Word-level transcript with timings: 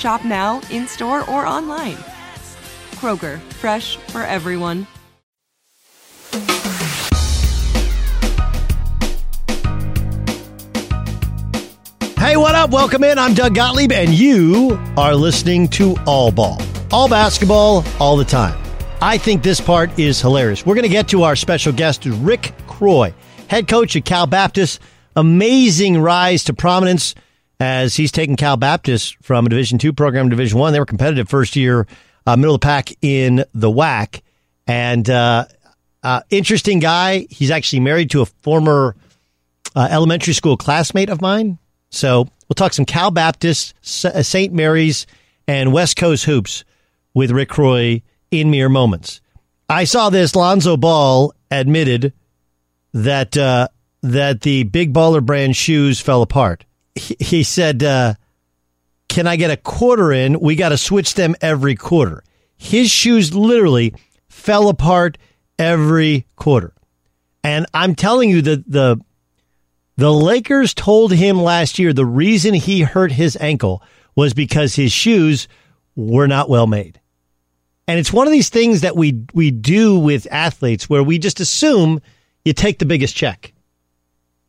Shop 0.00 0.24
now, 0.24 0.62
in 0.70 0.86
store, 0.86 1.28
or 1.28 1.44
online. 1.44 1.96
Kroger, 2.92 3.38
fresh 3.60 3.98
for 3.98 4.22
everyone. 4.22 4.86
Hey, 12.16 12.38
what 12.38 12.54
up? 12.54 12.70
Welcome 12.70 13.04
in. 13.04 13.18
I'm 13.18 13.34
Doug 13.34 13.54
Gottlieb, 13.54 13.92
and 13.92 14.08
you 14.08 14.80
are 14.96 15.14
listening 15.14 15.68
to 15.68 15.94
All 16.06 16.32
Ball. 16.32 16.58
All 16.90 17.10
basketball, 17.10 17.84
all 18.00 18.16
the 18.16 18.24
time. 18.24 18.58
I 19.02 19.18
think 19.18 19.42
this 19.42 19.60
part 19.60 19.98
is 19.98 20.18
hilarious. 20.18 20.64
We're 20.64 20.76
going 20.76 20.84
to 20.84 20.88
get 20.88 21.08
to 21.08 21.24
our 21.24 21.36
special 21.36 21.74
guest, 21.74 22.06
Rick 22.06 22.54
Croy, 22.66 23.12
head 23.48 23.68
coach 23.68 23.96
at 23.96 24.06
Cal 24.06 24.26
Baptist. 24.26 24.80
Amazing 25.14 26.00
rise 26.00 26.44
to 26.44 26.54
prominence 26.54 27.14
as 27.60 27.94
he's 27.94 28.10
taken 28.10 28.36
Cal 28.36 28.56
Baptist 28.56 29.16
from 29.22 29.46
a 29.46 29.48
Division 29.50 29.78
two 29.78 29.92
program 29.92 30.26
to 30.26 30.30
Division 30.30 30.58
one. 30.58 30.72
They 30.72 30.80
were 30.80 30.86
competitive 30.86 31.28
first 31.28 31.54
year, 31.54 31.86
uh, 32.26 32.36
middle 32.36 32.54
of 32.54 32.60
the 32.60 32.64
pack 32.64 32.92
in 33.02 33.44
the 33.54 33.70
WAC, 33.70 34.22
and 34.66 35.08
uh, 35.08 35.44
uh, 36.02 36.22
interesting 36.30 36.78
guy. 36.78 37.26
He's 37.30 37.50
actually 37.50 37.80
married 37.80 38.10
to 38.12 38.22
a 38.22 38.26
former 38.26 38.96
uh, 39.76 39.88
elementary 39.90 40.32
school 40.32 40.56
classmate 40.56 41.10
of 41.10 41.20
mine. 41.20 41.58
So 41.90 42.28
we'll 42.48 42.54
talk 42.56 42.72
some 42.72 42.86
Cal 42.86 43.10
Baptist, 43.10 43.74
St. 43.82 44.52
Mary's, 44.52 45.06
and 45.46 45.72
West 45.72 45.96
Coast 45.96 46.24
hoops 46.24 46.64
with 47.14 47.30
Rick 47.30 47.50
Croy 47.50 48.02
in 48.30 48.50
mere 48.50 48.68
moments. 48.68 49.20
I 49.68 49.84
saw 49.84 50.10
this. 50.10 50.34
Lonzo 50.34 50.76
Ball 50.76 51.34
admitted 51.50 52.12
that 52.92 53.36
uh, 53.36 53.68
that 54.02 54.40
the 54.40 54.62
big 54.64 54.92
baller 54.92 55.24
brand 55.24 55.56
shoes 55.56 56.00
fell 56.00 56.22
apart. 56.22 56.64
He, 56.94 57.42
said, 57.42 57.82
uh, 57.82 58.14
"Can 59.08 59.26
I 59.26 59.36
get 59.36 59.50
a 59.50 59.56
quarter 59.56 60.12
in? 60.12 60.40
We 60.40 60.56
got 60.56 60.70
to 60.70 60.76
switch 60.76 61.14
them 61.14 61.36
every 61.40 61.74
quarter." 61.76 62.22
His 62.56 62.90
shoes 62.90 63.34
literally 63.34 63.94
fell 64.28 64.68
apart 64.68 65.16
every 65.58 66.26
quarter, 66.36 66.74
and 67.42 67.66
I'm 67.72 67.94
telling 67.94 68.30
you 68.30 68.42
that 68.42 68.70
the 68.70 69.00
the 69.96 70.12
Lakers 70.12 70.72
told 70.74 71.12
him 71.12 71.42
last 71.42 71.78
year 71.78 71.92
the 71.92 72.06
reason 72.06 72.54
he 72.54 72.80
hurt 72.80 73.12
his 73.12 73.36
ankle 73.38 73.82
was 74.16 74.34
because 74.34 74.74
his 74.74 74.92
shoes 74.92 75.46
were 75.94 76.26
not 76.26 76.48
well 76.48 76.66
made. 76.66 77.00
And 77.86 77.98
it's 77.98 78.12
one 78.12 78.26
of 78.26 78.32
these 78.32 78.48
things 78.48 78.82
that 78.82 78.96
we 78.96 79.24
we 79.34 79.50
do 79.50 79.98
with 79.98 80.26
athletes 80.30 80.88
where 80.88 81.02
we 81.02 81.18
just 81.18 81.40
assume 81.40 82.00
you 82.44 82.52
take 82.52 82.78
the 82.78 82.86
biggest 82.86 83.16
check. 83.16 83.52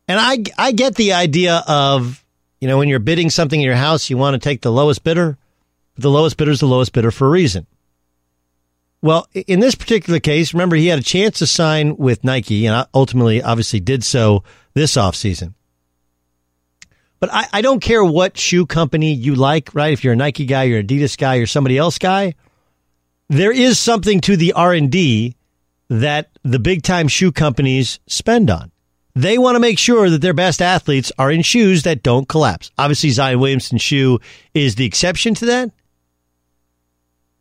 And 0.08 0.18
I 0.18 0.44
I 0.56 0.72
get 0.72 0.94
the 0.94 1.14
idea 1.14 1.62
of, 1.66 2.21
you 2.62 2.68
know, 2.68 2.78
when 2.78 2.88
you're 2.88 3.00
bidding 3.00 3.28
something 3.28 3.60
in 3.60 3.66
your 3.66 3.74
house, 3.74 4.08
you 4.08 4.16
want 4.16 4.34
to 4.34 4.38
take 4.38 4.60
the 4.60 4.70
lowest 4.70 5.02
bidder. 5.02 5.36
The 5.96 6.08
lowest 6.08 6.36
bidder 6.36 6.52
is 6.52 6.60
the 6.60 6.66
lowest 6.66 6.92
bidder 6.92 7.10
for 7.10 7.26
a 7.26 7.30
reason. 7.30 7.66
Well, 9.02 9.26
in 9.34 9.58
this 9.58 9.74
particular 9.74 10.20
case, 10.20 10.54
remember 10.54 10.76
he 10.76 10.86
had 10.86 11.00
a 11.00 11.02
chance 11.02 11.40
to 11.40 11.46
sign 11.48 11.96
with 11.96 12.22
Nike 12.22 12.66
and 12.66 12.86
ultimately 12.94 13.42
obviously 13.42 13.80
did 13.80 14.04
so 14.04 14.44
this 14.74 14.92
offseason. 14.92 15.54
But 17.18 17.32
I, 17.32 17.48
I 17.52 17.62
don't 17.62 17.82
care 17.82 18.04
what 18.04 18.38
shoe 18.38 18.64
company 18.64 19.12
you 19.12 19.34
like, 19.34 19.74
right? 19.74 19.92
If 19.92 20.04
you're 20.04 20.12
a 20.12 20.16
Nike 20.16 20.46
guy, 20.46 20.62
you're 20.62 20.78
an 20.78 20.86
Adidas 20.86 21.18
guy, 21.18 21.34
you're 21.34 21.48
somebody 21.48 21.78
else 21.78 21.98
guy. 21.98 22.36
There 23.28 23.50
is 23.50 23.76
something 23.76 24.20
to 24.20 24.36
the 24.36 24.52
R&D 24.52 25.34
that 25.88 26.30
the 26.44 26.60
big 26.60 26.84
time 26.84 27.08
shoe 27.08 27.32
companies 27.32 27.98
spend 28.06 28.50
on. 28.50 28.71
They 29.14 29.36
want 29.36 29.56
to 29.56 29.60
make 29.60 29.78
sure 29.78 30.08
that 30.08 30.22
their 30.22 30.32
best 30.32 30.62
athletes 30.62 31.12
are 31.18 31.30
in 31.30 31.42
shoes 31.42 31.82
that 31.82 32.02
don't 32.02 32.28
collapse. 32.28 32.70
Obviously, 32.78 33.10
Zion 33.10 33.40
Williamson's 33.40 33.82
shoe 33.82 34.20
is 34.54 34.76
the 34.76 34.86
exception 34.86 35.34
to 35.34 35.46
that. 35.46 35.70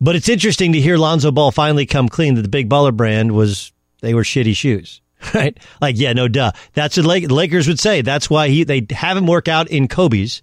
But 0.01 0.15
it's 0.15 0.29
interesting 0.29 0.73
to 0.73 0.81
hear 0.81 0.97
Lonzo 0.97 1.31
Ball 1.31 1.51
finally 1.51 1.85
come 1.85 2.09
clean 2.09 2.35
that 2.35 2.41
the 2.41 2.49
big 2.49 2.67
baller 2.67 2.95
brand 2.95 3.33
was 3.33 3.71
they 4.01 4.13
were 4.13 4.23
shitty 4.23 4.55
shoes, 4.55 4.99
right? 5.33 5.57
Like, 5.79 5.97
yeah, 5.97 6.13
no 6.13 6.27
duh. 6.27 6.51
That's 6.73 6.97
what 6.97 7.03
the 7.03 7.27
Lakers 7.27 7.67
would 7.67 7.79
say. 7.79 8.01
That's 8.01 8.29
why 8.29 8.49
he 8.49 8.63
they 8.63 8.85
have 8.89 9.15
him 9.15 9.27
work 9.27 9.47
out 9.47 9.69
in 9.69 9.87
Kobe's, 9.87 10.41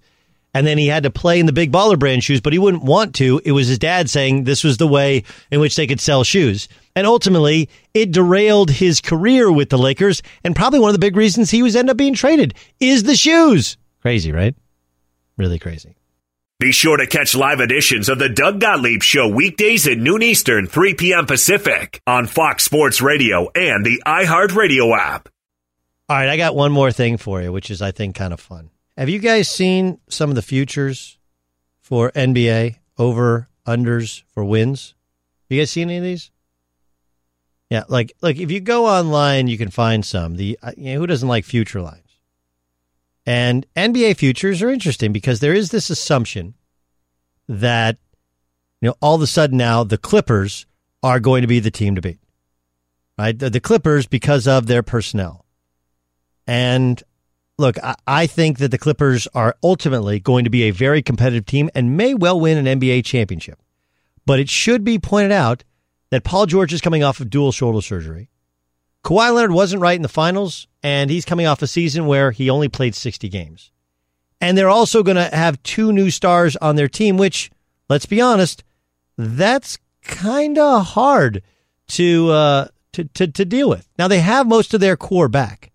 and 0.53 0.65
then 0.65 0.77
he 0.77 0.87
had 0.87 1.03
to 1.03 1.11
play 1.11 1.39
in 1.39 1.45
the 1.45 1.53
big 1.53 1.71
baller 1.71 1.99
brand 1.99 2.23
shoes, 2.23 2.41
but 2.41 2.53
he 2.53 2.59
wouldn't 2.59 2.83
want 2.83 3.15
to. 3.15 3.41
It 3.43 3.51
was 3.51 3.67
his 3.67 3.77
dad 3.77 4.09
saying 4.09 4.45
this 4.45 4.63
was 4.63 4.77
the 4.77 4.87
way 4.87 5.25
in 5.51 5.59
which 5.59 5.75
they 5.75 5.85
could 5.85 5.99
sell 5.99 6.23
shoes, 6.23 6.69
and 6.99 7.07
ultimately 7.07 7.69
it 7.93 8.11
derailed 8.11 8.69
his 8.69 8.99
career 8.99 9.49
with 9.49 9.69
the 9.69 9.77
Lakers. 9.77 10.21
And 10.43 10.53
probably 10.53 10.81
one 10.81 10.89
of 10.89 10.93
the 10.93 10.99
big 10.99 11.15
reasons 11.15 11.49
he 11.49 11.63
was 11.63 11.77
end 11.77 11.89
up 11.89 11.95
being 11.95 12.13
traded 12.13 12.55
is 12.81 13.03
the 13.03 13.15
shoes. 13.15 13.77
Crazy, 14.01 14.33
right? 14.33 14.53
Really 15.37 15.59
crazy. 15.59 15.95
Be 16.59 16.73
sure 16.73 16.97
to 16.97 17.07
catch 17.07 17.35
live 17.35 17.61
editions 17.61 18.09
of 18.09 18.19
the 18.19 18.27
Doug 18.27 18.59
Gottlieb 18.59 19.01
Show 19.01 19.29
weekdays 19.29 19.87
at 19.87 19.97
noon 19.97 20.21
Eastern, 20.21 20.67
3 20.67 20.93
p.m. 20.95 21.25
Pacific 21.25 22.01
on 22.05 22.27
Fox 22.27 22.65
Sports 22.65 23.01
Radio 23.01 23.49
and 23.55 23.85
the 23.85 24.03
iHeartRadio 24.05 24.93
app. 24.97 25.29
All 26.09 26.17
right, 26.17 26.27
I 26.27 26.35
got 26.35 26.53
one 26.53 26.73
more 26.73 26.91
thing 26.91 27.15
for 27.15 27.41
you, 27.41 27.53
which 27.53 27.71
is, 27.71 27.81
I 27.81 27.91
think, 27.91 28.13
kind 28.13 28.33
of 28.33 28.41
fun. 28.41 28.71
Have 28.97 29.07
you 29.07 29.19
guys 29.19 29.47
seen 29.47 30.01
some 30.09 30.29
of 30.29 30.35
the 30.35 30.41
futures 30.41 31.17
for 31.79 32.11
NBA 32.11 32.75
over 32.97 33.47
unders 33.65 34.23
for 34.33 34.43
wins? 34.43 34.95
You 35.47 35.61
guys 35.61 35.71
seen 35.71 35.87
any 35.89 35.99
of 35.99 36.03
these? 36.03 36.29
Yeah, 37.69 37.83
like 37.87 38.13
like 38.21 38.37
if 38.37 38.49
you 38.49 38.59
go 38.59 38.87
online, 38.87 39.47
you 39.47 39.57
can 39.57 39.69
find 39.69 40.03
some. 40.03 40.37
The 40.37 40.57
uh, 40.61 40.71
you 40.75 40.93
know, 40.93 40.99
who 40.99 41.07
doesn't 41.07 41.27
like 41.27 41.45
future 41.45 41.81
lines? 41.81 42.19
And 43.25 43.65
NBA 43.75 44.17
futures 44.17 44.63
are 44.63 44.71
interesting 44.71 45.13
because 45.13 45.39
there 45.39 45.53
is 45.53 45.69
this 45.69 45.91
assumption 45.91 46.55
that 47.47 47.97
you 48.81 48.87
know 48.87 48.95
all 49.01 49.15
of 49.15 49.21
a 49.21 49.27
sudden 49.27 49.57
now 49.57 49.83
the 49.83 49.99
Clippers 49.99 50.65
are 51.03 51.19
going 51.19 51.43
to 51.43 51.47
be 51.47 51.59
the 51.59 51.69
team 51.69 51.95
to 51.95 52.01
beat. 52.01 52.19
Right? 53.19 53.37
The, 53.37 53.49
the 53.51 53.59
Clippers 53.59 54.07
because 54.07 54.47
of 54.47 54.65
their 54.65 54.81
personnel. 54.81 55.45
And 56.47 57.03
look, 57.59 57.77
I, 57.83 57.95
I 58.07 58.27
think 58.27 58.57
that 58.57 58.71
the 58.71 58.77
Clippers 58.79 59.27
are 59.35 59.55
ultimately 59.61 60.19
going 60.19 60.45
to 60.45 60.49
be 60.49 60.63
a 60.63 60.71
very 60.71 61.03
competitive 61.03 61.45
team 61.45 61.69
and 61.75 61.95
may 61.95 62.15
well 62.15 62.39
win 62.39 62.65
an 62.65 62.79
NBA 62.79 63.05
championship. 63.05 63.59
But 64.25 64.39
it 64.39 64.49
should 64.49 64.83
be 64.83 64.97
pointed 64.97 65.31
out 65.31 65.63
that 66.09 66.23
Paul 66.23 66.45
George 66.45 66.73
is 66.73 66.81
coming 66.81 67.03
off 67.03 67.19
of 67.19 67.29
dual 67.29 67.51
shoulder 67.51 67.81
surgery. 67.81 68.29
Kawhi 69.03 69.33
Leonard 69.33 69.51
wasn't 69.51 69.81
right 69.81 69.95
in 69.95 70.01
the 70.01 70.09
finals, 70.09 70.67
and 70.83 71.09
he's 71.09 71.25
coming 71.25 71.45
off 71.45 71.61
a 71.61 71.67
season 71.67 72.05
where 72.05 72.31
he 72.31 72.49
only 72.49 72.67
played 72.67 72.95
60 72.95 73.29
games. 73.29 73.71
And 74.41 74.57
they're 74.57 74.69
also 74.69 75.03
going 75.03 75.17
to 75.17 75.35
have 75.35 75.61
two 75.63 75.91
new 75.91 76.09
stars 76.09 76.55
on 76.57 76.75
their 76.75 76.87
team, 76.87 77.17
which, 77.17 77.51
let's 77.89 78.05
be 78.05 78.21
honest, 78.21 78.63
that's 79.17 79.77
kind 80.01 80.57
of 80.57 80.85
hard 80.87 81.43
to, 81.89 82.29
uh, 82.31 82.67
to, 82.93 83.05
to, 83.05 83.27
to 83.27 83.45
deal 83.45 83.69
with. 83.69 83.87
Now, 83.97 84.07
they 84.07 84.19
have 84.19 84.47
most 84.47 84.73
of 84.73 84.81
their 84.81 84.97
core 84.97 85.27
back. 85.27 85.71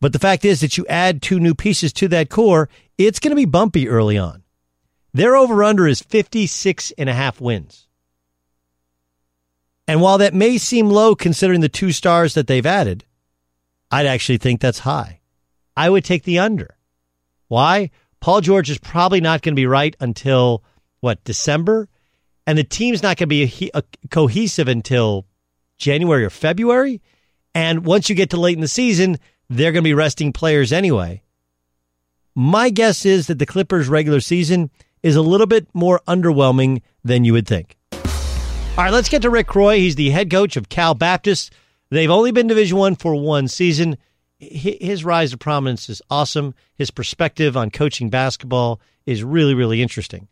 But 0.00 0.12
the 0.12 0.18
fact 0.18 0.44
is 0.44 0.60
that 0.60 0.78
you 0.78 0.86
add 0.88 1.20
two 1.20 1.38
new 1.38 1.54
pieces 1.54 1.92
to 1.94 2.08
that 2.08 2.30
core, 2.30 2.68
it's 2.96 3.20
going 3.20 3.30
to 3.30 3.36
be 3.36 3.44
bumpy 3.44 3.88
early 3.88 4.16
on. 4.16 4.42
Their 5.12 5.36
over 5.36 5.62
under 5.64 5.86
is 5.86 6.00
56 6.00 6.92
and 6.96 7.08
a 7.08 7.14
half 7.14 7.40
wins. 7.40 7.88
And 9.90 10.00
while 10.00 10.18
that 10.18 10.34
may 10.34 10.56
seem 10.56 10.88
low 10.88 11.16
considering 11.16 11.62
the 11.62 11.68
two 11.68 11.90
stars 11.90 12.34
that 12.34 12.46
they've 12.46 12.64
added, 12.64 13.04
I'd 13.90 14.06
actually 14.06 14.38
think 14.38 14.60
that's 14.60 14.78
high. 14.78 15.18
I 15.76 15.90
would 15.90 16.04
take 16.04 16.22
the 16.22 16.38
under. 16.38 16.76
Why? 17.48 17.90
Paul 18.20 18.40
George 18.40 18.70
is 18.70 18.78
probably 18.78 19.20
not 19.20 19.42
going 19.42 19.52
to 19.52 19.60
be 19.60 19.66
right 19.66 19.96
until 19.98 20.62
what, 21.00 21.24
December? 21.24 21.88
And 22.46 22.56
the 22.56 22.62
team's 22.62 23.02
not 23.02 23.16
going 23.16 23.28
to 23.28 23.48
be 23.48 23.70
a, 23.74 23.78
a 23.80 23.82
cohesive 24.12 24.68
until 24.68 25.26
January 25.76 26.24
or 26.24 26.30
February. 26.30 27.02
And 27.52 27.84
once 27.84 28.08
you 28.08 28.14
get 28.14 28.30
to 28.30 28.38
late 28.38 28.54
in 28.54 28.60
the 28.60 28.68
season, 28.68 29.16
they're 29.48 29.72
going 29.72 29.82
to 29.82 29.88
be 29.88 29.94
resting 29.94 30.32
players 30.32 30.72
anyway. 30.72 31.24
My 32.36 32.70
guess 32.70 33.04
is 33.04 33.26
that 33.26 33.40
the 33.40 33.44
Clippers' 33.44 33.88
regular 33.88 34.20
season 34.20 34.70
is 35.02 35.16
a 35.16 35.20
little 35.20 35.48
bit 35.48 35.66
more 35.74 36.00
underwhelming 36.06 36.82
than 37.02 37.24
you 37.24 37.32
would 37.32 37.48
think. 37.48 37.76
All 38.78 38.86
right, 38.86 38.92
let's 38.94 39.10
get 39.10 39.20
to 39.22 39.30
Rick 39.30 39.48
Croy. 39.48 39.76
He's 39.76 39.96
the 39.96 40.08
head 40.08 40.30
coach 40.30 40.56
of 40.56 40.70
Cal 40.70 40.94
Baptist. 40.94 41.52
They've 41.90 42.10
only 42.10 42.32
been 42.32 42.46
Division 42.46 42.78
One 42.78 42.94
for 42.94 43.14
one 43.14 43.46
season. 43.46 43.98
His 44.38 45.04
rise 45.04 45.32
to 45.32 45.36
prominence 45.36 45.90
is 45.90 46.00
awesome. 46.08 46.54
His 46.76 46.90
perspective 46.90 47.58
on 47.58 47.70
coaching 47.70 48.08
basketball 48.08 48.80
is 49.04 49.22
really, 49.22 49.52
really 49.52 49.82
interesting. 49.82 50.28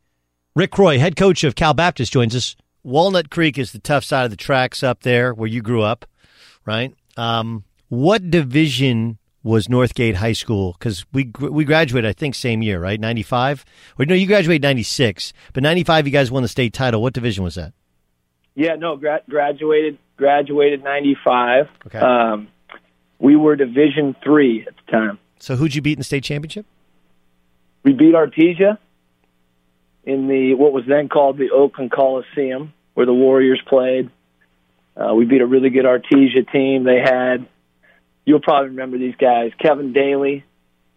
Rick 0.57 0.71
Croy, 0.71 0.99
head 0.99 1.15
coach 1.15 1.45
of 1.45 1.57
Cal 1.57 1.75
Baptist, 1.75 2.11
joins 2.11 2.35
us. 2.35 2.57
Walnut 2.83 3.29
Creek 3.29 3.59
is 3.59 3.73
the 3.73 3.81
tough 3.81 4.05
side 4.05 4.25
of 4.25 4.31
the 4.31 4.37
tracks 4.37 4.83
up 4.83 5.03
there 5.03 5.35
where 5.35 5.49
you 5.49 5.61
grew 5.61 5.83
up, 5.83 6.07
right? 6.65 6.95
Um, 7.19 7.65
what 7.89 8.31
division 8.31 9.19
was 9.43 9.67
Northgate 9.67 10.15
High 10.15 10.33
School? 10.33 10.75
Because 10.79 11.05
we 11.13 11.31
we 11.39 11.67
graduated, 11.67 12.09
I 12.09 12.15
think, 12.15 12.35
same 12.35 12.63
year, 12.63 12.81
right? 12.81 12.99
Ninety 12.99 13.25
five. 13.25 13.67
Or 13.99 14.07
no, 14.07 14.15
you 14.15 14.27
graduated 14.27 14.63
ninety 14.63 14.85
six, 14.85 15.35
but 15.53 15.63
ninety 15.63 15.85
five, 15.85 16.07
you 16.07 16.13
guys 16.13 16.31
won 16.31 16.43
the 16.43 16.49
state 16.49 16.73
title. 16.73 17.03
What 17.03 17.13
division 17.13 17.45
was 17.45 17.57
that? 17.57 17.75
Yeah, 18.59 18.75
no, 18.75 18.97
gra- 18.97 19.23
graduated 19.31 19.99
graduated 20.17 20.83
ninety 20.83 21.17
five. 21.25 21.69
Okay. 21.87 21.99
Um, 21.99 22.49
we 23.21 23.37
were 23.37 23.55
Division 23.55 24.17
three 24.25 24.67
at 24.67 24.75
the 24.75 24.93
time. 24.93 25.19
So 25.39 25.55
who'd 25.55 25.77
you 25.77 25.81
beat 25.81 25.93
in 25.93 25.99
the 26.01 26.05
state 26.05 26.25
championship? 26.25 26.67
We 27.85 27.93
beat 27.93 28.15
Artesia 28.15 28.77
in 30.03 30.27
the 30.27 30.55
what 30.55 30.73
was 30.73 30.85
then 30.89 31.09
called 31.09 31.39
the 31.39 31.51
Oakland 31.51 31.93
Coliseum, 31.93 32.73
where 32.95 33.07
the 33.07 33.15
Warriors 33.15 33.63
played. 33.69 34.11
Uh, 34.97 35.15
we 35.15 35.25
beat 35.25 35.41
a 35.41 35.47
really 35.47 35.71
good 35.71 35.85
Artesia 35.85 36.51
team. 36.51 36.83
They 36.83 36.99
had, 36.99 37.47
you'll 38.25 38.41
probably 38.41 38.71
remember 38.71 38.99
these 38.99 39.15
guys. 39.15 39.53
Kevin 39.63 39.93
Daley 39.93 40.43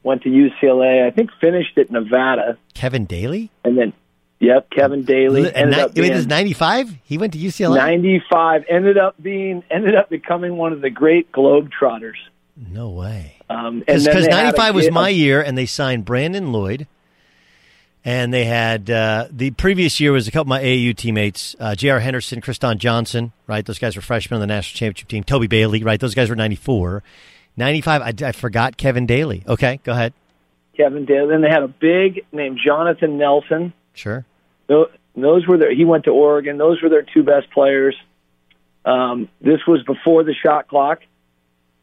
went 0.01 0.23
to 0.23 0.29
UCLA. 0.29 1.05
I 1.05 1.11
think 1.11 1.29
finished 1.39 1.77
at 1.77 1.91
Nevada, 1.91 2.57
Kevin 2.73 3.05
Daley. 3.05 3.51
and 3.63 3.77
then, 3.77 3.93
yep, 4.41 4.69
Kevin 4.69 5.03
Daley 5.03 5.45
And 5.47 5.55
ended 5.55 5.79
up 5.79 5.93
being 5.93 6.11
is 6.11 6.27
ninety 6.27 6.53
five. 6.53 6.93
He 7.03 7.17
went 7.17 7.31
to 7.33 7.39
UCLA. 7.39 7.77
95. 7.77 8.65
Ended 8.69 8.97
up 8.97 9.15
being 9.21 9.63
ended 9.71 9.95
up 9.95 10.09
becoming 10.09 10.57
one 10.57 10.73
of 10.73 10.81
the 10.81 10.89
great 10.89 11.31
Globetrotters. 11.31 12.17
No 12.57 12.89
way. 12.89 13.37
Um, 13.49 13.79
Because 13.79 14.03
they 14.05 14.11
had 14.11 14.23
a 14.23 14.29
ninety 14.29 14.57
five 14.57 14.75
was 14.75 14.91
my 14.91 15.09
year, 15.09 15.41
and 15.41 15.57
they 15.57 15.65
signed 15.65 16.03
Brandon 16.03 16.51
Lloyd. 16.51 16.87
And 18.03 18.33
they 18.33 18.45
had 18.45 18.89
uh, 18.89 19.27
the 19.29 19.51
previous 19.51 19.99
year 19.99 20.11
was 20.11 20.27
a 20.27 20.31
couple 20.31 20.51
of 20.51 20.59
my 20.59 20.63
AAU 20.63 20.95
teammates, 20.97 21.55
uh, 21.59 21.75
J.R. 21.75 21.99
Henderson, 21.99 22.41
Kriston 22.41 22.79
Johnson, 22.79 23.31
right? 23.45 23.63
Those 23.63 23.77
guys 23.77 23.95
were 23.95 24.01
freshmen 24.01 24.37
on 24.37 24.41
the 24.41 24.47
national 24.47 24.75
championship 24.75 25.07
team. 25.07 25.23
Toby 25.23 25.45
Bailey, 25.45 25.83
right? 25.83 25.99
Those 25.99 26.15
guys 26.15 26.27
were 26.27 26.35
94. 26.35 27.03
95, 27.57 28.01
I, 28.01 28.27
I 28.27 28.31
forgot 28.31 28.77
Kevin 28.77 29.05
Daley. 29.05 29.43
Okay, 29.47 29.79
go 29.83 29.91
ahead. 29.91 30.13
Kevin 30.75 31.05
Daley. 31.05 31.29
Then 31.29 31.41
they 31.41 31.49
had 31.49 31.61
a 31.61 31.67
big 31.67 32.25
named 32.31 32.59
Jonathan 32.65 33.19
Nelson. 33.19 33.71
Sure. 33.93 34.25
Tho- 34.71 34.89
Those 35.15 35.45
were 35.45 35.57
their. 35.57 35.73
He 35.75 35.83
went 35.83 36.05
to 36.05 36.11
Oregon. 36.11 36.57
Those 36.57 36.81
were 36.81 36.87
their 36.89 37.01
two 37.03 37.23
best 37.23 37.51
players. 37.51 37.95
Um, 38.85 39.27
this 39.41 39.59
was 39.67 39.83
before 39.83 40.23
the 40.23 40.33
shot 40.33 40.69
clock. 40.69 40.99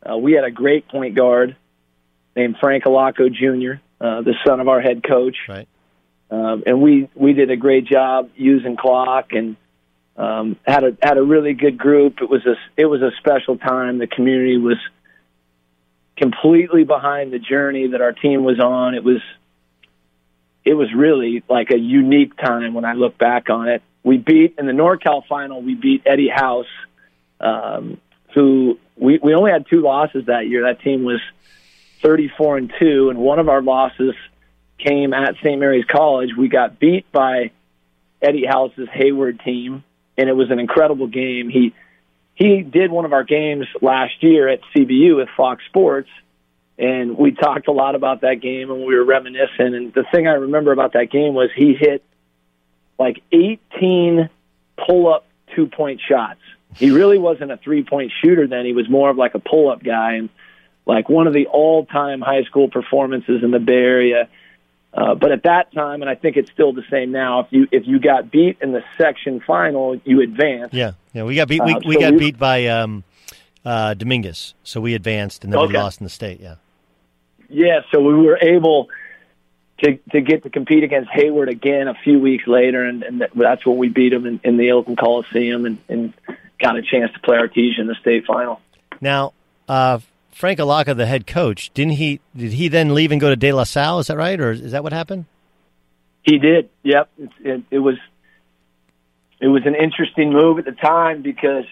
Uh, 0.09 0.17
we 0.17 0.33
had 0.33 0.45
a 0.45 0.51
great 0.51 0.89
point 0.89 1.15
guard 1.15 1.55
named 2.35 2.57
Frank 2.61 2.85
Allocco 2.85 3.29
Jr., 3.31 3.81
uh, 4.01 4.23
the 4.23 4.35
son 4.47 4.61
of 4.61 4.69
our 4.69 4.81
head 4.81 5.03
coach. 5.03 5.37
Right. 5.49 5.69
um, 6.31 6.63
and 6.67 6.81
we 6.81 7.09
we 7.15 7.35
did 7.35 7.51
a 7.51 7.57
great 7.57 7.85
job 7.85 8.31
using 8.37 8.77
clock 8.77 9.33
and 9.33 9.57
um, 10.17 10.57
had 10.67 10.83
a 10.85 10.97
had 11.03 11.19
a 11.19 11.23
really 11.23 11.53
good 11.53 11.77
group. 11.77 12.23
It 12.23 12.31
was 12.31 12.47
a 12.47 12.55
it 12.77 12.87
was 12.87 13.03
a 13.03 13.11
special 13.19 13.59
time. 13.59 13.99
The 13.99 14.07
community 14.07 14.57
was 14.57 14.79
completely 16.17 16.85
behind 16.85 17.33
the 17.33 17.39
journey 17.39 17.89
that 17.89 18.01
our 18.01 18.13
team 18.13 18.45
was 18.45 18.59
on. 18.59 18.95
It 18.95 19.05
was 19.05 19.21
it 20.65 20.75
was 20.75 20.93
really 20.95 21.43
like 21.49 21.71
a 21.71 21.79
unique 21.79 22.37
time 22.37 22.75
when 22.75 22.85
I 22.85 22.93
look 22.93 23.17
back 23.19 23.51
on 23.51 23.69
it. 23.69 23.83
We 24.03 24.19
beat 24.19 24.55
in 24.59 24.67
the 24.67 24.73
NorCal 24.73 25.27
final. 25.27 25.63
We 25.63 25.75
beat 25.75 26.03
Eddie 26.07 26.29
House, 26.29 26.67
um, 27.41 28.01
who 28.35 28.79
we 28.97 29.19
we 29.19 29.35
only 29.35 29.51
had 29.51 29.67
two 29.69 29.81
losses 29.81 30.27
that 30.27 30.49
year. 30.49 30.63
That 30.63 30.81
team 30.81 31.05
was 31.05 31.21
thirty 32.03 32.31
four 32.37 32.57
and 32.57 32.73
two, 32.79 33.11
and 33.11 33.19
one 33.19 33.39
of 33.39 33.49
our 33.49 33.63
losses 33.63 34.15
came 34.79 35.13
at 35.13 35.37
St. 35.37 35.59
Mary's 35.59 35.85
College. 35.85 36.31
We 36.37 36.49
got 36.49 36.79
beat 36.79 37.11
by 37.13 37.51
Eddie 38.23 38.47
House's 38.47 38.89
Hayward 38.93 39.41
team, 39.41 39.85
and 40.17 40.29
it 40.29 40.35
was 40.35 40.51
an 40.51 40.59
incredible 40.59 41.07
game. 41.07 41.49
He 41.49 41.75
he 42.35 42.63
did 42.63 42.91
one 42.91 43.05
of 43.05 43.13
our 43.13 43.25
games 43.25 43.67
last 43.83 44.23
year 44.23 44.49
at 44.49 44.61
CBU 44.75 45.17
with 45.17 45.29
Fox 45.37 45.65
Sports, 45.67 46.09
and 46.79 47.19
we 47.19 47.33
talked 47.33 47.67
a 47.67 47.73
lot 47.73 47.95
about 47.97 48.21
that 48.21 48.41
game 48.41 48.71
and 48.71 48.85
we 48.87 48.95
were 48.95 49.05
reminiscing. 49.05 49.75
And 49.75 49.93
the 49.93 50.05
thing 50.13 50.29
I 50.29 50.35
remember 50.35 50.73
about 50.73 50.93
that 50.93 51.11
game 51.11 51.35
was 51.35 51.51
he 51.55 51.75
hit 51.75 52.05
like 52.99 53.23
18 53.33 54.31
pull 54.87 55.13
up 55.13 55.27
two 55.55 55.67
point 55.67 56.01
shots. 56.09 56.41
He 56.77 56.91
really 56.91 57.19
wasn't 57.19 57.51
a 57.51 57.57
three 57.57 57.83
point 57.83 58.13
shooter 58.23 58.47
then. 58.47 58.65
He 58.65 58.73
was 58.73 58.89
more 58.89 59.11
of 59.11 59.17
like 59.17 59.35
a 59.35 59.41
pull 59.41 59.71
up 59.71 59.83
guy 59.83 60.15
and 60.15 60.29
like 60.87 61.09
one 61.09 61.27
of 61.27 61.35
the 61.35 61.47
all 61.47 61.85
time 61.85 62.21
high 62.21 62.45
school 62.45 62.69
performances 62.69 63.43
in 63.43 63.51
the 63.51 63.59
Bay 63.59 63.73
Area. 63.75 64.29
Uh, 64.95 65.15
but 65.15 65.33
at 65.33 65.43
that 65.43 65.73
time, 65.73 66.01
and 66.01 66.11
I 66.11 66.15
think 66.15 66.37
it's 66.37 66.51
still 66.51 66.73
the 66.73 66.85
same 66.91 67.13
now, 67.13 67.41
if 67.41 67.47
you 67.51 67.69
if 67.71 67.87
you 67.87 67.99
got 68.01 68.31
beat 68.31 68.59
in 68.63 68.73
the 68.73 68.83
section 68.97 69.41
final, 69.41 70.01
you 70.05 70.23
advanced. 70.23 70.75
Yeah, 70.75 70.93
yeah. 71.13 71.25
We 71.25 71.37
got 71.37 71.49
beat. 71.49 71.63
We, 71.63 71.75
Uh, 71.75 71.81
we 71.85 71.99
got 71.99 72.13
we- 72.15 72.19
beat 72.19 72.39
by 72.39 72.67
um, 72.67 73.05
uh, 73.65 73.95
Dominguez, 73.95 74.55
so 74.63 74.81
we 74.81 74.95
advanced, 74.95 75.45
and 75.45 75.53
then 75.53 75.61
we 75.61 75.75
lost 75.75 76.01
in 76.01 76.05
the 76.05 76.11
state. 76.11 76.41
Yeah. 76.41 76.55
Yeah, 77.49 77.81
so 77.91 78.01
we 78.01 78.15
were 78.15 78.39
able 78.41 78.89
to 79.83 79.99
to 80.13 80.21
get 80.21 80.43
to 80.43 80.51
compete 80.51 80.85
against 80.85 81.11
Hayward 81.11 81.49
again 81.49 81.89
a 81.89 81.95
few 81.95 82.19
weeks 82.19 82.47
later, 82.47 82.85
and, 82.85 83.03
and 83.03 83.25
that's 83.35 83.65
when 83.65 83.79
we 83.79 83.89
beat 83.89 84.11
them 84.11 84.27
in, 84.27 84.41
in 84.45 84.57
the 84.57 84.73
Oakland 84.73 84.99
Coliseum 84.99 85.65
and, 85.65 85.79
and 85.89 86.15
got 86.61 86.77
a 86.77 86.83
chance 86.83 87.13
to 87.13 87.21
play 87.21 87.37
Artesia 87.37 87.79
in 87.79 87.87
the 87.87 87.95
state 88.01 88.27
final. 88.27 88.61
Now, 89.01 89.33
uh, 89.69 90.01
Frank 90.33 90.59
Allocco, 90.59 90.97
the 90.97 91.07
head 91.07 91.27
coach, 91.27 91.73
didn't 91.75 91.95
he? 91.95 92.21
Did 92.37 92.53
he 92.53 92.69
then 92.69 92.95
leave 92.95 93.13
and 93.13 93.21
go 93.21 93.31
to 93.31 93.37
De 93.37 93.53
La 93.53 93.65
Salle? 93.65 94.01
Is 94.01 94.09
that 94.09 94.17
right, 94.17 94.39
or 94.39 94.53
is 94.53 94.73
that 94.73 94.83
what 94.83 94.93
happened? 94.93 95.27
He 96.23 96.39
did. 96.39 96.69
Yep. 96.83 97.09
It, 97.19 97.31
it, 97.41 97.63
it 97.71 97.79
was 97.79 97.97
it 99.41 99.47
was 99.47 99.63
an 99.67 99.75
interesting 99.75 100.33
move 100.33 100.59
at 100.59 100.65
the 100.65 100.73
time 100.73 101.23
because 101.23 101.65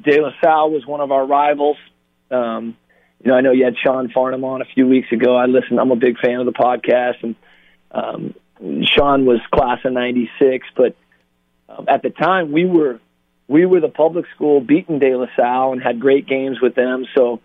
De 0.00 0.20
La 0.20 0.30
Salle 0.42 0.70
was 0.70 0.84
one 0.84 1.00
of 1.00 1.12
our 1.12 1.24
rivals. 1.24 1.76
Um, 2.30 2.76
you 3.22 3.30
know, 3.30 3.36
I 3.36 3.40
know 3.40 3.52
you 3.52 3.64
had 3.64 3.76
Sean 3.82 4.10
Farnham 4.10 4.44
on 4.44 4.62
a 4.62 4.66
few 4.66 4.86
weeks 4.86 5.10
ago. 5.12 5.36
I 5.36 5.46
listened. 5.46 5.80
I'm 5.80 5.90
a 5.90 5.96
big 5.96 6.18
fan 6.18 6.40
of 6.40 6.46
the 6.46 6.52
podcast, 6.52 7.22
and 7.22 7.34
um, 7.90 8.34
Sean 8.84 9.24
was 9.24 9.40
class 9.52 9.78
of 9.84 9.92
'96. 9.92 10.66
But 10.76 10.96
um, 11.68 11.86
at 11.88 12.02
the 12.02 12.10
time, 12.10 12.52
we 12.52 12.66
were 12.66 13.00
we 13.48 13.66
were 13.66 13.80
the 13.80 13.88
public 13.88 14.26
school 14.34 14.60
beating 14.60 14.98
De 14.98 15.14
La 15.14 15.26
Salle 15.36 15.72
and 15.72 15.82
had 15.82 16.00
great 16.00 16.26
games 16.26 16.60
with 16.60 16.74
them. 16.74 17.06
So 17.14 17.40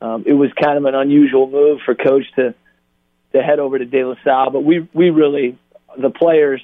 um, 0.00 0.24
it 0.26 0.32
was 0.32 0.50
kind 0.60 0.78
of 0.78 0.84
an 0.84 0.94
unusual 0.94 1.50
move 1.50 1.80
for 1.84 1.94
coach 1.94 2.24
to 2.36 2.54
to 3.32 3.42
head 3.42 3.58
over 3.58 3.78
to 3.78 3.84
De 3.84 4.04
La 4.04 4.14
Salle. 4.24 4.50
But 4.50 4.64
we 4.64 4.88
we 4.92 5.10
really 5.10 5.58
the 5.98 6.10
players, 6.10 6.62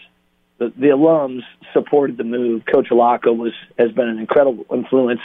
the, 0.59 0.73
the 0.77 0.89
alums 0.89 1.43
supported 1.73 2.17
the 2.17 2.25
move. 2.25 2.63
Coach 2.73 2.89
Allocco 2.91 3.37
was 3.37 3.53
has 3.79 3.93
been 3.93 4.09
an 4.09 4.19
incredible 4.19 4.65
influence, 4.73 5.21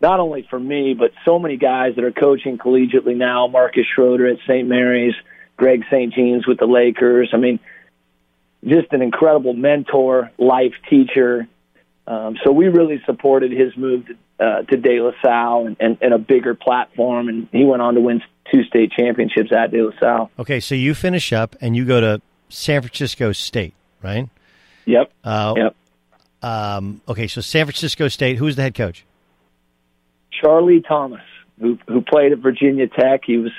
not 0.00 0.20
only 0.20 0.46
for 0.48 0.58
me 0.58 0.94
but 0.94 1.12
so 1.24 1.38
many 1.38 1.56
guys 1.56 1.96
that 1.96 2.04
are 2.04 2.12
coaching 2.12 2.58
collegiately 2.58 3.16
now. 3.16 3.46
Marcus 3.46 3.84
Schroeder 3.94 4.26
at 4.26 4.38
St. 4.46 4.68
Mary's, 4.68 5.14
Greg 5.56 5.84
St. 5.90 6.12
Jean's 6.12 6.46
with 6.46 6.58
the 6.58 6.66
Lakers. 6.66 7.30
I 7.32 7.36
mean, 7.36 7.58
just 8.64 8.92
an 8.92 9.02
incredible 9.02 9.54
mentor, 9.54 10.30
life 10.38 10.74
teacher. 10.88 11.48
Um, 12.06 12.36
so 12.44 12.52
we 12.52 12.68
really 12.68 13.02
supported 13.04 13.52
his 13.52 13.76
move 13.76 14.06
to, 14.06 14.44
uh, 14.44 14.62
to 14.62 14.76
De 14.76 15.00
La 15.00 15.12
Salle 15.22 15.66
and, 15.66 15.76
and, 15.78 15.98
and 16.00 16.14
a 16.14 16.18
bigger 16.18 16.54
platform, 16.54 17.28
and 17.28 17.48
he 17.52 17.64
went 17.64 17.82
on 17.82 17.94
to 17.94 18.00
win 18.00 18.22
two 18.52 18.64
state 18.64 18.92
championships 18.92 19.50
at 19.52 19.70
De 19.70 19.82
La 19.82 19.92
Salle. 20.00 20.30
Okay, 20.38 20.60
so 20.60 20.74
you 20.74 20.94
finish 20.94 21.32
up 21.32 21.54
and 21.60 21.76
you 21.76 21.84
go 21.84 22.00
to 22.00 22.22
San 22.48 22.80
Francisco 22.80 23.32
State, 23.32 23.74
right? 24.02 24.28
Yep. 24.86 25.12
Uh, 25.22 25.54
yep. 25.56 25.76
Um, 26.42 27.02
okay, 27.08 27.26
so 27.26 27.40
San 27.40 27.66
Francisco 27.66 28.08
State. 28.08 28.38
Who's 28.38 28.56
the 28.56 28.62
head 28.62 28.74
coach? 28.74 29.04
Charlie 30.40 30.80
Thomas, 30.80 31.22
who 31.60 31.78
who 31.86 32.02
played 32.02 32.32
at 32.32 32.38
Virginia 32.38 32.88
Tech. 32.88 33.22
He 33.24 33.38
was 33.38 33.52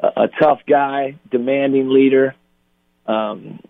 a, 0.00 0.22
a 0.22 0.28
tough 0.40 0.60
guy, 0.68 1.16
demanding 1.30 1.90
leader. 1.90 2.34
Um, 3.06 3.60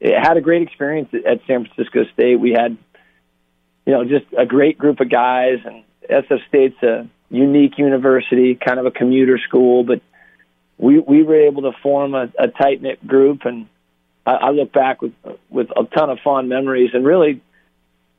had 0.00 0.36
a 0.36 0.40
great 0.40 0.62
experience 0.62 1.08
at 1.14 1.40
San 1.46 1.66
Francisco 1.66 2.04
State. 2.12 2.36
We 2.36 2.52
had, 2.52 2.76
you 3.86 3.92
know, 3.92 4.04
just 4.04 4.26
a 4.36 4.46
great 4.46 4.78
group 4.78 5.00
of 5.00 5.10
guys, 5.10 5.58
and 5.64 5.84
SF 6.08 6.46
State's 6.48 6.82
a 6.82 7.08
unique 7.30 7.78
university, 7.78 8.54
kind 8.54 8.78
of 8.78 8.86
a 8.86 8.90
commuter 8.90 9.38
school, 9.38 9.84
but 9.84 10.00
we 10.78 10.98
we 10.98 11.22
were 11.22 11.40
able 11.40 11.62
to 11.62 11.72
form 11.82 12.14
a, 12.14 12.30
a 12.38 12.48
tight 12.48 12.82
knit 12.82 13.06
group, 13.06 13.44
and 13.44 13.66
I, 14.26 14.32
I 14.32 14.50
look 14.50 14.72
back 14.72 15.02
with 15.02 15.14
with 15.48 15.68
a 15.70 15.84
ton 15.84 16.10
of 16.10 16.18
fond 16.22 16.48
memories. 16.48 16.90
And 16.92 17.04
really, 17.04 17.40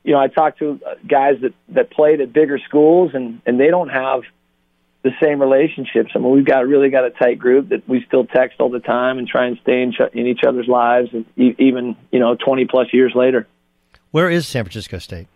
you 0.08 0.14
know, 0.14 0.20
I 0.20 0.28
talked 0.28 0.60
to 0.60 0.80
guys 1.06 1.34
that 1.42 1.52
that 1.74 1.90
played 1.90 2.22
at 2.22 2.32
bigger 2.32 2.58
schools, 2.66 3.10
and 3.12 3.42
and 3.44 3.60
they 3.60 3.68
don't 3.68 3.90
have 3.90 4.22
the 5.02 5.10
same 5.22 5.38
relationships. 5.38 6.12
I 6.14 6.18
mean, 6.18 6.30
we've 6.30 6.46
got 6.46 6.66
really 6.66 6.88
got 6.88 7.04
a 7.04 7.10
tight 7.10 7.38
group 7.38 7.68
that 7.68 7.86
we 7.86 8.02
still 8.06 8.24
text 8.24 8.58
all 8.58 8.70
the 8.70 8.80
time 8.80 9.18
and 9.18 9.28
try 9.28 9.44
and 9.48 9.58
stay 9.60 9.82
in, 9.82 9.92
in 10.14 10.26
each 10.26 10.44
other's 10.48 10.66
lives, 10.66 11.10
and 11.12 11.26
even 11.36 11.94
you 12.10 12.20
know, 12.20 12.34
twenty 12.36 12.64
plus 12.64 12.86
years 12.90 13.12
later. 13.14 13.46
Where 14.10 14.30
is 14.30 14.48
San 14.48 14.64
Francisco 14.64 14.96
State? 14.96 15.26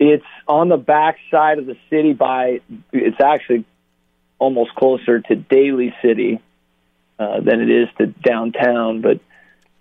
It's 0.00 0.26
on 0.48 0.68
the 0.68 0.76
back 0.76 1.18
side 1.30 1.60
of 1.60 1.66
the 1.66 1.76
city 1.90 2.12
by. 2.12 2.60
It's 2.92 3.20
actually 3.20 3.66
almost 4.40 4.74
closer 4.74 5.20
to 5.20 5.36
Daly 5.36 5.94
City 6.02 6.40
uh, 7.20 7.38
than 7.38 7.60
it 7.60 7.70
is 7.70 7.88
to 7.98 8.06
downtown. 8.08 9.00
But 9.00 9.20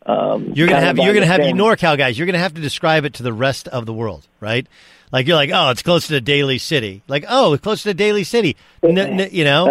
um, 0.05 0.53
you're 0.53 0.67
gonna 0.67 0.81
have 0.81 0.97
you're 0.97 1.13
gonna 1.13 1.25
have 1.25 1.45
you 1.45 1.53
NorCal 1.53 1.97
guys. 1.97 2.17
You're 2.17 2.25
gonna 2.25 2.39
have 2.39 2.53
to 2.55 2.61
describe 2.61 3.05
it 3.05 3.15
to 3.15 3.23
the 3.23 3.33
rest 3.33 3.67
of 3.67 3.85
the 3.85 3.93
world, 3.93 4.27
right? 4.39 4.67
Like 5.11 5.27
you're 5.27 5.35
like, 5.35 5.51
oh, 5.53 5.69
it's 5.69 5.81
close 5.81 6.07
to 6.07 6.13
the 6.13 6.21
Daly 6.21 6.57
City. 6.57 7.03
Like, 7.07 7.25
oh, 7.29 7.53
it's 7.53 7.63
close 7.63 7.83
to 7.83 7.89
the 7.89 7.93
Daly 7.93 8.23
City. 8.23 8.57
N- 8.81 8.97
n- 8.97 9.29
you 9.31 9.43
know. 9.43 9.65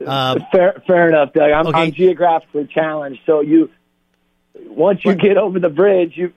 That's, 0.00 0.08
um, 0.08 0.46
fair, 0.50 0.82
fair 0.86 1.08
enough, 1.08 1.32
Doug. 1.32 1.50
I'm, 1.50 1.66
okay. 1.68 1.78
I'm 1.78 1.92
geographically 1.92 2.66
challenged, 2.66 3.20
so 3.26 3.40
you 3.40 3.70
once 4.54 5.00
you 5.04 5.14
get 5.14 5.36
over 5.36 5.58
the 5.58 5.68
bridge, 5.68 6.12
you 6.16 6.32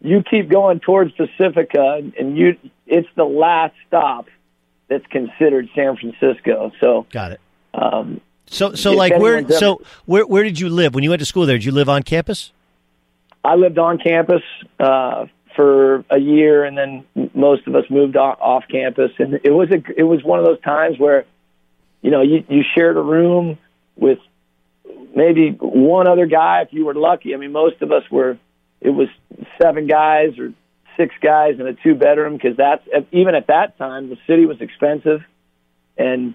you 0.00 0.22
keep 0.22 0.48
going 0.48 0.80
towards 0.80 1.12
Pacifica, 1.12 2.02
and 2.18 2.38
you 2.38 2.56
it's 2.86 3.08
the 3.16 3.24
last 3.24 3.74
stop 3.86 4.26
that's 4.88 5.06
considered 5.06 5.68
San 5.74 5.96
Francisco. 5.96 6.72
So 6.80 7.06
got 7.10 7.32
it. 7.32 7.40
Um, 7.74 8.20
so 8.48 8.74
so 8.74 8.92
like 8.92 9.18
where 9.18 9.48
so 9.48 9.82
where 10.04 10.26
where 10.26 10.44
did 10.44 10.58
you 10.58 10.68
live 10.68 10.94
when 10.94 11.04
you 11.04 11.10
went 11.10 11.20
to 11.20 11.26
school 11.26 11.46
there? 11.46 11.56
Did 11.56 11.64
you 11.64 11.72
live 11.72 11.88
on 11.88 12.02
campus? 12.02 12.52
I 13.46 13.54
lived 13.54 13.78
on 13.78 13.98
campus 13.98 14.42
uh, 14.80 15.26
for 15.54 16.04
a 16.10 16.18
year, 16.18 16.64
and 16.64 16.76
then 16.76 17.04
most 17.32 17.66
of 17.66 17.74
us 17.76 17.84
moved 17.88 18.16
off, 18.16 18.38
off 18.40 18.64
campus. 18.68 19.12
And 19.18 19.40
it 19.44 19.52
was 19.52 19.70
a 19.70 19.82
it 19.96 20.02
was 20.02 20.22
one 20.24 20.40
of 20.40 20.44
those 20.44 20.60
times 20.60 20.98
where, 20.98 21.24
you 22.02 22.10
know, 22.10 22.22
you 22.22 22.44
you 22.48 22.62
shared 22.76 22.96
a 22.96 23.02
room 23.02 23.58
with 23.96 24.18
maybe 25.14 25.50
one 25.50 26.08
other 26.08 26.26
guy 26.26 26.62
if 26.62 26.72
you 26.72 26.84
were 26.84 26.94
lucky. 26.94 27.34
I 27.34 27.38
mean, 27.38 27.52
most 27.52 27.82
of 27.82 27.92
us 27.92 28.02
were. 28.10 28.38
It 28.78 28.90
was 28.90 29.08
seven 29.60 29.86
guys 29.86 30.38
or 30.38 30.52
six 30.96 31.14
guys 31.20 31.58
in 31.58 31.66
a 31.66 31.72
two 31.72 31.94
bedroom 31.94 32.34
because 32.34 32.56
that's 32.56 32.86
even 33.10 33.34
at 33.34 33.46
that 33.46 33.78
time 33.78 34.10
the 34.10 34.18
city 34.26 34.44
was 34.44 34.60
expensive, 34.60 35.22
and 35.96 36.34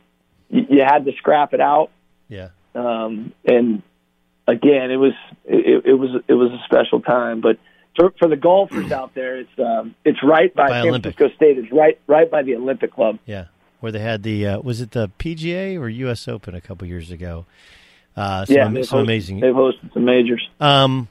you, 0.50 0.66
you 0.70 0.84
had 0.84 1.06
to 1.06 1.12
scrap 1.18 1.54
it 1.54 1.62
out. 1.62 1.92
Yeah. 2.32 2.50
Um, 2.74 3.34
and 3.46 3.84
again, 4.48 4.90
it 4.90 4.96
was 4.96 5.14
it, 5.46 5.86
it 5.86 5.94
was 5.94 6.24
it 6.28 6.34
was 6.34 6.52
a 6.52 6.64
special 6.66 7.02
time, 7.02 7.42
but. 7.42 7.58
For, 7.94 8.14
for 8.18 8.30
the 8.30 8.38
golfers 8.38 8.90
out 8.94 9.14
there, 9.16 9.40
it's 9.40 9.60
um, 9.60 9.96
it's 10.06 10.24
right 10.24 10.56
by, 10.56 10.70
by 10.70 10.80
San 10.80 10.88
Olympic. 10.88 11.18
Francisco 11.18 11.36
State. 11.36 11.58
It's 11.58 11.74
right 11.74 12.00
right 12.08 12.32
by 12.32 12.42
the 12.42 12.56
Olympic 12.56 12.94
Club. 12.94 13.20
Yeah, 13.26 13.48
where 13.82 13.92
they 13.92 14.00
had 14.00 14.24
the 14.24 14.48
uh, 14.48 14.60
was 14.62 14.80
it 14.80 14.92
the 14.92 15.12
PGA 15.20 15.78
or 15.78 15.90
U.S. 15.90 16.26
Open 16.30 16.56
a 16.56 16.62
couple 16.62 16.88
years 16.88 17.12
ago. 17.12 17.46
Uh, 18.16 18.46
some, 18.46 18.56
yeah, 18.56 18.64
some 18.64 19.00
hosted, 19.00 19.04
amazing. 19.04 19.40
They've 19.42 19.54
hosted 19.54 19.94
some 19.94 20.06
majors. 20.06 20.48
Um, 20.62 21.10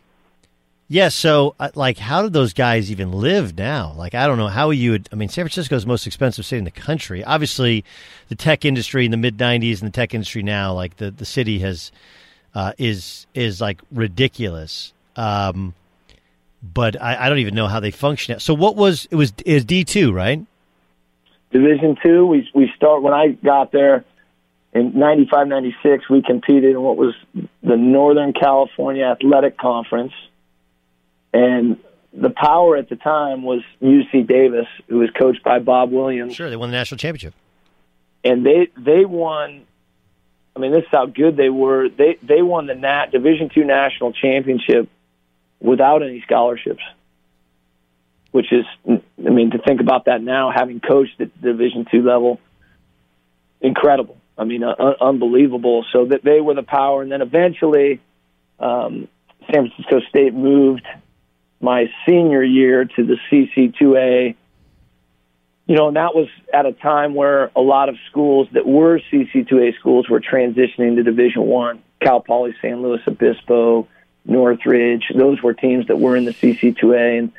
yeah. 0.93 1.09
So, 1.09 1.55
uh, 1.61 1.71
like, 1.77 1.99
how 1.99 2.21
do 2.21 2.29
those 2.29 2.53
guys 2.53 2.91
even 2.91 3.13
live 3.13 3.57
now? 3.57 3.95
Like, 3.97 4.13
I 4.13 4.27
don't 4.27 4.39
know 4.39 4.49
how 4.49 4.71
you 4.71 4.91
would. 4.91 5.09
I 5.13 5.15
mean, 5.15 5.29
San 5.29 5.45
Francisco 5.45 5.77
is 5.77 5.85
the 5.85 5.89
most 5.89 6.05
expensive 6.05 6.45
city 6.45 6.59
in 6.59 6.65
the 6.65 6.73
country. 6.73 7.23
Obviously, 7.23 7.85
the 8.29 8.35
tech 8.35 8.65
industry 8.65 9.05
in 9.05 9.13
the 9.13 9.17
mid 9.17 9.39
'90s 9.39 9.81
and 9.81 9.93
the 9.93 9.95
tech 9.95 10.15
industry 10.15 10.43
now, 10.43 10.75
like 10.75 10.97
the 10.97 11.13
the 11.13 11.25
city 11.25 11.61
has 11.61 11.93
uh, 12.57 12.73
is 12.77 13.29
is 13.35 13.61
like 13.61 13.81
ridiculous. 13.93 14.93
Um, 15.15 15.75
but 16.61 17.01
I, 17.01 17.27
I 17.27 17.29
don't 17.29 17.39
even 17.39 17.55
know 17.55 17.69
how 17.69 17.79
they 17.79 17.93
function. 17.93 18.41
So, 18.41 18.53
what 18.53 18.75
was 18.75 19.07
it 19.13 19.15
was 19.15 19.33
is 19.47 19.65
D 19.65 19.85
two 19.85 20.13
right? 20.13 20.45
Division 21.53 21.99
two. 22.03 22.27
We 22.27 22.51
we 22.53 22.69
start 22.75 23.03
when 23.03 23.15
I 23.15 23.29
got 23.29 23.71
there 23.71 24.05
in 24.73 24.97
95, 24.99 25.49
96, 25.49 26.09
we 26.09 26.23
competed 26.23 26.71
in 26.71 26.81
what 26.81 26.97
was 26.97 27.15
the 27.35 27.77
Northern 27.77 28.33
California 28.33 29.05
Athletic 29.05 29.59
Conference 29.59 30.13
and 31.33 31.79
the 32.13 32.31
power 32.31 32.77
at 32.77 32.89
the 32.89 32.97
time 32.97 33.43
was 33.43 33.63
UC 33.83 34.27
Davis, 34.27 34.67
who 34.89 34.99
was 34.99 35.11
coached 35.11 35.43
by 35.43 35.59
Bob 35.59 35.93
Williams. 35.93 36.35
Sure, 36.35 36.51
they 36.51 36.57
won 36.57 36.71
the 36.71 36.77
national 36.77 36.99
championship. 36.99 37.35
And 38.25 38.45
they 38.45 38.69
they 38.77 39.05
won. 39.05 39.67
I 40.55 40.59
mean, 40.59 40.73
this 40.73 40.83
is 40.83 40.89
how 40.91 41.07
good 41.07 41.37
they 41.37 41.49
were. 41.49 41.89
They 41.89 42.19
they 42.23 42.43
won 42.43 42.67
the 42.67 42.75
Nat 42.75 43.13
Division 43.13 43.51
two 43.55 43.65
national 43.65 44.13
championship 44.13 44.89
without 45.61 46.03
any 46.03 46.21
scholarships, 46.23 46.83
which 48.33 48.53
is, 48.53 48.65
I 48.87 49.31
mean, 49.31 49.53
to 49.53 49.59
think 49.59 49.81
about 49.81 50.07
that 50.07 50.23
now, 50.23 50.51
having 50.55 50.81
coached 50.81 51.21
at 51.21 51.31
the 51.41 51.53
Division 51.53 51.87
two 51.91 52.03
level, 52.03 52.41
incredible. 53.61 54.17
I 54.37 54.45
mean, 54.45 54.65
uh, 54.65 54.75
unbelievable. 55.01 55.85
So 55.93 56.07
that 56.07 56.25
they 56.25 56.41
were 56.41 56.55
the 56.55 56.63
power, 56.63 57.03
and 57.03 57.13
then 57.13 57.23
eventually, 57.23 58.01
um, 58.59 59.09
San 59.53 59.71
Francisco 59.71 60.01
State 60.09 60.35
moved 60.35 60.87
my 61.61 61.91
senior 62.07 62.43
year 62.43 62.85
to 62.85 63.05
the 63.05 63.17
CC2A. 63.31 64.35
You 65.67 65.77
know, 65.77 65.89
and 65.89 65.97
that 65.97 66.15
was 66.15 66.29
at 66.53 66.67
a 66.67 66.73
time 66.73 67.15
where 67.15 67.53
a 67.55 67.61
lot 67.61 67.89
of 67.89 67.97
schools 68.11 68.49
that 68.53 68.67
were 68.67 69.01
CC2A 69.13 69.79
schools 69.79 70.09
were 70.09 70.21
transitioning 70.21 70.97
to 70.97 71.03
Division 71.03 71.43
One. 71.43 71.83
Cal 72.01 72.21
Poly, 72.21 72.55
San 72.61 72.83
Luis 72.83 73.03
Obispo, 73.07 73.87
Northridge. 74.25 75.05
Those 75.15 75.43
were 75.43 75.55
teams 75.55 75.87
that 75.89 75.99
were 75.99 76.17
in 76.17 76.25
the 76.25 76.33
CC2A, 76.33 77.19
and 77.19 77.33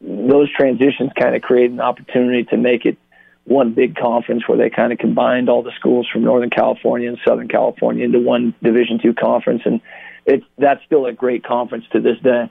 those 0.00 0.50
transitions 0.52 1.10
kind 1.18 1.34
of 1.34 1.42
created 1.42 1.72
an 1.72 1.80
opportunity 1.80 2.44
to 2.44 2.56
make 2.56 2.86
it 2.86 2.96
one 3.44 3.72
big 3.72 3.96
conference 3.96 4.46
where 4.48 4.58
they 4.58 4.70
kind 4.70 4.92
of 4.92 4.98
combined 4.98 5.48
all 5.48 5.62
the 5.62 5.72
schools 5.78 6.08
from 6.12 6.24
Northern 6.24 6.50
California 6.50 7.08
and 7.08 7.18
Southern 7.26 7.48
California 7.48 8.04
into 8.04 8.18
one 8.18 8.54
Division 8.62 8.98
two 9.00 9.14
conference, 9.14 9.62
and 9.64 9.80
it's 10.24 10.44
that's 10.58 10.84
still 10.84 11.06
a 11.06 11.12
great 11.12 11.44
conference 11.44 11.84
to 11.92 12.00
this 12.00 12.18
day. 12.20 12.50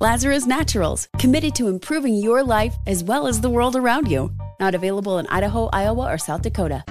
Lazarus 0.00 0.46
Naturals, 0.46 1.08
committed 1.18 1.56
to 1.56 1.66
improving 1.66 2.14
your 2.14 2.44
life 2.44 2.76
as 2.86 3.02
well 3.02 3.26
as 3.26 3.40
the 3.40 3.50
world 3.50 3.74
around 3.74 4.08
you. 4.08 4.30
Not 4.60 4.76
available 4.76 5.18
in 5.18 5.26
Idaho, 5.26 5.68
Iowa, 5.72 6.12
or 6.12 6.18
South 6.18 6.42
Dakota. 6.42 6.84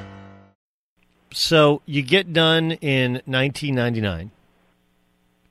So 1.32 1.82
you 1.86 2.02
get 2.02 2.34
done 2.34 2.74
in 2.74 3.22
1999. 3.26 4.32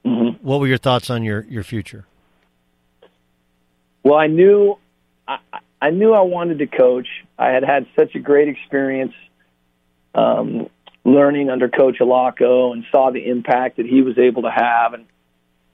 Mm-hmm. 0.04 0.46
What 0.46 0.60
were 0.60 0.66
your 0.66 0.78
thoughts 0.78 1.08
on 1.08 1.22
your, 1.22 1.46
your 1.48 1.62
future? 1.62 2.04
Well, 4.02 4.18
I 4.18 4.26
knew 4.26 4.78
I, 5.26 5.38
I 5.80 5.90
knew 5.90 6.12
I 6.12 6.20
wanted 6.20 6.58
to 6.58 6.66
coach. 6.66 7.08
I 7.38 7.48
had 7.48 7.64
had 7.64 7.86
such 7.96 8.14
a 8.14 8.18
great 8.18 8.48
experience 8.48 9.14
um, 10.14 10.68
learning 11.04 11.50
under 11.50 11.68
Coach 11.68 11.98
Allocco 12.00 12.72
and 12.72 12.84
saw 12.90 13.10
the 13.10 13.26
impact 13.26 13.78
that 13.78 13.86
he 13.86 14.02
was 14.02 14.18
able 14.18 14.42
to 14.42 14.50
have. 14.50 14.94
And 14.94 15.06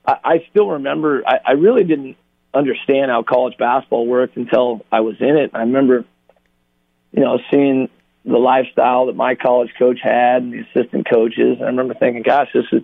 I, 0.06 0.16
I 0.24 0.46
still 0.50 0.68
remember 0.68 1.22
I, 1.26 1.38
I 1.46 1.52
really 1.52 1.84
didn't 1.84 2.16
understand 2.54 3.10
how 3.10 3.22
college 3.22 3.56
basketball 3.58 4.06
worked 4.06 4.36
until 4.36 4.84
I 4.90 5.00
was 5.00 5.16
in 5.20 5.36
it. 5.36 5.50
I 5.54 5.60
remember, 5.60 6.04
you 7.12 7.22
know, 7.22 7.38
seeing 7.50 7.88
the 8.24 8.38
lifestyle 8.38 9.06
that 9.06 9.16
my 9.16 9.34
college 9.34 9.70
coach 9.78 9.98
had 10.02 10.42
and 10.42 10.52
the 10.52 10.60
assistant 10.60 11.08
coaches. 11.10 11.56
And 11.58 11.62
I 11.62 11.66
remember 11.66 11.94
thinking, 11.94 12.22
gosh, 12.22 12.48
this 12.52 12.66
is 12.72 12.82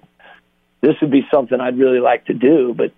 this 0.81 0.95
would 1.01 1.11
be 1.11 1.27
something 1.33 1.61
I'd 1.61 1.79
really 1.79 2.01
like 2.01 2.27
to 2.27 2.35
do. 2.35 2.75
But 2.77 2.93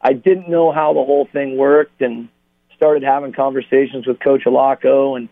I 0.00 0.12
didn't 0.12 0.48
know 0.48 0.72
how 0.72 0.92
the 0.92 1.04
whole 1.04 1.28
thing 1.32 1.56
worked 1.56 2.02
and 2.02 2.28
started 2.76 3.02
having 3.02 3.32
conversations 3.32 4.06
with 4.06 4.20
Coach 4.20 4.44
Allocco 4.44 5.16
and 5.16 5.28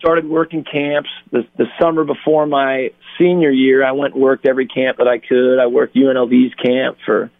started 0.00 0.28
working 0.28 0.64
camps. 0.64 1.10
The, 1.30 1.46
the 1.56 1.66
summer 1.80 2.04
before 2.04 2.46
my 2.46 2.90
senior 3.18 3.50
year, 3.50 3.84
I 3.84 3.92
went 3.92 4.14
and 4.14 4.22
worked 4.22 4.46
every 4.46 4.66
camp 4.66 4.96
that 4.96 5.06
I 5.06 5.18
could. 5.18 5.60
I 5.60 5.66
worked 5.66 5.94
UNLV's 5.94 6.54
camp 6.54 6.98
for 7.04 7.30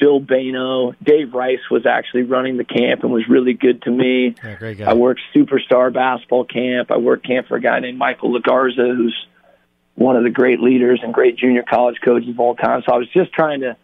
Bill 0.00 0.20
Bayno. 0.20 0.94
Dave 1.02 1.32
Rice 1.32 1.70
was 1.70 1.86
actually 1.86 2.22
running 2.22 2.56
the 2.56 2.64
camp 2.64 3.02
and 3.04 3.12
was 3.12 3.28
really 3.28 3.52
good 3.52 3.82
to 3.82 3.90
me. 3.90 4.34
Yeah, 4.42 4.54
great 4.56 4.78
guy. 4.78 4.90
I 4.90 4.94
worked 4.94 5.20
superstar 5.34 5.92
basketball 5.92 6.44
camp. 6.44 6.90
I 6.90 6.96
worked 6.96 7.26
camp 7.26 7.48
for 7.48 7.56
a 7.56 7.60
guy 7.60 7.80
named 7.80 7.98
Michael 7.98 8.38
Lagarza, 8.38 8.96
who's 8.96 9.26
one 9.94 10.16
of 10.16 10.24
the 10.24 10.30
great 10.30 10.60
leaders 10.60 11.00
and 11.02 11.12
great 11.12 11.36
junior 11.36 11.62
college 11.62 11.96
coaches 12.04 12.30
of 12.30 12.40
all 12.40 12.54
time. 12.54 12.82
So 12.86 12.94
I 12.94 12.98
was 12.98 13.08
just 13.12 13.32
trying 13.32 13.60
to 13.60 13.76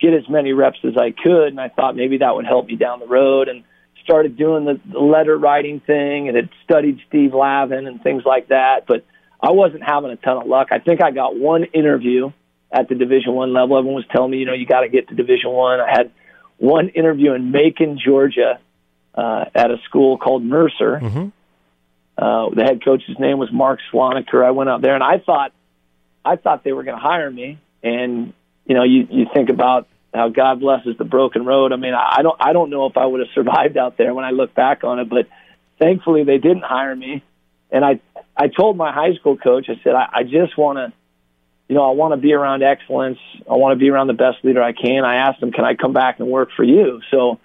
get 0.00 0.12
as 0.12 0.28
many 0.28 0.52
reps 0.52 0.78
as 0.84 0.96
I 0.96 1.10
could, 1.12 1.48
and 1.48 1.60
I 1.60 1.68
thought 1.68 1.96
maybe 1.96 2.18
that 2.18 2.34
would 2.34 2.46
help 2.46 2.66
me 2.66 2.76
down 2.76 3.00
the 3.00 3.06
road. 3.06 3.48
And 3.48 3.64
started 4.04 4.36
doing 4.36 4.64
the, 4.64 4.80
the 4.90 5.00
letter 5.00 5.36
writing 5.36 5.80
thing, 5.80 6.28
and 6.28 6.36
had 6.36 6.50
studied 6.62 7.00
Steve 7.08 7.34
Lavin 7.34 7.86
and 7.86 8.02
things 8.02 8.22
like 8.24 8.48
that. 8.48 8.86
But 8.86 9.04
I 9.40 9.50
wasn't 9.50 9.82
having 9.82 10.10
a 10.10 10.16
ton 10.16 10.36
of 10.36 10.46
luck. 10.46 10.68
I 10.70 10.78
think 10.78 11.02
I 11.02 11.10
got 11.10 11.36
one 11.36 11.64
interview 11.64 12.30
at 12.70 12.88
the 12.88 12.94
Division 12.94 13.32
One 13.34 13.52
level. 13.52 13.76
Everyone 13.76 13.96
was 13.96 14.06
telling 14.10 14.30
me, 14.30 14.38
you 14.38 14.46
know, 14.46 14.54
you 14.54 14.66
got 14.66 14.80
to 14.80 14.88
get 14.88 15.08
to 15.08 15.14
Division 15.14 15.50
One. 15.50 15.80
I. 15.80 15.84
I 15.84 15.90
had 15.90 16.10
one 16.56 16.88
interview 16.88 17.32
in 17.32 17.50
Macon, 17.50 17.98
Georgia, 18.04 18.60
uh, 19.14 19.44
at 19.54 19.70
a 19.70 19.78
school 19.88 20.18
called 20.18 20.42
Mercer. 20.42 21.00
Mm-hmm. 21.02 21.28
Uh, 22.16 22.50
the 22.50 22.62
head 22.62 22.84
coach's 22.84 23.18
name 23.18 23.38
was 23.38 23.52
Mark 23.52 23.80
Slonaker. 23.92 24.44
I 24.44 24.52
went 24.52 24.70
out 24.70 24.80
there 24.80 24.94
and 24.94 25.02
I 25.02 25.18
thought, 25.18 25.52
I 26.24 26.36
thought 26.36 26.62
they 26.64 26.72
were 26.72 26.84
going 26.84 26.96
to 26.96 27.02
hire 27.02 27.30
me. 27.30 27.58
And 27.82 28.32
you 28.66 28.74
know, 28.74 28.84
you 28.84 29.06
you 29.10 29.26
think 29.34 29.50
about 29.50 29.88
how 30.14 30.28
God 30.28 30.60
blesses 30.60 30.96
the 30.96 31.04
broken 31.04 31.44
road. 31.44 31.72
I 31.72 31.76
mean, 31.76 31.94
I 31.94 32.22
don't 32.22 32.36
I 32.40 32.52
don't 32.52 32.70
know 32.70 32.86
if 32.86 32.96
I 32.96 33.04
would 33.04 33.20
have 33.20 33.30
survived 33.34 33.76
out 33.76 33.96
there 33.96 34.14
when 34.14 34.24
I 34.24 34.30
look 34.30 34.54
back 34.54 34.84
on 34.84 35.00
it, 35.00 35.08
but 35.08 35.26
thankfully 35.78 36.24
they 36.24 36.38
didn't 36.38 36.62
hire 36.64 36.94
me. 36.94 37.22
And 37.70 37.84
I 37.84 38.00
I 38.36 38.48
told 38.48 38.76
my 38.76 38.92
high 38.92 39.14
school 39.14 39.36
coach, 39.36 39.66
I 39.68 39.80
said, 39.82 39.94
I, 39.94 40.08
I 40.12 40.22
just 40.22 40.56
want 40.56 40.78
to, 40.78 40.92
you 41.68 41.74
know, 41.74 41.82
I 41.88 41.92
want 41.92 42.12
to 42.12 42.16
be 42.16 42.32
around 42.32 42.62
excellence. 42.62 43.18
I 43.50 43.54
want 43.54 43.72
to 43.72 43.78
be 43.78 43.90
around 43.90 44.06
the 44.06 44.14
best 44.14 44.44
leader 44.44 44.62
I 44.62 44.72
can. 44.72 45.04
I 45.04 45.16
asked 45.16 45.42
him, 45.42 45.52
can 45.52 45.64
I 45.64 45.74
come 45.74 45.92
back 45.92 46.20
and 46.20 46.28
work 46.28 46.50
for 46.56 46.64
you? 46.64 47.00
So 47.10 47.40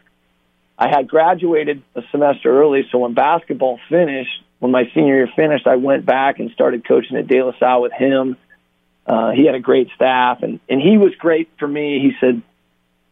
I 0.78 0.90
had 0.90 1.08
graduated 1.08 1.84
a 1.96 2.04
semester 2.12 2.50
early. 2.58 2.88
So 2.92 3.00
when 3.00 3.14
basketball 3.14 3.80
finished, 3.90 4.44
when 4.60 4.72
my 4.72 4.90
senior 4.94 5.16
year 5.16 5.30
finished, 5.36 5.68
I 5.68 5.78
went 5.78 6.06
back 6.06 6.40
and 6.40 6.52
started 6.52 6.88
coaching 6.88 7.18
at 7.18 7.28
De 7.28 7.42
La 7.42 7.54
Salle 7.60 7.82
with 7.82 7.94
him. 7.94 8.38
Uh, 9.06 9.32
he 9.32 9.46
had 9.46 9.56
a 9.56 9.60
great 9.60 9.90
staff, 9.96 10.44
and 10.44 10.60
and 10.70 10.80
he 10.80 10.98
was 10.98 11.16
great 11.16 11.50
for 11.58 11.68
me. 11.68 12.00
He 12.00 12.12
said, 12.20 12.44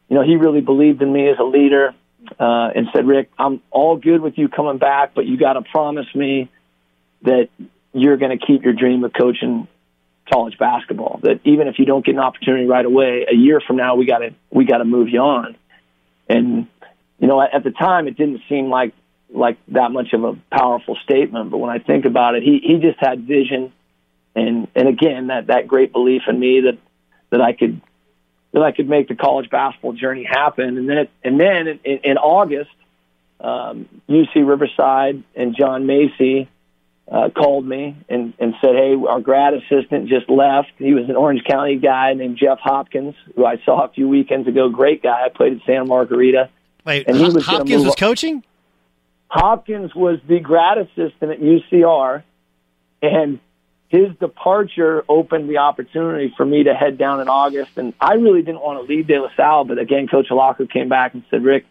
you 0.09 0.15
know, 0.15 0.23
he 0.23 0.35
really 0.35 0.61
believed 0.61 1.01
in 1.01 1.11
me 1.11 1.29
as 1.29 1.37
a 1.39 1.43
leader, 1.43 1.93
uh, 2.39 2.69
and 2.75 2.87
said, 2.93 3.07
Rick, 3.07 3.29
I'm 3.37 3.61
all 3.71 3.97
good 3.97 4.21
with 4.21 4.37
you 4.37 4.49
coming 4.49 4.77
back, 4.77 5.13
but 5.13 5.25
you 5.25 5.37
got 5.37 5.53
to 5.53 5.61
promise 5.61 6.07
me 6.15 6.49
that 7.23 7.49
you're 7.93 8.17
going 8.17 8.37
to 8.37 8.45
keep 8.45 8.63
your 8.63 8.73
dream 8.73 9.03
of 9.03 9.13
coaching 9.13 9.67
college 10.31 10.57
basketball. 10.57 11.19
That 11.23 11.39
even 11.45 11.67
if 11.67 11.79
you 11.79 11.85
don't 11.85 12.05
get 12.05 12.15
an 12.15 12.21
opportunity 12.21 12.65
right 12.65 12.85
away, 12.85 13.25
a 13.31 13.35
year 13.35 13.61
from 13.65 13.77
now 13.77 13.95
we 13.95 14.05
got 14.05 14.19
to 14.19 14.33
we 14.51 14.65
got 14.65 14.79
to 14.79 14.85
move 14.85 15.09
you 15.09 15.19
on. 15.19 15.55
And 16.27 16.67
you 17.19 17.27
know, 17.27 17.41
at 17.41 17.63
the 17.63 17.71
time, 17.71 18.07
it 18.07 18.17
didn't 18.17 18.41
seem 18.49 18.69
like 18.69 18.93
like 19.29 19.57
that 19.69 19.91
much 19.91 20.13
of 20.13 20.23
a 20.23 20.37
powerful 20.51 20.97
statement, 21.03 21.51
but 21.51 21.57
when 21.57 21.69
I 21.69 21.79
think 21.79 22.05
about 22.05 22.35
it, 22.35 22.43
he 22.43 22.59
he 22.63 22.79
just 22.79 22.99
had 22.99 23.21
vision, 23.21 23.73
and 24.35 24.67
and 24.75 24.87
again 24.87 25.27
that 25.27 25.47
that 25.47 25.67
great 25.67 25.91
belief 25.91 26.23
in 26.27 26.39
me 26.39 26.61
that 26.61 26.77
that 27.29 27.41
I 27.41 27.53
could 27.53 27.81
that 28.53 28.61
I 28.61 28.71
could 28.71 28.89
make 28.89 29.07
the 29.07 29.15
college 29.15 29.49
basketball 29.49 29.93
journey 29.93 30.23
happen. 30.23 30.77
And 30.77 30.89
then 30.89 30.97
it, 30.97 31.11
and 31.23 31.39
then 31.39 31.67
in, 31.67 31.97
in 32.03 32.17
August, 32.17 32.71
um, 33.39 33.87
UC 34.09 34.47
Riverside 34.47 35.23
and 35.35 35.55
John 35.55 35.85
Masi 35.85 36.47
uh, 37.11 37.29
called 37.29 37.65
me 37.65 37.95
and, 38.09 38.33
and 38.39 38.55
said, 38.61 38.75
"Hey, 38.75 38.95
our 39.07 39.21
grad 39.21 39.53
assistant 39.53 40.09
just 40.09 40.29
left. 40.29 40.71
He 40.77 40.93
was 40.93 41.07
an 41.09 41.15
Orange 41.15 41.43
County 41.43 41.77
guy 41.77 42.13
named 42.13 42.37
Jeff 42.37 42.59
Hopkins, 42.59 43.15
who 43.35 43.45
I 43.45 43.61
saw 43.63 43.85
a 43.85 43.89
few 43.89 44.09
weekends 44.09 44.47
ago. 44.47 44.69
Great 44.69 45.03
guy. 45.03 45.25
I 45.25 45.29
played 45.29 45.53
at 45.53 45.65
Santa 45.65 45.85
Margarita. 45.85 46.49
Wait, 46.85 47.07
and 47.07 47.17
he 47.17 47.23
was 47.23 47.45
Hopkins 47.45 47.85
was 47.85 47.95
coaching? 47.95 48.43
Hopkins 49.29 49.93
was 49.93 50.19
the 50.27 50.39
grad 50.39 50.77
assistant 50.77 51.31
at 51.31 51.39
UCR, 51.39 52.23
and 53.01 53.39
his 53.89 54.09
departure 54.19 55.03
opened 55.07 55.49
the 55.49 55.59
opportunity 55.59 56.33
for 56.35 56.45
me 56.45 56.63
to 56.63 56.73
head 56.73 56.97
down 56.97 57.21
in 57.21 57.29
August. 57.29 57.77
And 57.77 57.93
I 58.01 58.15
really 58.15 58.41
didn't 58.41 58.61
want 58.61 58.85
to 58.85 58.93
leave 58.93 59.07
De 59.07 59.17
La 59.17 59.29
Salle, 59.35 59.63
but 59.63 59.79
again, 59.79 60.07
Coach 60.07 60.27
Allocco 60.29 60.69
came 60.69 60.89
back 60.89 61.13
and 61.13 61.23
said, 61.31 61.43
Rick, 61.43 61.65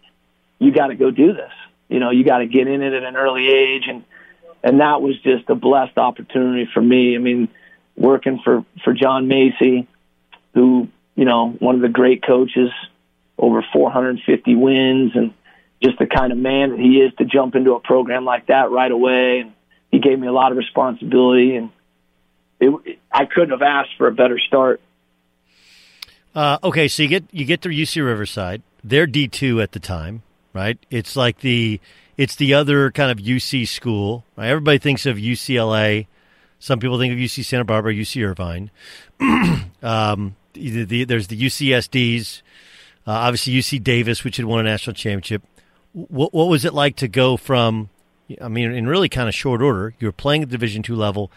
you 0.58 0.72
got 0.72 0.86
to 0.86 0.94
go 0.94 1.10
do 1.10 1.34
this. 1.34 1.52
You 1.88 2.00
know, 2.00 2.10
you 2.10 2.24
got 2.24 2.38
to 2.38 2.46
get 2.46 2.68
in 2.68 2.82
it 2.82 2.92
at 2.94 3.02
an 3.02 3.16
early 3.16 3.48
age. 3.48 3.84
And, 3.86 4.04
and 4.62 4.80
that 4.80 5.02
was 5.02 5.20
just 5.20 5.48
a 5.50 5.54
blessed 5.54 5.98
opportunity 5.98 6.68
for 6.72 6.80
me. 6.80 7.14
I 7.14 7.18
mean, 7.18 7.48
working 7.96 8.40
for, 8.42 8.64
for 8.82 8.94
John 8.94 9.26
Masi, 9.26 9.86
who, 10.54 10.88
you 11.14 11.26
know, 11.26 11.50
one 11.50 11.74
of 11.74 11.82
the 11.82 11.88
great 11.88 12.24
coaches, 12.26 12.70
over 13.38 13.62
450 13.74 14.54
wins, 14.54 15.12
and 15.14 15.34
just 15.82 15.98
the 15.98 16.06
kind 16.06 16.32
of 16.32 16.38
man 16.38 16.70
that 16.70 16.80
he 16.80 17.02
is 17.02 17.12
to 17.18 17.26
jump 17.26 17.54
into 17.54 17.74
a 17.74 17.80
program 17.80 18.24
like 18.24 18.46
that 18.46 18.70
right 18.70 18.90
away. 18.90 19.40
And 19.40 19.52
he 19.90 19.98
gave 19.98 20.18
me 20.18 20.26
a 20.26 20.32
lot 20.32 20.50
of 20.50 20.56
responsibility, 20.56 21.56
and 21.56 21.70
it, 22.60 22.98
I 23.12 23.26
couldn't 23.26 23.50
have 23.50 23.62
asked 23.62 23.96
for 23.98 24.06
a 24.06 24.12
better 24.12 24.38
start. 24.38 24.80
Uh, 26.34 26.58
okay, 26.62 26.86
so 26.88 27.02
you 27.02 27.08
get 27.08 27.24
you 27.32 27.44
get 27.44 27.62
to 27.62 27.70
UC 27.70 28.04
Riverside. 28.04 28.62
They're 28.84 29.06
D 29.06 29.26
two 29.26 29.60
at 29.60 29.72
the 29.72 29.80
time, 29.80 30.22
right? 30.52 30.78
It's 30.90 31.16
like 31.16 31.40
the 31.40 31.80
it's 32.16 32.36
the 32.36 32.54
other 32.54 32.90
kind 32.90 33.10
of 33.10 33.18
UC 33.18 33.68
school. 33.68 34.24
Right? 34.36 34.48
Everybody 34.48 34.78
thinks 34.78 35.06
of 35.06 35.16
UCLA. 35.16 36.06
Some 36.58 36.78
people 36.78 36.98
think 36.98 37.12
of 37.12 37.18
UC 37.18 37.44
Santa 37.44 37.64
Barbara, 37.64 37.92
UC 37.92 38.26
Irvine. 38.26 38.70
um, 39.82 40.36
the, 40.54 40.84
the, 40.84 41.04
there's 41.04 41.26
the 41.26 41.40
UCSDs, 41.40 42.42
uh, 43.06 43.10
obviously 43.10 43.52
UC 43.52 43.82
Davis, 43.82 44.24
which 44.24 44.38
had 44.38 44.46
won 44.46 44.60
a 44.60 44.62
national 44.62 44.94
championship. 44.94 45.42
What, 45.92 46.32
what 46.32 46.48
was 46.48 46.64
it 46.64 46.72
like 46.72 46.96
to 46.96 47.08
go 47.08 47.36
from? 47.36 47.90
I 48.40 48.48
mean, 48.48 48.72
in 48.72 48.86
really 48.86 49.08
kind 49.08 49.28
of 49.28 49.34
short 49.34 49.62
order, 49.62 49.94
you 50.00 50.08
were 50.08 50.12
playing 50.12 50.42
at 50.42 50.48
Division 50.48 50.82
two 50.82 50.96
level 50.96 51.30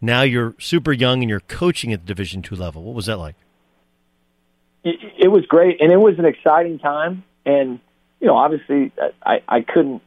now 0.00 0.22
you're 0.22 0.54
super 0.58 0.92
young 0.92 1.22
and 1.22 1.30
you're 1.30 1.40
coaching 1.40 1.92
at 1.92 2.00
the 2.00 2.06
Division 2.06 2.42
two 2.42 2.54
level. 2.54 2.82
What 2.82 2.94
was 2.94 3.06
that 3.06 3.18
like? 3.18 3.36
It, 4.84 4.96
it 5.18 5.28
was 5.28 5.44
great, 5.46 5.80
and 5.80 5.92
it 5.92 5.96
was 5.96 6.18
an 6.18 6.24
exciting 6.24 6.78
time. 6.78 7.24
And 7.44 7.80
you 8.20 8.26
know, 8.26 8.36
obviously, 8.36 8.92
I, 9.24 9.42
I 9.48 9.60
couldn't 9.62 10.02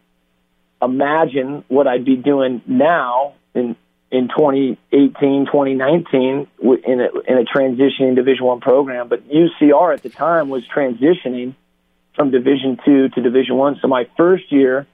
imagine 0.82 1.64
what 1.68 1.88
I'd 1.88 2.06
be 2.06 2.16
doing 2.16 2.62
now 2.66 3.34
in 3.54 3.76
in 4.12 4.28
2018, 4.28 5.46
2019 5.46 6.48
in 6.62 7.00
a, 7.00 7.32
in 7.32 7.38
a 7.38 7.44
transitioning 7.44 8.16
Division 8.16 8.46
One 8.46 8.60
program. 8.60 9.08
But 9.08 9.28
UCR 9.30 9.94
at 9.94 10.02
the 10.02 10.10
time 10.10 10.50
was 10.50 10.64
transitioning 10.68 11.54
from 12.16 12.32
Division 12.32 12.80
Two 12.84 13.10
to 13.10 13.22
Division 13.22 13.56
One. 13.56 13.78
So 13.82 13.88
my 13.88 14.08
first 14.18 14.52
year 14.52 14.88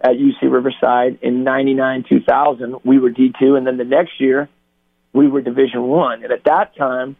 at 0.00 0.12
UC 0.12 0.42
Riverside 0.42 1.18
in 1.22 1.44
99 1.44 2.04
2000 2.08 2.76
we 2.84 2.98
were 2.98 3.10
D2 3.10 3.56
and 3.56 3.66
then 3.66 3.76
the 3.76 3.84
next 3.84 4.20
year 4.20 4.48
we 5.12 5.28
were 5.28 5.40
division 5.40 5.82
1 5.82 6.24
and 6.24 6.32
at 6.32 6.44
that 6.44 6.76
time 6.76 7.16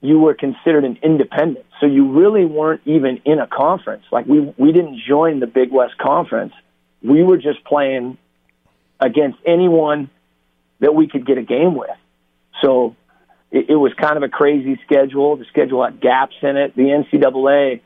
you 0.00 0.18
were 0.18 0.34
considered 0.34 0.84
an 0.84 0.98
independent. 1.02 1.66
So 1.80 1.86
you 1.86 2.12
really 2.12 2.44
weren't 2.44 2.82
even 2.84 3.20
in 3.24 3.40
a 3.40 3.46
conference. 3.46 4.04
Like 4.12 4.26
we 4.26 4.40
we 4.56 4.72
didn't 4.72 5.00
join 5.06 5.40
the 5.40 5.46
Big 5.46 5.72
West 5.72 5.98
Conference. 5.98 6.52
We 7.02 7.22
were 7.22 7.36
just 7.36 7.64
playing 7.64 8.16
against 9.00 9.38
anyone 9.46 10.10
that 10.80 10.94
we 10.94 11.08
could 11.08 11.26
get 11.26 11.38
a 11.38 11.42
game 11.42 11.74
with. 11.74 11.90
So 12.62 12.96
it, 13.50 13.70
it 13.70 13.76
was 13.76 13.92
kind 13.94 14.16
of 14.16 14.22
a 14.22 14.28
crazy 14.28 14.78
schedule. 14.84 15.36
The 15.36 15.44
schedule 15.46 15.84
had 15.84 16.00
gaps 16.00 16.34
in 16.42 16.56
it. 16.56 16.76
The 16.76 16.82
NCAA 16.82 17.80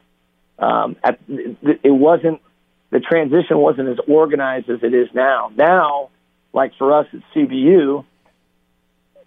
um, 0.58 0.96
at, 1.02 1.18
it 1.28 1.90
wasn't 1.90 2.40
the 2.92 3.00
transition 3.00 3.56
wasn't 3.56 3.88
as 3.88 3.96
organized 4.06 4.68
as 4.68 4.80
it 4.82 4.92
is 4.92 5.08
now. 5.14 5.50
Now, 5.56 6.10
like 6.52 6.72
for 6.76 6.94
us 6.94 7.06
at 7.12 7.20
CBU, 7.34 8.04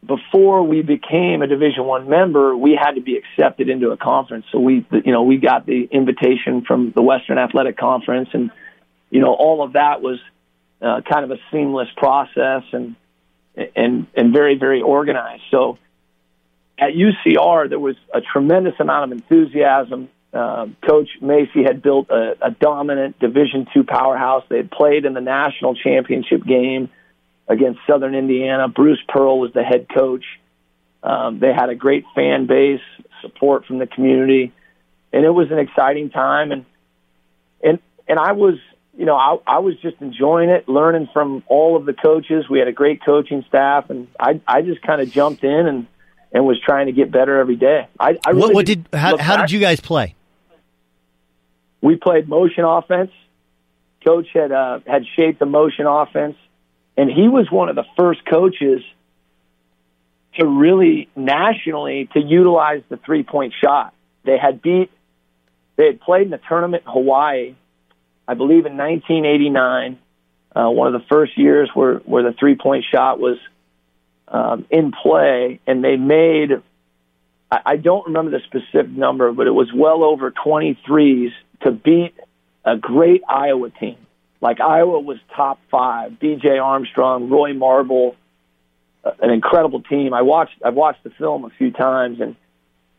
before 0.06 0.62
we 0.62 0.84
became 0.84 1.42
a 1.42 1.48
Division 1.48 1.84
One 1.86 2.08
member, 2.08 2.56
we 2.56 2.78
had 2.80 2.92
to 2.92 3.02
be 3.02 3.18
accepted 3.18 3.68
into 3.68 3.90
a 3.90 3.98
conference. 3.98 4.46
So 4.52 4.60
we, 4.60 4.86
you 5.04 5.12
know, 5.12 5.24
we 5.24 5.38
got 5.38 5.66
the 5.66 5.90
invitation 5.92 6.64
from 6.66 6.92
the 6.92 7.02
Western 7.02 7.40
Athletic 7.40 7.76
Conference, 7.76 8.30
and 8.34 8.52
you 9.10 9.20
know, 9.20 9.34
all 9.34 9.64
of 9.64 9.74
that 9.74 10.00
was 10.00 10.20
uh, 10.80 11.02
kind 11.12 11.26
of 11.26 11.32
a 11.32 11.42
seamless 11.52 11.90
process 11.98 12.62
and 12.72 12.96
and 13.76 14.06
and 14.16 14.32
very 14.32 14.60
very 14.60 14.84
organized. 14.84 15.42
So 15.50 15.80
at 16.78 16.92
UCR, 16.94 17.68
there 17.68 17.80
was 17.80 17.96
a 18.14 18.22
tremendous 18.22 18.76
amount 18.80 19.12
of 19.12 19.18
enthusiasm 19.18 20.10
uh, 20.36 20.68
Coach 20.88 21.10
Masi 21.22 21.66
had 21.66 21.82
built 21.82 22.10
a, 22.10 22.36
a 22.42 22.52
dominant 22.52 23.18
Division 23.20 23.68
two 23.74 23.84
powerhouse. 23.84 24.44
They 24.50 24.58
had 24.58 24.70
played 24.70 25.06
in 25.06 25.14
the 25.14 25.22
national 25.22 25.76
championship 25.76 26.44
game 26.44 26.90
against 27.48 27.80
Southern 27.88 28.16
Indiana. 28.16 28.68
Bruce 28.68 29.00
Pearl 29.08 29.40
was 29.40 29.54
the 29.54 29.64
head 29.64 29.88
coach. 29.96 30.26
Um, 31.02 31.40
they 31.40 31.54
had 31.54 31.70
a 31.70 31.76
great 31.76 32.04
fan 32.14 32.48
base, 32.48 32.82
support 33.22 33.66
from 33.66 33.78
the 33.78 33.88
community, 33.88 34.52
and 35.14 35.24
it 35.24 35.30
was 35.30 35.52
an 35.52 35.60
exciting 35.60 36.10
time. 36.10 36.52
And 36.52 36.66
and 37.64 37.80
and 38.08 38.20
I 38.20 38.34
was, 38.34 38.56
you 38.98 39.06
know, 39.06 39.16
I, 39.16 39.38
I 39.48 39.60
was 39.60 39.76
just 39.82 40.02
enjoying 40.02 40.50
it, 40.50 40.68
learning 40.68 41.08
from 41.14 41.44
all 41.48 41.78
of 41.78 41.86
the 41.86 41.94
coaches. 41.94 42.50
We 42.50 42.60
had 42.60 42.68
a 42.68 42.74
great 42.74 43.06
coaching 43.06 43.46
staff, 43.48 43.90
and 43.90 44.10
I 44.20 44.42
I 44.46 44.64
just 44.64 44.82
kind 44.82 45.00
of 45.00 45.10
jumped 45.12 45.46
in 45.46 45.68
and 45.68 45.88
and 46.34 46.46
was 46.46 46.60
trying 46.60 46.88
to 46.88 46.92
get 46.92 47.10
better 47.10 47.40
every 47.40 47.56
day. 47.56 47.88
I, 47.98 48.20
I 48.26 48.32
really 48.32 48.42
what, 48.42 48.54
what 48.56 48.66
did 48.66 48.90
how, 48.92 49.16
how 49.18 49.38
did 49.38 49.52
you 49.52 49.60
guys 49.62 49.80
play? 49.80 50.16
We 51.82 51.96
played 51.96 52.28
motion 52.28 52.64
offense. 52.64 53.12
Coach 54.06 54.28
had 54.34 54.52
uh, 54.52 54.80
had 54.86 55.04
shaped 55.16 55.40
the 55.40 55.46
motion 55.46 55.86
offense, 55.88 56.36
and 56.96 57.10
he 57.10 57.28
was 57.28 57.50
one 57.50 57.70
of 57.70 57.76
the 57.76 57.86
first 57.98 58.22
coaches 58.26 58.82
to 60.38 60.46
really 60.46 61.10
nationally 61.16 62.10
to 62.14 62.20
utilize 62.20 62.84
the 62.90 62.98
three 62.98 63.24
point 63.24 63.54
shot. 63.64 63.94
They 64.24 64.38
had 64.38 64.62
beat, 64.62 64.92
they 65.76 65.88
had 65.88 66.02
played 66.02 66.24
in 66.24 66.30
the 66.30 66.40
tournament 66.50 66.84
in 66.86 66.92
Hawaii, 66.92 67.56
I 68.28 68.34
believe 68.34 68.66
in 68.66 68.78
1989. 68.78 70.00
Uh, 70.56 70.70
one 70.70 70.94
of 70.94 71.02
the 71.02 71.06
first 71.08 71.38
years 71.38 71.70
where 71.74 71.96
where 71.96 72.24
the 72.24 72.34
three 72.38 72.56
point 72.56 72.86
shot 72.92 73.20
was 73.20 73.38
um, 74.28 74.66
in 74.70 74.92
play, 74.92 75.60
and 75.68 75.84
they 75.84 75.98
made. 75.98 76.52
I, 77.52 77.60
I 77.66 77.76
don't 77.78 78.08
remember 78.08 78.32
the 78.32 78.42
specific 78.46 78.92
number, 78.92 79.32
but 79.32 79.48
it 79.48 79.52
was 79.52 79.72
well 79.74 80.04
over 80.04 80.32
23s 80.32 81.32
to 81.66 81.72
beat 81.72 82.14
a 82.64 82.78
great 82.78 83.24
Iowa 83.28 83.72
team. 83.72 83.98
Like 84.40 84.62
Iowa 84.62 85.00
was 85.00 85.18
top 85.36 85.60
five. 85.72 86.14
BJ 86.14 86.62
Armstrong, 86.64 87.30
Roy 87.30 87.54
Marble, 87.54 88.16
uh, 89.04 89.12
an 89.22 89.32
incredible 89.32 89.82
team. 89.82 90.14
I 90.14 90.22
watched 90.22 90.56
I've 90.64 90.76
watched 90.76 91.04
the 91.04 91.10
film 91.10 91.44
a 91.44 91.50
few 91.50 91.72
times, 91.72 92.22
and 92.22 92.36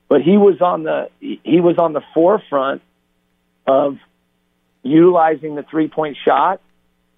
but 0.08 0.22
he 0.22 0.36
was 0.36 0.60
on 0.60 0.82
the 0.82 1.08
he 1.20 1.60
was 1.60 1.78
on 1.78 1.92
the 1.92 2.02
forefront 2.12 2.82
of 3.66 3.98
utilizing 4.82 5.54
the 5.54 5.62
three 5.62 5.88
point 5.88 6.16
shot 6.24 6.60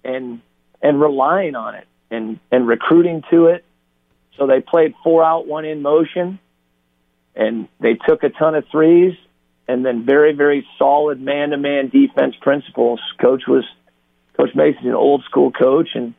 and 0.03 0.41
and 0.81 1.01
relying 1.01 1.55
on 1.55 1.75
it 1.75 1.87
and 2.11 2.39
and 2.51 2.67
recruiting 2.67 3.23
to 3.31 3.47
it. 3.47 3.65
So 4.37 4.45
they 4.45 4.61
played 4.61 4.93
four 5.03 5.23
out, 5.23 5.47
one 5.47 5.65
in 5.65 5.81
motion, 5.81 6.39
and 7.35 7.67
they 7.79 7.95
took 7.95 8.23
a 8.23 8.29
ton 8.29 8.53
of 8.55 8.65
threes 8.71 9.15
and 9.69 9.85
then 9.85 10.03
very, 10.03 10.33
very 10.33 10.65
solid 10.79 11.21
man-to-man 11.21 11.89
defense 11.89 12.33
principles. 12.41 12.99
Coach 13.21 13.43
was 13.47 13.63
Coach 14.35 14.49
Masi's 14.55 14.83
an 14.83 14.95
old 14.95 15.23
school 15.25 15.51
coach 15.51 15.89
and 15.93 16.15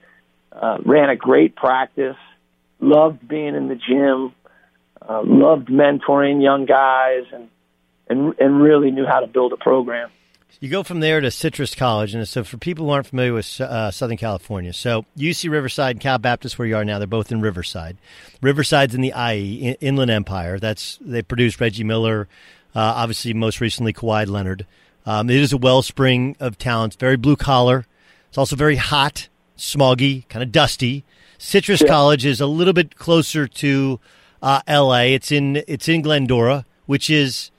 uh, 0.52 0.78
ran 0.84 1.10
a 1.10 1.16
great 1.16 1.56
practice. 1.56 2.16
Loved 2.78 3.26
being 3.26 3.56
in 3.56 3.66
the 3.66 3.74
gym. 3.74 4.32
Uh, 5.02 5.22
loved 5.24 5.66
mentoring 5.66 6.40
young 6.40 6.64
guys 6.64 7.24
and 7.32 7.48
and 8.08 8.34
and 8.38 8.62
really 8.62 8.92
knew 8.92 9.04
how 9.04 9.18
to 9.18 9.26
build 9.26 9.52
a 9.52 9.56
program. 9.56 10.10
You 10.60 10.68
go 10.68 10.82
from 10.82 11.00
there 11.00 11.20
to 11.20 11.30
Citrus 11.30 11.74
College, 11.74 12.14
and 12.14 12.28
so 12.28 12.44
for 12.44 12.56
people 12.58 12.84
who 12.84 12.92
aren't 12.92 13.06
familiar 13.06 13.32
with 13.32 13.60
uh, 13.60 13.90
Southern 13.90 14.18
California, 14.18 14.72
so 14.72 15.06
UC 15.16 15.50
Riverside 15.50 15.96
and 15.96 16.00
Cal 16.00 16.18
Baptist, 16.18 16.58
where 16.58 16.68
you 16.68 16.76
are 16.76 16.84
now, 16.84 16.98
they're 16.98 17.06
both 17.06 17.32
in 17.32 17.40
Riverside. 17.40 17.96
Riverside's 18.42 18.94
in 18.94 19.00
the 19.00 19.14
IE, 19.16 19.76
Inland 19.80 20.10
Empire. 20.10 20.58
That's 20.58 20.98
they 21.00 21.22
produced 21.22 21.60
Reggie 21.60 21.84
Miller, 21.84 22.28
uh, 22.74 22.94
obviously, 22.96 23.34
most 23.34 23.60
recently, 23.60 23.92
Kawhi 23.92 24.28
Leonard. 24.28 24.66
Um, 25.06 25.30
it 25.30 25.36
is 25.36 25.52
a 25.52 25.56
wellspring 25.56 26.36
of 26.38 26.58
talent, 26.58 26.96
very 26.98 27.16
blue 27.16 27.36
collar. 27.36 27.86
It's 28.28 28.38
also 28.38 28.54
very 28.54 28.76
hot, 28.76 29.28
smoggy, 29.56 30.28
kind 30.28 30.42
of 30.42 30.52
dusty. 30.52 31.04
Citrus 31.38 31.80
yeah. 31.80 31.88
College 31.88 32.24
is 32.24 32.40
a 32.40 32.46
little 32.46 32.74
bit 32.74 32.96
closer 32.96 33.48
to 33.48 33.98
uh, 34.42 34.60
L.A. 34.66 35.14
It's 35.14 35.32
in 35.32 35.62
it's 35.66 35.88
in 35.88 36.02
Glendora, 36.02 36.66
which 36.86 37.10
is 37.10 37.50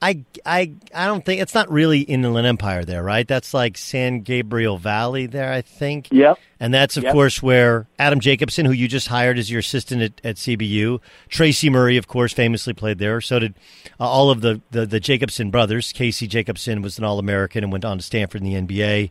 I, 0.00 0.24
I, 0.46 0.72
I 0.94 1.06
don't 1.06 1.24
think 1.24 1.40
it's 1.40 1.54
not 1.54 1.70
really 1.72 2.00
Inland 2.00 2.46
Empire 2.46 2.84
there, 2.84 3.02
right? 3.02 3.26
That's 3.26 3.52
like 3.52 3.76
San 3.76 4.20
Gabriel 4.20 4.78
Valley 4.78 5.26
there, 5.26 5.52
I 5.52 5.60
think. 5.60 6.08
Yep. 6.12 6.38
And 6.60 6.72
that's, 6.72 6.96
of 6.96 7.02
yep. 7.02 7.12
course, 7.12 7.42
where 7.42 7.88
Adam 7.98 8.20
Jacobsen, 8.20 8.64
who 8.64 8.70
you 8.70 8.86
just 8.86 9.08
hired 9.08 9.38
as 9.38 9.50
your 9.50 9.58
assistant 9.58 10.02
at, 10.02 10.20
at 10.24 10.36
CBU, 10.36 11.00
Tracy 11.28 11.68
Murray, 11.68 11.96
of 11.96 12.06
course, 12.06 12.32
famously 12.32 12.74
played 12.74 12.98
there. 12.98 13.20
So 13.20 13.40
did 13.40 13.54
uh, 13.98 14.08
all 14.08 14.30
of 14.30 14.40
the, 14.40 14.60
the, 14.70 14.86
the, 14.86 15.00
Jacobsen 15.00 15.50
brothers. 15.50 15.92
Casey 15.92 16.28
Jacobsen 16.28 16.80
was 16.80 16.98
an 16.98 17.04
All 17.04 17.18
American 17.18 17.64
and 17.64 17.72
went 17.72 17.84
on 17.84 17.98
to 17.98 18.04
Stanford 18.04 18.42
in 18.42 18.66
the 18.66 18.76
NBA. 18.76 19.10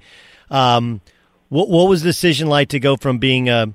Um, 0.50 1.02
what, 1.50 1.68
what 1.68 1.90
was 1.90 2.02
the 2.02 2.10
decision 2.10 2.48
like 2.48 2.70
to 2.70 2.80
go 2.80 2.96
from 2.96 3.18
being 3.18 3.50
a, 3.50 3.74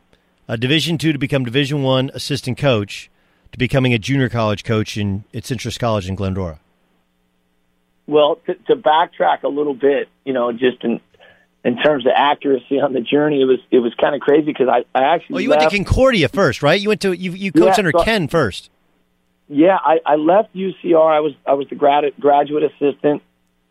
a 0.48 0.56
Division 0.56 0.96
two 0.96 1.12
to 1.12 1.18
become 1.18 1.44
Division 1.44 1.82
one 1.82 2.10
assistant 2.14 2.56
coach 2.56 3.10
to 3.52 3.58
becoming 3.58 3.92
a 3.92 3.98
junior 3.98 4.30
college 4.30 4.64
coach 4.64 4.96
in 4.96 5.24
at 5.34 5.44
Citrus 5.44 5.76
College 5.76 6.08
in 6.08 6.14
Glendora? 6.14 6.58
Well, 8.06 8.40
to, 8.46 8.54
to 8.54 8.76
backtrack 8.76 9.42
a 9.44 9.48
little 9.48 9.74
bit, 9.74 10.08
you 10.24 10.32
know, 10.32 10.52
just 10.52 10.82
in 10.82 11.00
in 11.64 11.76
terms 11.76 12.04
of 12.06 12.12
accuracy 12.14 12.80
on 12.80 12.92
the 12.92 13.00
journey, 13.00 13.40
it 13.40 13.44
was 13.44 13.60
it 13.70 13.78
was 13.78 13.94
kind 13.94 14.14
of 14.14 14.20
crazy 14.20 14.46
because 14.46 14.68
I, 14.68 14.84
I 14.94 15.14
actually. 15.14 15.34
Well, 15.34 15.42
you 15.42 15.50
left, 15.50 15.60
went 15.60 15.70
to 15.70 15.76
Concordia 15.76 16.28
first, 16.28 16.62
right? 16.62 16.80
You 16.80 16.88
went 16.88 17.00
to 17.02 17.12
you 17.12 17.32
you 17.32 17.52
coached 17.52 17.78
Yeah, 17.78 17.86
under 17.86 17.92
so- 17.92 18.04
Ken 18.04 18.28
first. 18.28 18.70
Yeah, 19.48 19.76
I, 19.76 20.00
I 20.06 20.16
left 20.16 20.54
UCR. 20.54 21.12
I 21.12 21.20
was 21.20 21.32
I 21.46 21.54
was 21.54 21.68
the 21.68 21.74
grad, 21.74 22.04
graduate 22.18 22.64
assistant, 22.64 23.22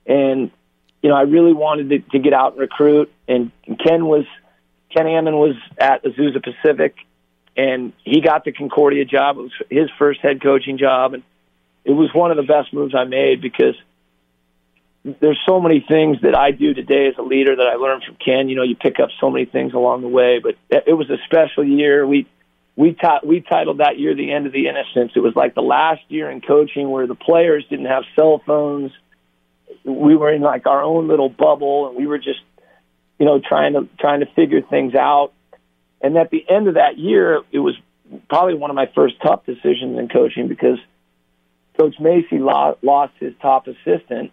and 0.06 0.52
you 1.02 1.10
know 1.10 1.16
I 1.16 1.24
really 1.24 1.54
wanted 1.54 1.90
to, 1.90 2.00
to 2.12 2.20
get 2.20 2.34
out 2.34 2.54
and 2.54 2.62
recruit. 2.62 3.12
And 3.28 3.52
Ken 3.66 4.06
was 4.06 4.26
Ken 4.96 5.06
Ammann 5.06 5.34
was 5.40 5.56
at 5.78 6.04
Azusa 6.04 6.44
Pacific, 6.44 6.96
and 7.58 7.94
he 8.04 8.22
got 8.22 8.46
the 8.46 8.52
Concordia 8.52 9.06
job. 9.06 9.38
It 9.38 9.42
was 9.42 9.52
his 9.70 9.90
first 9.98 10.20
head 10.22 10.42
coaching 10.42 10.78
job, 10.78 11.14
and 11.16 11.24
it 11.84 11.92
was 11.92 12.14
one 12.14 12.32
of 12.32 12.38
the 12.38 12.44
best 12.44 12.74
moves 12.74 12.94
I 12.94 13.06
made 13.06 13.42
because 13.42 13.76
there's 15.04 15.40
so 15.48 15.60
many 15.60 15.84
things 15.88 16.18
that 16.22 16.36
I 16.36 16.52
do 16.52 16.74
today 16.74 17.08
as 17.08 17.16
a 17.18 17.24
leader 17.24 17.56
that 17.56 17.68
I 17.68 17.76
learned 17.76 18.04
from 18.04 18.16
Ken. 18.24 18.50
You 18.50 18.56
know, 18.56 18.64
you 18.64 18.76
pick 18.76 19.00
up 19.00 19.10
so 19.20 19.32
many 19.32 19.46
things 19.46 19.74
along 19.74 20.02
the 20.02 20.08
way, 20.08 20.40
but 20.40 20.56
it 20.70 20.94
was 20.94 21.10
a 21.10 21.18
special 21.26 21.64
year. 21.64 22.06
We 22.06 22.28
we 22.76 22.94
ti- 22.94 23.26
we 23.26 23.42
titled 23.42 23.80
that 23.80 23.98
year 23.98 24.14
the 24.16 24.32
end 24.32 24.46
of 24.46 24.54
the 24.54 24.68
innocence. 24.68 25.14
It 25.16 25.20
was 25.20 25.36
like 25.36 25.56
the 25.56 25.62
last 25.62 26.02
year 26.10 26.30
in 26.30 26.42
coaching 26.42 26.90
where 26.90 27.08
the 27.08 27.16
players 27.16 27.66
didn't 27.70 27.88
have 27.88 28.04
cell 28.16 28.42
phones. 28.46 28.92
We 29.84 30.16
were 30.16 30.32
in 30.32 30.42
like 30.42 30.68
our 30.68 30.84
own 30.84 31.08
little 31.08 31.30
bubble, 31.30 31.88
and 31.88 31.98
we 31.98 32.06
were 32.06 32.20
just 32.20 32.42
you 33.18 33.26
know 33.26 33.40
trying 33.40 33.74
to 33.74 33.88
trying 34.00 34.20
to 34.20 34.28
figure 34.28 34.62
things 34.62 34.94
out. 34.94 35.34
And 36.02 36.16
at 36.18 36.30
the 36.30 36.46
end 36.48 36.68
of 36.68 36.76
that 36.76 36.98
year, 36.98 37.42
it 37.52 37.60
was 37.60 37.76
probably 38.30 38.56
one 38.56 38.70
of 38.70 38.76
my 38.76 38.90
first 38.94 39.16
tough 39.22 39.46
decisions 39.46 39.98
in 39.98 40.10
coaching 40.10 40.48
because 40.48 40.78
Coach 41.80 41.96
Masi 42.00 42.40
lo- 42.40 42.78
lost 42.82 43.14
his 43.20 43.34
top 43.42 43.68
assistant, 43.68 44.32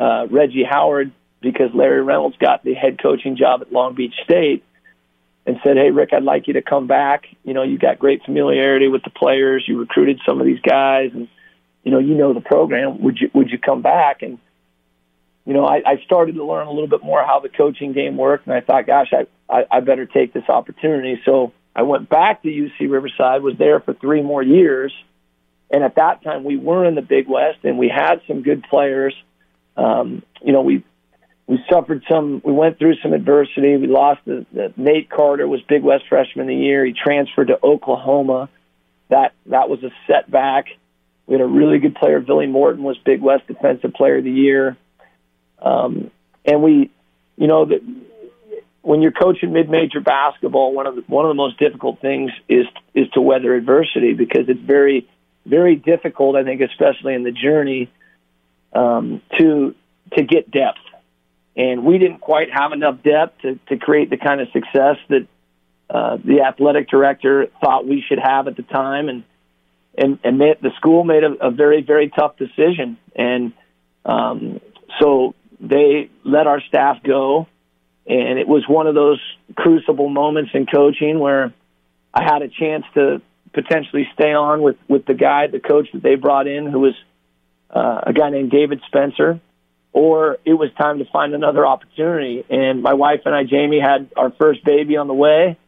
uh, 0.00 0.26
Reggie 0.30 0.64
Howard, 0.64 1.12
because 1.40 1.70
Larry 1.74 2.02
Reynolds 2.02 2.36
got 2.38 2.64
the 2.64 2.74
head 2.74 3.00
coaching 3.00 3.36
job 3.36 3.60
at 3.62 3.72
Long 3.72 3.94
Beach 3.94 4.14
State 4.24 4.64
and 5.46 5.56
said, 5.64 5.76
Hey, 5.76 5.90
Rick, 5.90 6.10
I'd 6.12 6.22
like 6.22 6.48
you 6.48 6.54
to 6.54 6.62
come 6.62 6.86
back. 6.86 7.24
You 7.44 7.54
know, 7.54 7.62
you 7.62 7.78
got 7.78 7.98
great 7.98 8.22
familiarity 8.24 8.88
with 8.88 9.02
the 9.04 9.10
players. 9.10 9.64
You 9.66 9.78
recruited 9.78 10.20
some 10.26 10.40
of 10.40 10.46
these 10.46 10.60
guys 10.60 11.10
and, 11.14 11.28
you 11.82 11.90
know, 11.90 11.98
you 11.98 12.14
know 12.14 12.34
the 12.34 12.40
program. 12.40 13.02
Would 13.02 13.18
you, 13.20 13.30
would 13.34 13.50
you 13.50 13.58
come 13.58 13.82
back? 13.82 14.22
And, 14.22 14.38
you 15.46 15.54
know, 15.54 15.64
I, 15.64 15.82
I 15.86 16.02
started 16.04 16.34
to 16.34 16.44
learn 16.44 16.66
a 16.66 16.72
little 16.72 16.88
bit 16.88 17.02
more 17.02 17.24
how 17.24 17.40
the 17.40 17.48
coaching 17.48 17.92
game 17.92 18.16
worked. 18.16 18.46
And 18.46 18.54
I 18.54 18.60
thought, 18.60 18.86
gosh, 18.86 19.12
I, 19.12 19.26
I, 19.52 19.64
I 19.70 19.80
better 19.80 20.06
take 20.06 20.32
this 20.32 20.48
opportunity. 20.48 21.20
So 21.24 21.52
I 21.74 21.82
went 21.82 22.08
back 22.08 22.42
to 22.42 22.48
UC 22.48 22.90
Riverside, 22.90 23.42
was 23.42 23.56
there 23.58 23.80
for 23.80 23.94
three 23.94 24.22
more 24.22 24.42
years. 24.42 24.92
And 25.70 25.84
at 25.84 25.94
that 25.96 26.22
time, 26.22 26.44
we 26.44 26.56
were 26.56 26.84
in 26.84 26.94
the 26.96 27.02
Big 27.02 27.28
West 27.28 27.58
and 27.64 27.78
we 27.78 27.88
had 27.88 28.20
some 28.26 28.42
good 28.42 28.64
players. 28.68 29.14
Um, 29.76 30.22
you 30.42 30.52
know, 30.52 30.62
we 30.62 30.84
we 31.46 31.58
suffered 31.68 32.04
some. 32.08 32.40
We 32.44 32.52
went 32.52 32.78
through 32.78 32.94
some 33.02 33.12
adversity. 33.12 33.76
We 33.76 33.86
lost 33.86 34.20
the, 34.24 34.46
the 34.52 34.72
Nate 34.76 35.10
Carter 35.10 35.48
was 35.48 35.60
Big 35.62 35.82
West 35.82 36.04
Freshman 36.08 36.44
of 36.44 36.48
the 36.48 36.54
Year. 36.54 36.84
He 36.84 36.92
transferred 36.92 37.48
to 37.48 37.58
Oklahoma. 37.62 38.48
That 39.08 39.32
that 39.46 39.68
was 39.68 39.82
a 39.82 39.90
setback. 40.06 40.66
We 41.26 41.34
had 41.34 41.42
a 41.42 41.46
really 41.46 41.78
good 41.78 41.94
player. 41.94 42.20
Billy 42.20 42.46
Morton 42.46 42.82
was 42.82 42.98
Big 42.98 43.20
West 43.20 43.46
Defensive 43.46 43.94
Player 43.94 44.18
of 44.18 44.24
the 44.24 44.30
Year. 44.30 44.76
Um, 45.60 46.10
and 46.44 46.62
we, 46.62 46.90
you 47.36 47.46
know, 47.46 47.66
that 47.66 47.80
when 48.82 49.02
you're 49.02 49.12
coaching 49.12 49.52
mid-major 49.52 50.00
basketball, 50.00 50.72
one 50.72 50.86
of 50.86 50.96
the 50.96 51.02
one 51.06 51.24
of 51.24 51.30
the 51.30 51.34
most 51.34 51.58
difficult 51.58 52.00
things 52.00 52.30
is 52.48 52.66
is 52.94 53.08
to 53.10 53.20
weather 53.20 53.54
adversity 53.54 54.14
because 54.14 54.48
it's 54.48 54.60
very 54.60 55.08
very 55.46 55.76
difficult. 55.76 56.36
I 56.36 56.44
think, 56.44 56.60
especially 56.60 57.14
in 57.14 57.24
the 57.24 57.32
journey, 57.32 57.90
um, 58.72 59.22
to 59.38 59.74
to 60.16 60.24
get 60.24 60.50
depth. 60.50 60.78
And 61.56 61.84
we 61.84 61.98
didn't 61.98 62.20
quite 62.20 62.48
have 62.52 62.72
enough 62.72 63.02
depth 63.02 63.42
to, 63.42 63.58
to 63.68 63.76
create 63.76 64.10
the 64.10 64.16
kind 64.16 64.40
of 64.40 64.48
success 64.52 64.96
that 65.08 65.26
uh, 65.88 66.16
the 66.24 66.42
athletic 66.42 66.88
director 66.88 67.48
thought 67.60 67.86
we 67.86 68.02
should 68.06 68.20
have 68.20 68.46
at 68.46 68.56
the 68.56 68.62
time, 68.62 69.08
and 69.08 69.24
and 69.98 70.18
and 70.22 70.38
made, 70.38 70.58
the 70.62 70.70
school 70.76 71.04
made 71.04 71.24
a, 71.24 71.48
a 71.48 71.50
very 71.50 71.82
very 71.82 72.08
tough 72.08 72.36
decision, 72.36 72.96
and 73.16 73.52
um, 74.04 74.60
so 75.00 75.34
they 75.58 76.08
let 76.24 76.46
our 76.46 76.60
staff 76.60 77.02
go, 77.02 77.48
and 78.06 78.38
it 78.38 78.46
was 78.46 78.66
one 78.68 78.86
of 78.86 78.94
those 78.94 79.20
crucible 79.56 80.08
moments 80.08 80.52
in 80.54 80.66
coaching 80.66 81.18
where 81.18 81.52
I 82.14 82.22
had 82.22 82.42
a 82.42 82.48
chance 82.48 82.84
to 82.94 83.20
potentially 83.52 84.08
stay 84.14 84.32
on 84.32 84.62
with 84.62 84.76
with 84.88 85.06
the 85.06 85.14
guy, 85.14 85.48
the 85.48 85.60
coach 85.60 85.88
that 85.92 86.02
they 86.02 86.14
brought 86.14 86.46
in, 86.46 86.66
who 86.66 86.78
was 86.78 86.94
uh, 87.72 88.00
a 88.06 88.12
guy 88.12 88.30
named 88.30 88.50
David 88.50 88.80
Spencer 88.86 89.40
or 89.92 90.38
it 90.44 90.54
was 90.54 90.70
time 90.78 90.98
to 90.98 91.04
find 91.06 91.34
another 91.34 91.66
opportunity. 91.66 92.44
And 92.48 92.82
my 92.82 92.94
wife 92.94 93.22
and 93.24 93.34
I, 93.34 93.44
Jamie, 93.44 93.80
had 93.80 94.10
our 94.16 94.30
first 94.30 94.64
baby 94.64 94.96
on 94.96 95.08
the 95.08 95.14
way, 95.14 95.58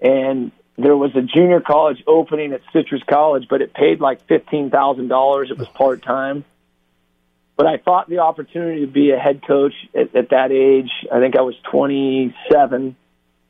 and 0.00 0.50
there 0.78 0.96
was 0.96 1.14
a 1.14 1.22
junior 1.22 1.60
college 1.60 2.02
opening 2.06 2.52
at 2.52 2.62
Citrus 2.72 3.02
College, 3.08 3.46
but 3.48 3.60
it 3.60 3.74
paid 3.74 4.00
like 4.00 4.26
fifteen 4.26 4.70
thousand 4.70 5.08
dollars. 5.08 5.50
It 5.50 5.58
was 5.58 5.68
part 5.68 6.02
time. 6.02 6.44
But 7.54 7.66
I 7.66 7.76
thought 7.76 8.08
the 8.08 8.20
opportunity 8.20 8.80
to 8.80 8.90
be 8.90 9.10
a 9.10 9.18
head 9.18 9.42
coach 9.46 9.74
at, 9.94 10.16
at 10.16 10.30
that 10.30 10.50
age, 10.50 10.90
I 11.12 11.20
think 11.20 11.36
I 11.36 11.42
was 11.42 11.54
27. 11.70 12.96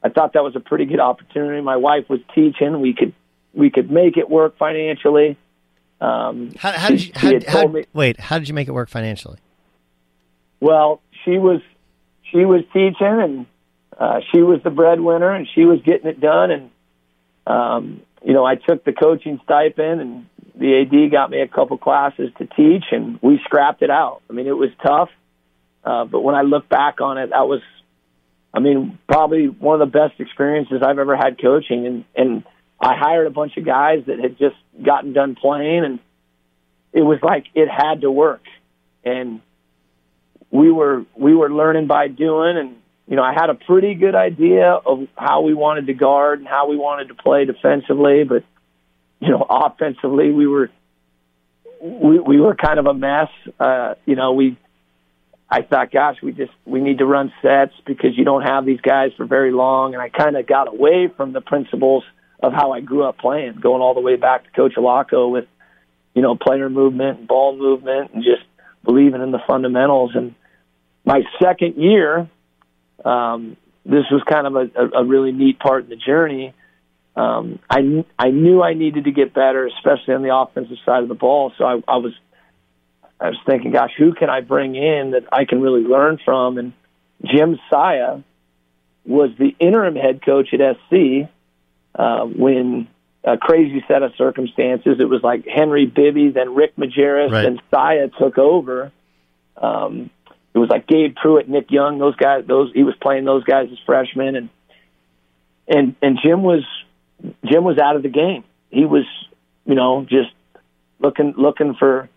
I 0.02 0.09
thought 0.09 0.33
that 0.33 0.42
was 0.42 0.57
a 0.57 0.61
pretty 0.61 0.87
good 0.87 0.98
opportunity. 0.98 1.62
My 1.62 1.76
wife 1.76 2.09
was 2.09 2.18
teaching; 2.35 2.81
we 2.81 2.94
could 2.94 3.14
we 3.55 3.70
could 3.70 3.90
make 3.90 4.16
it 4.16 4.28
work 4.28 4.59
financially. 4.59 5.38
Um, 6.02 6.52
How, 6.58 6.72
how 6.72 6.88
did 6.88 7.06
you? 7.06 7.12
How, 7.14 7.32
how, 7.46 7.66
me- 7.68 7.84
wait, 7.92 8.18
how 8.18 8.38
did 8.40 8.48
you 8.48 8.54
make 8.54 8.66
it 8.66 8.72
work 8.72 8.88
financially? 8.88 9.38
Well, 10.58 11.00
she 11.24 11.38
was 11.38 11.60
she 12.32 12.44
was 12.44 12.62
teaching, 12.72 12.96
and 13.00 13.46
uh, 13.96 14.18
she 14.32 14.40
was 14.42 14.60
the 14.64 14.70
breadwinner, 14.70 15.30
and 15.30 15.46
she 15.54 15.64
was 15.64 15.80
getting 15.82 16.08
it 16.08 16.20
done. 16.20 16.50
And 16.50 16.70
um, 17.46 18.02
you 18.24 18.32
know, 18.32 18.44
I 18.44 18.56
took 18.56 18.84
the 18.84 18.92
coaching 18.92 19.40
stipend, 19.44 20.00
and 20.00 20.26
the 20.56 20.80
AD 20.80 21.12
got 21.12 21.30
me 21.30 21.40
a 21.40 21.46
couple 21.46 21.78
classes 21.78 22.32
to 22.38 22.46
teach, 22.46 22.84
and 22.90 23.20
we 23.22 23.38
scrapped 23.44 23.82
it 23.82 23.90
out. 23.90 24.22
I 24.28 24.32
mean, 24.32 24.48
it 24.48 24.56
was 24.56 24.70
tough, 24.84 25.10
uh, 25.84 26.04
but 26.04 26.22
when 26.22 26.34
I 26.34 26.42
look 26.42 26.68
back 26.68 27.00
on 27.00 27.16
it, 27.16 27.30
that 27.30 27.46
was, 27.46 27.60
I 28.52 28.58
mean, 28.58 28.98
probably 29.06 29.46
one 29.46 29.80
of 29.80 29.88
the 29.88 29.98
best 29.98 30.18
experiences 30.18 30.82
I've 30.84 30.98
ever 30.98 31.16
had 31.16 31.40
coaching. 31.40 31.86
And 31.86 32.04
and 32.16 32.44
I 32.82 32.96
hired 32.96 33.26
a 33.26 33.30
bunch 33.30 33.56
of 33.56 33.64
guys 33.64 34.04
that 34.06 34.18
had 34.18 34.38
just 34.38 34.56
gotten 34.84 35.12
done 35.12 35.36
playing, 35.36 35.84
and 35.84 35.98
it 36.92 37.02
was 37.02 37.18
like 37.22 37.46
it 37.54 37.68
had 37.68 38.00
to 38.02 38.10
work, 38.10 38.42
and 39.04 39.40
we 40.52 40.70
were 40.70 41.04
we 41.16 41.34
were 41.34 41.50
learning 41.50 41.88
by 41.88 42.06
doing 42.06 42.56
and 42.58 42.76
you 43.08 43.16
know 43.16 43.22
I 43.22 43.32
had 43.32 43.50
a 43.50 43.54
pretty 43.54 43.94
good 43.94 44.14
idea 44.14 44.70
of 44.70 45.08
how 45.16 45.40
we 45.40 45.54
wanted 45.54 45.86
to 45.88 45.94
guard 45.94 46.38
and 46.38 46.46
how 46.46 46.68
we 46.68 46.76
wanted 46.76 47.08
to 47.08 47.14
play 47.14 47.44
defensively 47.46 48.22
but 48.22 48.44
you 49.18 49.30
know 49.30 49.44
offensively 49.48 50.30
we 50.30 50.46
were 50.46 50.70
we 51.80 52.20
we 52.20 52.40
were 52.40 52.54
kind 52.54 52.78
of 52.78 52.86
a 52.86 52.94
mess. 52.94 53.30
Uh 53.58 53.94
you 54.04 54.14
know 54.14 54.34
we 54.34 54.56
I 55.50 55.62
thought 55.62 55.90
gosh 55.90 56.16
we 56.22 56.32
just 56.32 56.52
we 56.66 56.80
need 56.80 56.98
to 56.98 57.06
run 57.06 57.32
sets 57.40 57.72
because 57.86 58.16
you 58.16 58.24
don't 58.24 58.42
have 58.42 58.66
these 58.66 58.80
guys 58.80 59.12
for 59.16 59.24
very 59.24 59.52
long 59.52 59.94
and 59.94 60.02
I 60.02 60.10
kind 60.10 60.36
of 60.36 60.46
got 60.46 60.68
away 60.68 61.10
from 61.16 61.32
the 61.32 61.40
principles 61.40 62.04
of 62.42 62.52
how 62.52 62.72
I 62.72 62.81
grew 62.81 63.05
up 63.05 63.18
playing 63.18 63.59
going 63.61 63.83
all 63.83 63.94
the 63.94 64.00
way 64.00 64.16
back 64.16 64.44
to 64.44 64.50
coach 64.50 64.74
Allocco 64.76 65.31
with 65.31 65.46
you 66.14 66.22
know 66.22 66.37
player 66.37 66.68
movement 66.68 67.20
and 67.20 67.28
ball 67.28 67.57
movement 67.57 68.12
and 68.12 68.22
just 68.22 68.42
believing 68.85 69.22
in 69.22 69.31
the 69.31 69.40
fundamentals 69.46 70.12
and 70.14 70.35
my 71.05 71.22
second 71.42 71.76
year, 71.76 72.28
um, 73.05 73.57
this 73.85 74.05
was 74.11 74.22
kind 74.28 74.46
of 74.46 74.55
a, 74.57 74.70
a, 74.81 75.02
a 75.02 75.05
really 75.05 75.33
neat 75.33 75.59
part 75.59 75.85
in 75.85 75.90
the 75.90 75.96
journey. 75.96 76.55
Um, 77.16 77.59
I 77.68 78.05
I 78.18 78.31
knew 78.31 78.62
I 78.62 78.74
needed 78.74 79.05
to 79.05 79.11
get 79.11 79.35
better, 79.35 79.66
especially 79.66 80.14
on 80.14 80.22
the 80.22 80.35
offensive 80.35 80.78
side 80.87 81.02
of 81.02 81.09
the 81.09 81.14
ball. 81.14 81.52
So 81.59 81.64
I, 81.64 81.83
I 81.88 81.96
was 81.96 82.12
I 83.20 83.28
was 83.28 83.38
thinking, 83.44 83.72
gosh, 83.72 83.92
who 83.98 84.14
can 84.14 84.31
I 84.31 84.40
bring 84.40 84.76
in 84.76 85.11
that 85.12 85.24
I 85.33 85.44
can 85.44 85.61
really 85.61 85.83
learn 85.83 86.18
from? 86.24 86.59
And 86.59 86.72
Jim 87.24 87.59
Saia 87.70 88.22
was 89.05 89.31
the 89.38 89.55
interim 89.59 89.96
head 89.96 90.24
coach 90.24 90.55
at 90.55 90.76
SC 90.76 91.28
uh, 91.94 92.24
when 92.24 92.88
a 93.24 93.37
crazy 93.38 93.85
set 93.87 94.02
of 94.02 94.12
circumstances. 94.16 94.96
It 94.98 95.09
was 95.09 95.22
like 95.22 95.46
Henry 95.46 95.87
Bibby, 95.87 96.31
then 96.31 96.55
Rick 96.55 96.76
Majerus, 96.76 97.31
Right. 97.31 97.44
and 97.46 97.62
Saia 97.70 98.09
took 98.09 98.37
over. 98.38 98.90
Um, 99.57 100.11
it 100.55 100.59
was 100.59 100.68
like 100.68 100.87
Gabe 100.87 101.14
Pruitt, 101.14 101.48
Nick 101.48 101.70
Young, 101.70 101.98
those 101.98 102.16
guys. 102.16 102.44
Those 102.46 102.72
he 102.74 102.83
was 102.83 102.94
playing 103.00 103.24
those 103.24 103.44
guys 103.44 103.68
as 103.70 103.78
freshmen, 103.87 104.37
and 104.37 104.48
and 105.68 105.94
and 106.02 106.18
Jim 106.22 106.42
was 106.42 106.64
Jim 107.44 107.64
was 107.64 107.78
out 107.78 107.96
of 107.96 108.02
the 108.02 108.09
game. 108.09 108.44
He 108.70 108.85
was, 108.85 109.05
you 109.64 109.74
know, 109.74 110.02
just 110.02 110.31
looking 110.98 111.35
looking 111.37 111.74
for 111.78 112.09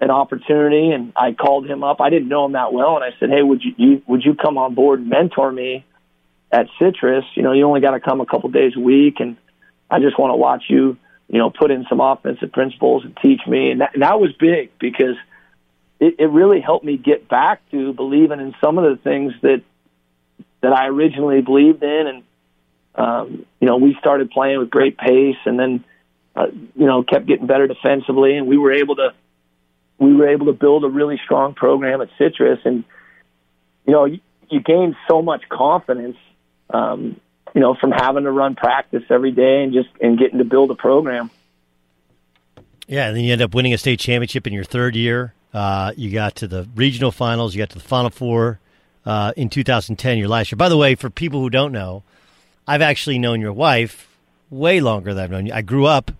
an 0.00 0.10
opportunity, 0.10 0.90
and 0.92 1.12
I 1.16 1.32
called 1.32 1.66
him 1.66 1.82
up. 1.82 2.00
I 2.00 2.10
didn't 2.10 2.28
know 2.28 2.44
him 2.44 2.52
that 2.52 2.72
well, 2.72 2.96
and 2.96 3.04
I 3.04 3.10
said, 3.18 3.30
"Hey, 3.30 3.42
would 3.42 3.62
you, 3.62 3.72
you 3.76 4.02
would 4.06 4.24
you 4.24 4.34
come 4.34 4.58
on 4.58 4.74
board 4.74 5.00
and 5.00 5.08
mentor 5.08 5.50
me?" 5.50 5.84
At 6.52 6.68
Citrus, 6.78 7.24
you 7.34 7.42
know, 7.42 7.52
you 7.52 7.64
only 7.64 7.80
got 7.80 7.92
to 7.92 8.00
come 8.00 8.20
a 8.20 8.26
couple 8.26 8.50
days 8.50 8.72
a 8.76 8.80
week, 8.80 9.20
and 9.20 9.36
I 9.90 10.00
just 10.00 10.18
want 10.18 10.32
to 10.32 10.36
watch 10.36 10.64
you, 10.68 10.96
you 11.28 11.38
know, 11.38 11.50
put 11.50 11.70
in 11.70 11.86
some 11.88 12.00
offensive 12.00 12.52
principles 12.52 13.04
and 13.04 13.16
teach 13.22 13.40
me. 13.46 13.70
And 13.70 13.80
that, 13.80 13.94
and 13.94 14.02
that 14.02 14.20
was 14.20 14.32
big 14.32 14.70
because 14.78 15.16
it, 16.00 16.16
it 16.18 16.26
really 16.26 16.60
helped 16.60 16.84
me 16.84 16.96
get 16.96 17.28
back 17.28 17.60
to 17.70 17.92
believing 17.92 18.40
in 18.40 18.54
some 18.60 18.78
of 18.78 18.84
the 18.84 19.02
things 19.02 19.32
that 19.42 19.62
that 20.62 20.72
I 20.72 20.88
originally 20.88 21.40
believed 21.40 21.82
in. 21.82 22.06
And 22.06 22.22
um, 22.94 23.46
you 23.60 23.66
know, 23.66 23.76
we 23.76 23.96
started 24.00 24.30
playing 24.30 24.58
with 24.58 24.70
great 24.70 24.98
pace, 24.98 25.38
and 25.44 25.58
then 25.58 25.84
uh, 26.34 26.46
you 26.74 26.86
know 26.86 27.02
kept 27.04 27.26
getting 27.26 27.46
better 27.46 27.66
defensively, 27.66 28.36
and 28.36 28.46
we 28.46 28.58
were 28.58 28.72
able 28.72 28.96
to 28.96 29.14
we 29.98 30.14
were 30.14 30.28
able 30.28 30.46
to 30.46 30.52
build 30.52 30.82
a 30.84 30.88
really 30.88 31.20
strong 31.24 31.54
program 31.54 32.00
at 32.00 32.08
Citrus, 32.18 32.58
and 32.64 32.84
you 33.86 33.92
know, 33.92 34.04
you, 34.04 34.20
you 34.48 34.60
gain 34.60 34.96
so 35.08 35.22
much 35.22 35.48
confidence, 35.48 36.16
um, 36.72 37.20
you 37.54 37.60
know, 37.60 37.74
from 37.74 37.90
having 37.90 38.24
to 38.24 38.30
run 38.30 38.54
practice 38.54 39.02
every 39.10 39.32
day 39.32 39.62
and 39.62 39.72
just 39.72 39.88
and 40.00 40.18
getting 40.18 40.38
to 40.38 40.44
build 40.44 40.70
a 40.70 40.74
program. 40.74 41.30
Yeah, 42.86 43.06
and 43.06 43.16
then 43.16 43.24
you 43.24 43.32
end 43.32 43.42
up 43.42 43.54
winning 43.54 43.72
a 43.72 43.78
state 43.78 44.00
championship 44.00 44.46
in 44.46 44.52
your 44.52 44.64
third 44.64 44.96
year. 44.96 45.32
Uh, 45.54 45.92
you 45.96 46.10
got 46.10 46.36
to 46.36 46.48
the 46.48 46.68
regional 46.74 47.12
finals. 47.12 47.54
You 47.54 47.60
got 47.60 47.70
to 47.70 47.78
the 47.78 47.84
Final 47.84 48.10
Four 48.10 48.60
uh, 49.04 49.32
in 49.36 49.48
2010, 49.48 50.18
your 50.18 50.28
last 50.28 50.50
year. 50.50 50.56
By 50.56 50.68
the 50.68 50.76
way, 50.76 50.94
for 50.94 51.10
people 51.10 51.40
who 51.40 51.50
don't 51.50 51.72
know, 51.72 52.02
I've 52.66 52.82
actually 52.82 53.18
known 53.18 53.40
your 53.40 53.52
wife 53.52 54.08
way 54.50 54.80
longer 54.80 55.14
than 55.14 55.24
I've 55.24 55.30
known 55.30 55.46
you. 55.46 55.52
I 55.52 55.62
grew 55.62 55.86
up 55.86 56.10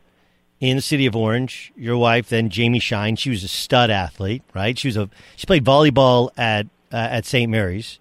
in 0.61 0.77
the 0.77 0.83
city 0.83 1.07
of 1.07 1.17
Orange. 1.17 1.73
Your 1.77 1.97
wife, 1.97 2.29
then 2.29 2.51
Jamie 2.51 2.79
Shine, 2.79 3.17
she 3.17 3.31
was 3.31 3.43
a 3.43 3.49
stud 3.49 3.91
athlete, 3.91 4.43
right? 4.55 4.79
She 4.79 4.89
was 4.89 4.97
a 4.97 5.11
she 5.37 5.47
played 5.47 5.65
volleyball 5.65 6.31
at 6.37 6.67
uh, 6.93 6.97
at 6.97 7.27
St. 7.27 7.51
Mary's. 7.51 7.99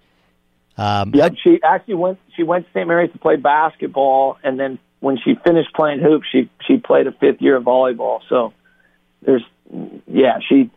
Um, 0.79 1.11
yep, 1.13 1.33
she 1.43 1.59
actually 1.61 1.95
went. 1.95 2.19
She 2.37 2.43
went 2.43 2.65
to 2.65 2.71
St. 2.71 2.87
Mary's 2.87 3.11
to 3.11 3.19
play 3.19 3.35
basketball, 3.35 4.37
and 4.43 4.57
then 4.57 4.79
when 5.01 5.17
she 5.17 5.35
finished 5.43 5.73
playing 5.73 5.99
hoops, 5.99 6.25
she 6.31 6.49
she 6.65 6.77
played 6.77 7.05
a 7.07 7.11
fifth 7.11 7.41
year 7.41 7.57
of 7.57 7.63
volleyball. 7.63 8.21
So 8.29 8.53
there's, 9.21 9.43
yeah, 10.07 10.39
she 10.47 10.71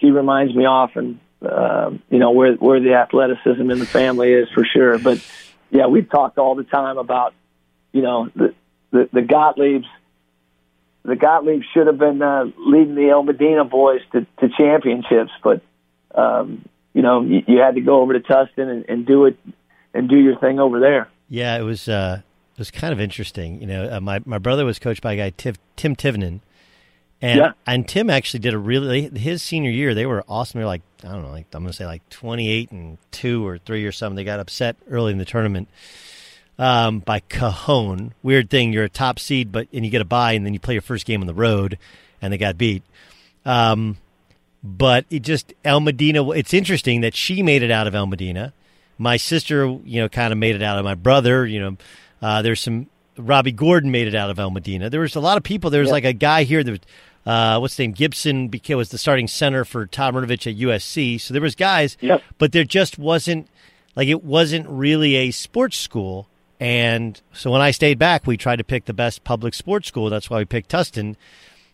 she 0.00 0.10
reminds 0.10 0.54
me 0.54 0.64
often, 0.64 1.20
uh, 1.42 1.90
you 2.08 2.18
know, 2.18 2.30
where 2.30 2.54
where 2.54 2.80
the 2.80 2.94
athleticism 2.94 3.70
in 3.70 3.78
the 3.78 3.86
family 3.86 4.32
is 4.32 4.48
for 4.54 4.64
sure. 4.64 4.98
But 4.98 5.22
yeah, 5.70 5.88
we've 5.88 6.08
talked 6.08 6.38
all 6.38 6.54
the 6.54 6.64
time 6.64 6.96
about, 6.96 7.34
you 7.92 8.00
know, 8.00 8.30
the 8.34 8.54
the, 8.92 9.10
the 9.12 9.20
Gottliebs 9.20 9.84
the 11.04 11.16
Gottlieb 11.16 11.62
should 11.72 11.86
have 11.86 11.98
been 11.98 12.20
uh, 12.20 12.46
leading 12.56 12.94
the 12.94 13.08
El 13.10 13.22
Modena 13.22 13.64
boys 13.64 14.00
to, 14.12 14.26
to 14.40 14.48
championships, 14.56 15.32
but 15.42 15.62
um, 16.14 16.64
you 16.98 17.02
know 17.02 17.22
you, 17.22 17.44
you, 17.46 17.58
had 17.60 17.76
to 17.76 17.80
go 17.80 18.00
over 18.00 18.12
to 18.12 18.18
Tustin 18.18 18.68
and, 18.68 18.84
and, 18.88 19.06
do 19.06 19.26
it 19.26 19.38
and 19.94 20.08
do 20.08 20.16
your 20.16 20.36
thing 20.36 20.58
over 20.58 20.80
there. 20.80 21.08
Yeah, 21.28 21.56
it 21.56 21.62
was 21.62 21.88
uh, 21.88 22.22
it 22.54 22.58
was 22.58 22.72
kind 22.72 22.92
of 22.92 22.98
interesting. 22.98 23.60
You 23.60 23.68
know, 23.68 23.88
uh, 23.92 24.00
my 24.00 24.20
my 24.24 24.38
brother 24.38 24.64
was 24.64 24.80
coached 24.80 25.00
by 25.00 25.12
a 25.12 25.16
guy 25.16 25.30
Tiv, 25.30 25.58
Tim 25.76 25.94
Tivnan, 25.94 26.40
and 27.22 27.38
yeah. 27.38 27.52
and 27.68 27.86
Tim 27.86 28.10
actually 28.10 28.40
did 28.40 28.52
a 28.52 28.58
really 28.58 29.10
his 29.10 29.44
senior 29.44 29.70
year. 29.70 29.94
They 29.94 30.06
were 30.06 30.24
awesome. 30.28 30.58
They're 30.58 30.66
like 30.66 30.82
I 31.04 31.12
don't 31.12 31.22
know, 31.22 31.30
like 31.30 31.46
I'm 31.54 31.62
gonna 31.62 31.72
say 31.72 31.86
like 31.86 32.02
28 32.10 32.72
and 32.72 32.98
two 33.12 33.46
or 33.46 33.58
three 33.58 33.84
or 33.84 33.92
something. 33.92 34.16
They 34.16 34.24
got 34.24 34.40
upset 34.40 34.74
early 34.90 35.12
in 35.12 35.18
the 35.18 35.24
tournament 35.24 35.68
um, 36.58 36.98
by 36.98 37.20
Cajon. 37.20 38.12
Weird 38.24 38.50
thing, 38.50 38.72
you're 38.72 38.82
a 38.82 38.88
top 38.88 39.20
seed, 39.20 39.52
but 39.52 39.68
and 39.72 39.84
you 39.84 39.92
get 39.92 40.00
a 40.00 40.04
bye, 40.04 40.32
and 40.32 40.44
then 40.44 40.52
you 40.52 40.58
play 40.58 40.74
your 40.74 40.82
first 40.82 41.06
game 41.06 41.20
on 41.20 41.28
the 41.28 41.34
road, 41.34 41.78
and 42.20 42.32
they 42.32 42.38
got 42.38 42.58
beat. 42.58 42.82
Um, 43.44 43.98
but 44.62 45.04
it 45.10 45.20
just 45.20 45.54
El 45.64 45.80
Modena. 45.80 46.30
It's 46.30 46.54
interesting 46.54 47.00
that 47.02 47.14
she 47.14 47.42
made 47.42 47.62
it 47.62 47.70
out 47.70 47.86
of 47.86 47.94
El 47.94 48.06
Modena. 48.06 48.52
My 48.98 49.16
sister, 49.16 49.66
you 49.84 50.00
know, 50.00 50.08
kind 50.08 50.32
of 50.32 50.38
made 50.38 50.56
it 50.56 50.62
out 50.62 50.78
of 50.78 50.84
my 50.84 50.94
brother. 50.94 51.46
You 51.46 51.60
know, 51.60 51.76
uh, 52.20 52.42
there's 52.42 52.60
some 52.60 52.88
Robby 53.16 53.52
Gordon 53.52 53.90
made 53.90 54.08
it 54.08 54.14
out 54.14 54.30
of 54.30 54.38
El 54.38 54.50
Modena. 54.50 54.90
There 54.90 55.00
was 55.00 55.16
a 55.16 55.20
lot 55.20 55.36
of 55.36 55.42
people. 55.42 55.70
There 55.70 55.82
was 55.82 55.90
like 55.90 56.04
a 56.04 56.12
guy 56.12 56.44
here 56.44 56.62
that. 56.64 56.86
Uh, 57.26 57.58
what's 57.58 57.76
the 57.76 57.82
name? 57.82 57.92
Gibson 57.92 58.48
became, 58.48 58.78
was 58.78 58.88
the 58.88 58.96
starting 58.96 59.28
center 59.28 59.62
for 59.62 59.84
Todd 59.84 60.14
Marinovich 60.14 60.50
at 60.50 60.58
USC. 60.58 61.20
So 61.20 61.34
there 61.34 61.42
was 61.42 61.54
guys, 61.54 61.98
yep. 62.00 62.22
but 62.38 62.52
there 62.52 62.64
just 62.64 62.98
wasn't 62.98 63.48
like 63.94 64.08
it 64.08 64.24
wasn't 64.24 64.66
really 64.66 65.16
a 65.16 65.30
sports 65.30 65.76
school. 65.76 66.26
And 66.58 67.20
so 67.34 67.50
when 67.50 67.60
I 67.60 67.72
stayed 67.72 67.98
back, 67.98 68.26
we 68.26 68.38
tried 68.38 68.56
to 68.56 68.64
pick 68.64 68.86
the 68.86 68.94
best 68.94 69.24
public 69.24 69.52
sports 69.52 69.88
school. 69.88 70.08
That's 70.08 70.30
why 70.30 70.38
we 70.38 70.46
picked 70.46 70.70
Tustin. 70.70 71.16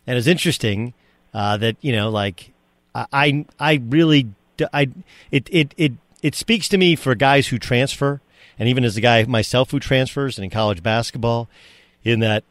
And 0.07 0.19
it's 0.19 0.27
interesting 0.27 0.93
uh, 1.33 1.57
that 1.59 1.77
you 1.83 1.93
know, 1.93 2.11
like 2.11 2.54
I, 2.95 3.45
I 3.59 3.83
really, 3.89 4.29
I, 4.73 4.89
it, 5.31 5.49
it, 5.51 5.75
it, 5.77 5.93
it 6.23 6.35
speaks 6.35 6.69
to 6.69 6.79
me 6.79 6.97
for 6.97 7.15
guys 7.15 7.49
who 7.49 7.59
transfer, 7.59 8.21
and 8.59 8.69
even 8.69 8.85
as 8.85 8.97
a 8.97 9.01
guy 9.01 9.25
myself 9.25 9.71
who 9.71 9.81
transfers 9.81 10.39
and 10.39 10.45
in 10.45 10.51
college 10.51 10.83
basketball, 10.83 11.49
in 12.05 12.21
that 12.21 12.45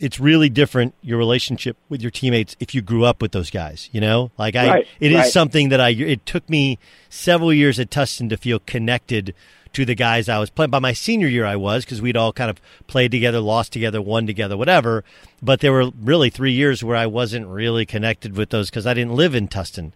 it's 0.00 0.18
really 0.18 0.48
different 0.48 0.94
your 1.02 1.16
relationship 1.16 1.76
with 1.88 2.02
your 2.02 2.10
teammates 2.10 2.56
if 2.58 2.74
you 2.74 2.82
grew 2.82 3.04
up 3.04 3.22
with 3.22 3.32
those 3.32 3.50
guys. 3.50 3.88
You 3.92 4.00
know, 4.00 4.32
like 4.38 4.56
I, 4.56 4.68
right, 4.68 4.88
it 4.98 5.14
right. 5.14 5.26
is 5.26 5.32
something 5.32 5.68
that 5.68 5.80
I. 5.80 5.90
It 5.90 6.26
took 6.26 6.48
me 6.50 6.78
several 7.08 7.52
years 7.52 7.78
at 7.78 7.90
Tustin 7.90 8.28
to 8.30 8.36
feel 8.36 8.58
connected 8.60 9.34
to 9.74 9.84
the 9.84 9.94
guys 9.94 10.28
I 10.28 10.38
was 10.38 10.50
playing. 10.50 10.70
By 10.70 10.78
my 10.78 10.92
senior 10.92 11.28
year, 11.28 11.44
I 11.44 11.56
was 11.56 11.84
because 11.84 12.00
we'd 12.02 12.16
all 12.16 12.32
kind 12.32 12.50
of 12.50 12.60
played 12.86 13.10
together, 13.10 13.40
lost 13.40 13.72
together, 13.72 14.00
won 14.00 14.26
together, 14.26 14.56
whatever. 14.56 15.04
But 15.42 15.60
there 15.60 15.72
were 15.72 15.90
really 16.00 16.30
three 16.30 16.52
years 16.52 16.82
where 16.84 16.96
I 16.96 17.06
wasn't 17.06 17.46
really 17.46 17.86
connected 17.86 18.36
with 18.36 18.50
those 18.50 18.70
because 18.70 18.86
I 18.86 18.94
didn't 18.94 19.14
live 19.14 19.34
in 19.34 19.48
Tustin. 19.48 19.92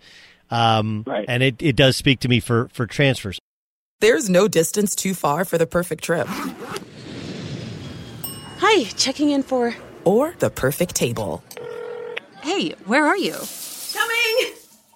Um, 0.50 1.04
right. 1.06 1.24
And 1.28 1.42
it, 1.42 1.56
it 1.60 1.76
does 1.76 1.96
speak 1.96 2.20
to 2.20 2.28
me 2.28 2.40
for, 2.40 2.68
for 2.68 2.86
transfers. 2.86 3.38
There's 4.00 4.28
no 4.28 4.46
distance 4.46 4.94
too 4.94 5.14
far 5.14 5.44
for 5.44 5.58
the 5.58 5.66
perfect 5.66 6.04
trip. 6.04 6.26
Hi, 8.58 8.84
checking 8.96 9.30
in 9.30 9.42
for. 9.42 9.74
Or 10.04 10.34
the 10.38 10.50
perfect 10.50 10.94
table. 10.94 11.42
Hey, 12.42 12.70
where 12.84 13.06
are 13.06 13.16
you? 13.16 13.34
Coming! 13.92 14.65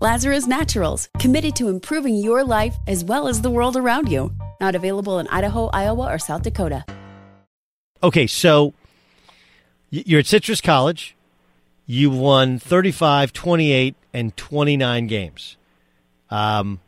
Lazarus 0.00 0.46
Naturals, 0.46 1.10
committed 1.18 1.54
to 1.56 1.68
improving 1.68 2.14
your 2.14 2.42
life 2.42 2.74
as 2.86 3.04
well 3.04 3.28
as 3.28 3.42
the 3.42 3.50
world 3.50 3.76
around 3.76 4.10
you. 4.10 4.32
Not 4.58 4.74
available 4.74 5.18
in 5.18 5.28
Idaho, 5.28 5.66
Iowa, 5.74 6.10
or 6.10 6.18
South 6.18 6.40
Dakota. 6.40 6.86
Okay, 8.02 8.26
so 8.26 8.72
you're 9.90 10.20
at 10.20 10.26
Citrus 10.26 10.62
College. 10.62 11.14
You 11.84 12.08
won 12.08 12.58
35, 12.58 13.34
28, 13.34 13.94
and 14.14 14.34
29 14.38 15.06
games. 15.06 15.58
Um, 16.30 16.80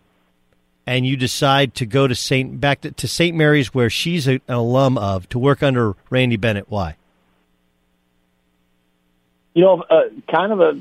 and 0.87 1.07
you 1.07 1.19
decide 1.19 1.75
to 1.75 1.87
go 1.87 2.07
to 2.07 2.15
St. 2.15 2.61
back 2.61 2.81
to, 2.81 2.93
to 2.93 3.07
St. 3.07 3.37
Mary's 3.37 3.75
where 3.75 3.91
she's 3.91 4.27
a, 4.27 4.41
an 4.49 4.55
alum 4.55 4.97
of 4.97 5.29
to 5.29 5.39
work 5.39 5.63
under 5.63 5.97
Randy 6.09 6.37
Bennett. 6.37 6.71
Why? 6.71 6.97
You 9.53 9.65
know, 9.65 9.83
uh, 9.83 10.05
kind 10.31 10.51
of 10.51 10.61
a 10.61 10.81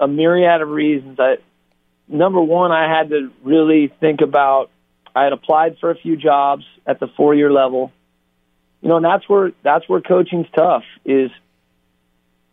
a 0.00 0.08
myriad 0.08 0.62
of 0.62 0.68
reasons. 0.68 1.20
I 1.20 1.36
number 2.08 2.40
one, 2.40 2.72
I 2.72 2.88
had 2.88 3.10
to 3.10 3.30
really 3.44 3.92
think 4.00 4.20
about. 4.20 4.70
I 5.14 5.24
had 5.24 5.32
applied 5.32 5.78
for 5.78 5.90
a 5.90 5.96
few 5.96 6.16
jobs 6.16 6.64
at 6.86 7.00
the 7.00 7.08
four 7.16 7.34
year 7.34 7.52
level 7.52 7.92
you 8.80 8.88
know, 8.88 8.96
and 8.96 9.04
that's 9.04 9.28
where 9.28 9.52
that's 9.62 9.88
where 9.88 10.00
coaching's 10.00 10.46
tough. 10.56 10.84
Is 11.04 11.30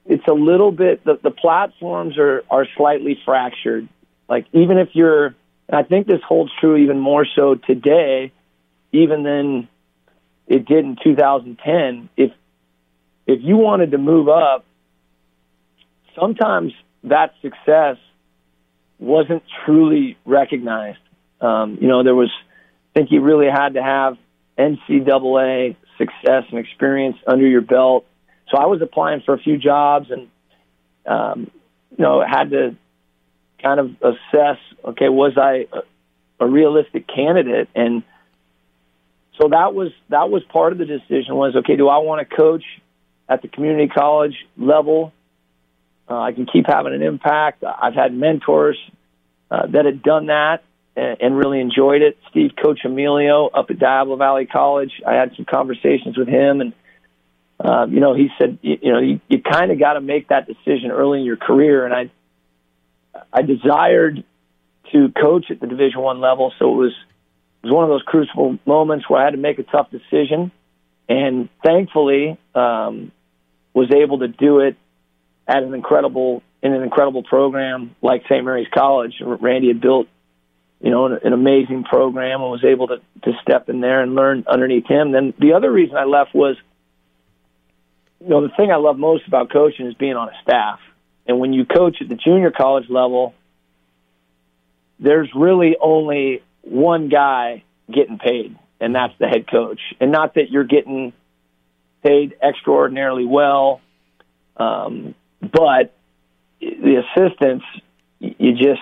it's 0.05 0.27
a 0.27 0.33
little 0.33 0.71
bit 0.71 1.03
the 1.03 1.19
the 1.21 1.31
platforms 1.31 2.17
are 2.17 2.43
are 2.49 2.67
slightly 2.75 3.17
fractured. 3.23 3.87
Like 4.27 4.45
even 4.51 4.77
if 4.77 4.89
you're, 4.91 5.35
I 5.71 5.83
think 5.83 6.05
this 6.05 6.21
holds 6.27 6.51
true 6.59 6.75
even 6.77 6.99
more 6.99 7.25
so 7.25 7.55
today, 7.55 8.33
even 8.91 9.23
than 9.23 9.69
it 10.47 10.65
did 10.65 10.83
in 10.83 10.97
2010. 11.01 12.09
If 12.17 12.31
if 13.25 13.39
you 13.41 13.55
wanted 13.55 13.91
to 13.91 13.97
move 13.97 14.27
up, 14.27 14.65
sometimes 16.19 16.73
that 17.09 17.33
success 17.41 17.97
wasn't 18.99 19.43
truly 19.65 20.17
recognized. 20.25 20.99
Um, 21.41 21.77
you 21.79 21.87
know, 21.87 22.03
there 22.03 22.15
was, 22.15 22.31
I 22.95 22.99
think 22.99 23.11
you 23.11 23.21
really 23.21 23.47
had 23.47 23.75
to 23.75 23.83
have 23.83 24.17
NCAA 24.57 25.75
success 25.97 26.43
and 26.49 26.59
experience 26.59 27.17
under 27.25 27.47
your 27.47 27.61
belt. 27.61 28.05
So 28.49 28.57
I 28.57 28.65
was 28.65 28.81
applying 28.81 29.21
for 29.21 29.33
a 29.33 29.39
few 29.39 29.57
jobs 29.57 30.09
and, 30.09 30.27
um, 31.05 31.51
you 31.91 32.03
know, 32.03 32.23
had 32.25 32.51
to 32.51 32.75
kind 33.61 33.79
of 33.79 33.91
assess, 34.01 34.57
okay, 34.83 35.09
was 35.09 35.37
I 35.37 35.67
a, 35.71 36.45
a 36.45 36.47
realistic 36.47 37.07
candidate? 37.07 37.69
And 37.75 38.03
so 39.39 39.49
that 39.49 39.73
was, 39.73 39.91
that 40.09 40.29
was 40.29 40.43
part 40.43 40.71
of 40.71 40.79
the 40.79 40.85
decision 40.85 41.35
was, 41.35 41.55
okay, 41.55 41.75
do 41.75 41.87
I 41.87 41.99
want 41.99 42.27
to 42.27 42.35
coach 42.35 42.63
at 43.29 43.41
the 43.41 43.47
community 43.47 43.87
college 43.87 44.35
level? 44.57 45.13
Uh, 46.09 46.19
I 46.19 46.31
can 46.31 46.45
keep 46.45 46.65
having 46.67 46.93
an 46.93 47.01
impact. 47.01 47.63
I've 47.63 47.93
had 47.93 48.13
mentors 48.13 48.77
uh, 49.51 49.67
that 49.67 49.85
had 49.85 50.01
done 50.01 50.27
that 50.27 50.63
and, 50.95 51.17
and 51.19 51.37
really 51.37 51.59
enjoyed 51.59 52.01
it. 52.01 52.17
Steve 52.29 52.51
Coccimiglio 52.57 53.49
up 53.53 53.69
at 53.69 53.79
Diablo 53.79 54.15
Valley 54.15 54.45
College. 54.45 54.91
I 55.05 55.13
had 55.13 55.33
some 55.35 55.45
conversations 55.45 56.17
with 56.17 56.27
him, 56.27 56.61
and 56.61 56.73
uh, 57.59 57.87
you 57.89 57.99
know, 57.99 58.13
he 58.13 58.29
said, 58.37 58.59
you, 58.61 58.77
you 58.81 58.91
know, 58.91 58.99
you, 58.99 59.19
you 59.27 59.41
kind 59.41 59.71
of 59.71 59.79
got 59.79 59.93
to 59.93 60.01
make 60.01 60.29
that 60.29 60.47
decision 60.47 60.91
early 60.91 61.19
in 61.19 61.25
your 61.25 61.37
career, 61.37 61.85
and 61.85 61.93
I, 61.93 62.11
I 63.33 63.41
desired 63.41 64.23
to 64.91 65.09
coach 65.09 65.45
at 65.49 65.59
the 65.59 65.67
Division 65.67 66.01
One 66.01 66.21
level, 66.21 66.53
so 66.59 66.71
it 66.71 66.77
was 66.77 66.93
it 67.63 67.67
was 67.67 67.73
one 67.73 67.83
of 67.83 67.89
those 67.89 68.03
crucible 68.03 68.59
moments 68.65 69.09
where 69.09 69.19
I 69.19 69.25
had 69.25 69.31
to 69.31 69.37
make 69.37 69.59
a 69.59 69.63
tough 69.63 69.89
decision, 69.91 70.51
and 71.09 71.49
thankfully 71.63 72.37
um, 72.55 73.11
was 73.73 73.91
able 73.91 74.19
to 74.19 74.27
do 74.27 74.59
it 74.59 74.77
at 75.47 75.63
an 75.63 75.73
incredible 75.73 76.43
in 76.61 76.73
an 76.73 76.81
incredible 76.81 77.23
program 77.23 77.95
like 78.01 78.23
St. 78.23 78.43
Mary's 78.43 78.67
College. 78.73 79.13
Randy 79.21 79.67
had 79.67 79.79
built 79.79 80.07
you 80.79 80.91
know, 80.91 81.05
an, 81.07 81.19
an 81.23 81.33
amazing 81.33 81.83
program 81.83 82.41
and 82.41 82.51
was 82.51 82.63
able 82.63 82.87
to, 82.87 82.97
to 83.23 83.31
step 83.41 83.69
in 83.69 83.81
there 83.81 84.01
and 84.01 84.15
learn 84.15 84.43
underneath 84.47 84.85
him. 84.87 85.11
Then 85.11 85.33
the 85.39 85.53
other 85.53 85.71
reason 85.71 85.95
I 85.95 86.05
left 86.05 86.35
was, 86.35 86.55
you 88.19 88.29
know, 88.29 88.41
the 88.41 88.53
thing 88.55 88.71
I 88.71 88.75
love 88.75 88.97
most 88.97 89.27
about 89.27 89.51
coaching 89.51 89.87
is 89.87 89.95
being 89.95 90.15
on 90.15 90.29
a 90.29 90.33
staff. 90.43 90.79
And 91.27 91.39
when 91.39 91.53
you 91.53 91.65
coach 91.65 91.97
at 92.01 92.09
the 92.09 92.15
junior 92.15 92.51
college 92.51 92.89
level, 92.89 93.33
there's 94.99 95.29
really 95.35 95.75
only 95.81 96.41
one 96.61 97.09
guy 97.09 97.63
getting 97.91 98.17
paid, 98.17 98.57
and 98.79 98.95
that's 98.95 99.13
the 99.19 99.27
head 99.27 99.45
coach. 99.49 99.79
And 99.99 100.11
not 100.11 100.35
that 100.35 100.49
you're 100.49 100.63
getting 100.63 101.13
paid 102.03 102.35
extraordinarily 102.41 103.25
well, 103.25 103.81
um, 104.57 105.15
but 105.41 105.93
the 106.59 107.03
assistance, 107.03 107.63
you 108.19 108.53
just 108.53 108.81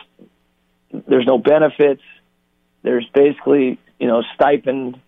there's 1.07 1.25
no 1.25 1.37
benefits. 1.37 2.01
There's 2.83 3.07
basically, 3.13 3.79
you 3.99 4.07
know, 4.07 4.23
stipend 4.35 4.99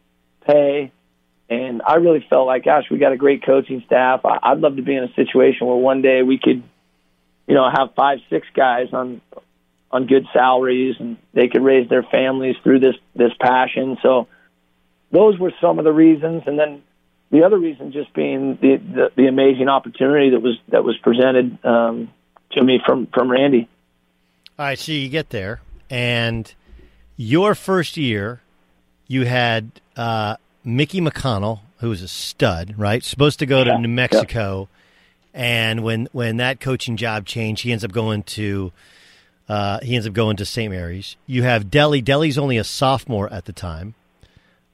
pay. 0.46 0.92
And 1.50 1.82
I 1.88 1.96
really 1.96 2.26
felt 2.30 2.46
like, 2.46 2.66
gosh, 2.66 2.86
we 2.92 2.98
got 2.98 3.14
a 3.14 3.18
great 3.18 3.46
coaching 3.46 3.84
staff. 3.86 4.22
I'd 4.26 4.60
love 4.60 4.76
to 4.76 4.82
be 4.82 4.96
in 4.96 5.04
a 5.04 5.14
situation 5.14 5.68
where 5.68 5.78
one 5.78 6.02
day 6.02 6.24
we 6.24 6.40
could, 6.40 6.62
you 7.48 7.56
know, 7.56 7.70
have 7.70 7.96
five, 7.96 8.20
six 8.30 8.48
guys 8.54 8.88
on 8.92 9.22
on 9.90 10.06
good 10.06 10.26
salaries 10.34 10.98
and 11.00 11.16
they 11.34 11.48
could 11.48 11.64
raise 11.64 11.88
their 11.88 12.04
families 12.04 12.58
through 12.64 12.80
this 12.80 12.96
this 13.16 13.32
passion. 13.40 13.98
So 14.02 14.28
those 15.12 15.40
were 15.40 15.54
some 15.62 15.80
of 15.80 15.86
the 15.86 15.94
reasons. 15.94 16.44
And 16.46 16.60
then 16.60 16.84
the 17.32 17.44
other 17.44 17.58
reason 17.58 17.92
just 17.92 18.14
being 18.14 18.58
the 18.62 18.78
the, 18.78 19.12
the 19.16 19.28
amazing 19.28 19.68
opportunity 19.68 20.32
that 20.32 20.40
was 20.40 20.58
that 20.70 20.84
was 20.84 20.98
presented 20.98 21.58
um, 21.66 22.10
to 22.52 22.64
me 22.64 22.80
from 22.86 23.08
from 23.14 23.30
Randy. 23.30 23.68
All 24.60 24.66
right, 24.66 24.80
so 24.80 24.92
you 24.92 25.10
get 25.10 25.30
there, 25.30 25.62
and 25.90 26.52
your 27.16 27.54
first 27.54 27.98
year, 27.98 28.42
you 29.08 29.26
had 29.26 29.72
uh, 29.96 30.38
Mickey 30.64 31.00
McConnell, 31.00 31.60
who 31.80 31.90
was 31.90 32.02
a 32.02 32.08
stud, 32.08 32.74
right? 32.78 33.04
Supposed 33.04 33.40
to 33.40 33.46
go 33.46 33.64
to. 33.64 33.78
New 33.78 33.88
Mexico, 33.88 34.70
yeah. 35.34 35.42
and 35.42 35.84
when 35.84 36.08
when 36.12 36.38
that 36.38 36.60
coaching 36.60 36.98
job 36.98 37.26
changed, 37.26 37.64
he 37.64 37.72
ends 37.72 37.84
up 37.84 37.92
going 37.92 38.24
to 38.24 38.72
uh, 39.50 39.80
he 39.82 39.96
ends 39.96 40.08
up 40.08 40.14
going 40.14 40.38
to 40.38 40.46
St. 40.46 40.72
Mary's. 40.72 41.18
You 41.26 41.44
have 41.44 41.66
Delly. 41.66 42.04
Delly's 42.04 42.38
only 42.38 42.58
a 42.58 42.64
sophomore 42.64 43.32
at 43.32 43.46
the 43.46 43.54
time, 43.54 43.96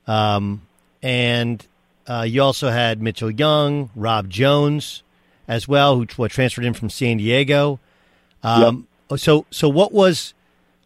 um, 0.08 0.62
and 1.02 1.66
uh, 2.08 2.26
you 2.28 2.42
also 2.42 2.70
had 2.70 3.02
Mitchell 3.02 3.32
Young, 3.32 3.90
Rob 3.96 4.30
Jones, 4.30 5.04
as 5.48 5.68
well, 5.68 5.96
who 5.96 6.08
what, 6.16 6.32
transferred 6.32 6.66
in 6.66 6.74
from 6.74 6.90
San 6.90 7.18
Diego. 7.18 7.80
Um, 8.42 8.88
yep. 9.10 9.20
So 9.20 9.46
so 9.52 9.70
what 9.70 9.92
was 9.92 10.34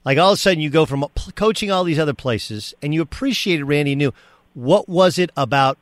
like 0.03 0.17
all 0.17 0.31
of 0.31 0.35
a 0.35 0.37
sudden, 0.37 0.59
you 0.59 0.69
go 0.69 0.85
from 0.85 1.05
coaching 1.35 1.71
all 1.71 1.83
these 1.83 1.99
other 1.99 2.13
places, 2.13 2.73
and 2.81 2.93
you 2.93 3.01
appreciated 3.01 3.65
Randy 3.65 3.95
New. 3.95 4.13
What 4.53 4.87
was 4.89 5.17
it 5.17 5.31
about 5.37 5.77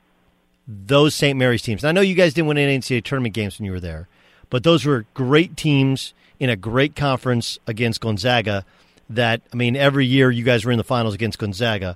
those 0.67 1.15
St. 1.15 1.37
Mary's 1.37 1.61
teams? 1.61 1.83
And 1.83 1.89
I 1.89 1.91
know 1.91 2.01
you 2.01 2.15
guys 2.15 2.33
didn't 2.33 2.47
win 2.47 2.57
any 2.57 2.77
NCAA 2.77 3.03
tournament 3.03 3.33
games 3.33 3.57
when 3.57 3.65
you 3.65 3.71
were 3.71 3.79
there, 3.79 4.07
but 4.49 4.63
those 4.63 4.85
were 4.85 5.05
great 5.13 5.55
teams 5.55 6.13
in 6.39 6.49
a 6.49 6.55
great 6.55 6.95
conference 6.95 7.59
against 7.67 8.01
Gonzaga. 8.01 8.65
That 9.09 9.41
I 9.53 9.55
mean, 9.55 9.75
every 9.75 10.05
year 10.05 10.31
you 10.31 10.43
guys 10.43 10.65
were 10.65 10.71
in 10.71 10.77
the 10.77 10.83
finals 10.83 11.13
against 11.13 11.37
Gonzaga. 11.37 11.95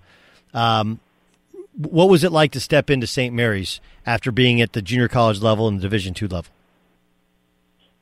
Um, 0.53 0.99
what 1.79 2.09
was 2.09 2.25
it 2.25 2.31
like 2.31 2.51
to 2.51 2.59
step 2.59 2.89
into 2.89 3.07
St. 3.07 3.33
Mary's 3.33 3.79
after 4.05 4.31
being 4.31 4.59
at 4.59 4.73
the 4.73 4.81
junior 4.81 5.07
college 5.07 5.41
level 5.41 5.67
and 5.67 5.77
the 5.77 5.81
Division 5.81 6.13
two 6.13 6.27
level? 6.27 6.51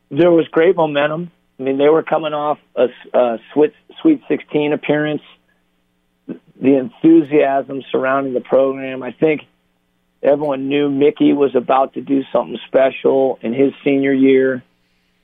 There 0.10 0.32
was 0.32 0.48
great 0.48 0.76
momentum. 0.76 1.32
I 1.60 1.64
mean, 1.64 1.78
they 1.78 1.90
were 1.90 2.04
coming 2.04 2.34
off 2.34 2.60
a, 2.76 2.88
a 3.14 3.40
Sweet, 3.54 3.74
Sweet 4.02 4.22
16 4.28 4.74
appearance. 4.74 5.22
The 6.28 6.76
enthusiasm 6.76 7.84
surrounding 7.92 8.34
the 8.34 8.42
program. 8.42 9.04
I 9.04 9.12
think 9.12 9.42
everyone 10.24 10.70
knew 10.70 10.90
Mickey 10.90 11.34
was 11.34 11.56
about 11.56 11.94
to 11.94 12.02
do 12.02 12.24
something 12.32 12.58
special 12.68 13.38
in 13.42 13.54
his 13.54 13.74
senior 13.84 14.14
year. 14.14 14.64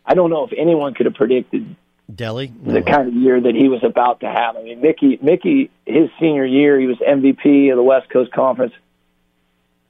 I 0.06 0.14
don't 0.14 0.30
know 0.30 0.46
if 0.46 0.54
anyone 0.56 0.94
could 0.94 1.08
have 1.08 1.16
predicted 1.16 1.76
Delly 2.12 2.52
the 2.66 2.82
kind 2.82 3.08
of 3.08 3.14
year 3.14 3.40
that 3.40 3.56
he 3.56 3.70
was 3.70 3.84
about 3.84 4.20
to 4.20 4.28
have. 4.28 4.58
I 4.58 4.64
mean, 4.64 4.82
Mickey, 4.82 5.18
Mickey, 5.22 5.72
his 5.86 6.10
senior 6.20 6.46
year, 6.46 6.80
he 6.80 6.86
was 6.88 6.98
MVP 6.98 7.72
of 7.72 7.78
the 7.78 7.84
West 7.84 8.10
Coast 8.10 8.32
Conference. 8.32 8.74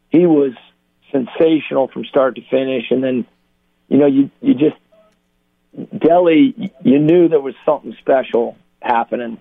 He 0.09 0.25
was 0.25 0.53
sensational 1.11 1.87
from 1.87 2.05
start 2.05 2.35
to 2.35 2.41
finish, 2.49 2.91
and 2.91 3.03
then, 3.03 3.25
you 3.89 3.97
know, 3.97 4.05
you 4.05 4.29
you 4.41 4.53
just 4.53 4.75
Delly, 5.75 6.71
you 6.83 6.99
knew 6.99 7.27
there 7.27 7.39
was 7.39 7.55
something 7.65 7.95
special 7.99 8.57
happening 8.81 9.39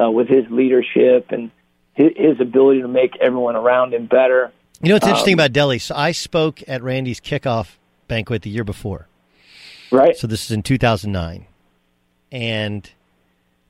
uh, 0.00 0.10
with 0.10 0.28
his 0.28 0.44
leadership 0.50 1.26
and 1.30 1.50
his, 1.94 2.12
his 2.16 2.40
ability 2.40 2.82
to 2.82 2.88
make 2.88 3.16
everyone 3.20 3.56
around 3.56 3.92
him 3.92 4.06
better. 4.06 4.52
You 4.80 4.90
know 4.90 4.94
what's 4.96 5.06
interesting 5.06 5.34
Um, 5.34 5.40
about 5.40 5.52
Delly? 5.52 5.80
So 5.80 5.94
I 5.94 6.12
spoke 6.12 6.62
at 6.68 6.82
Randy's 6.82 7.20
kickoff 7.20 7.76
banquet 8.08 8.42
the 8.42 8.50
year 8.50 8.64
before. 8.64 9.08
Right. 9.90 10.16
So 10.16 10.26
this 10.26 10.44
is 10.44 10.50
in 10.50 10.62
2009. 10.62 11.46
And 12.32 12.88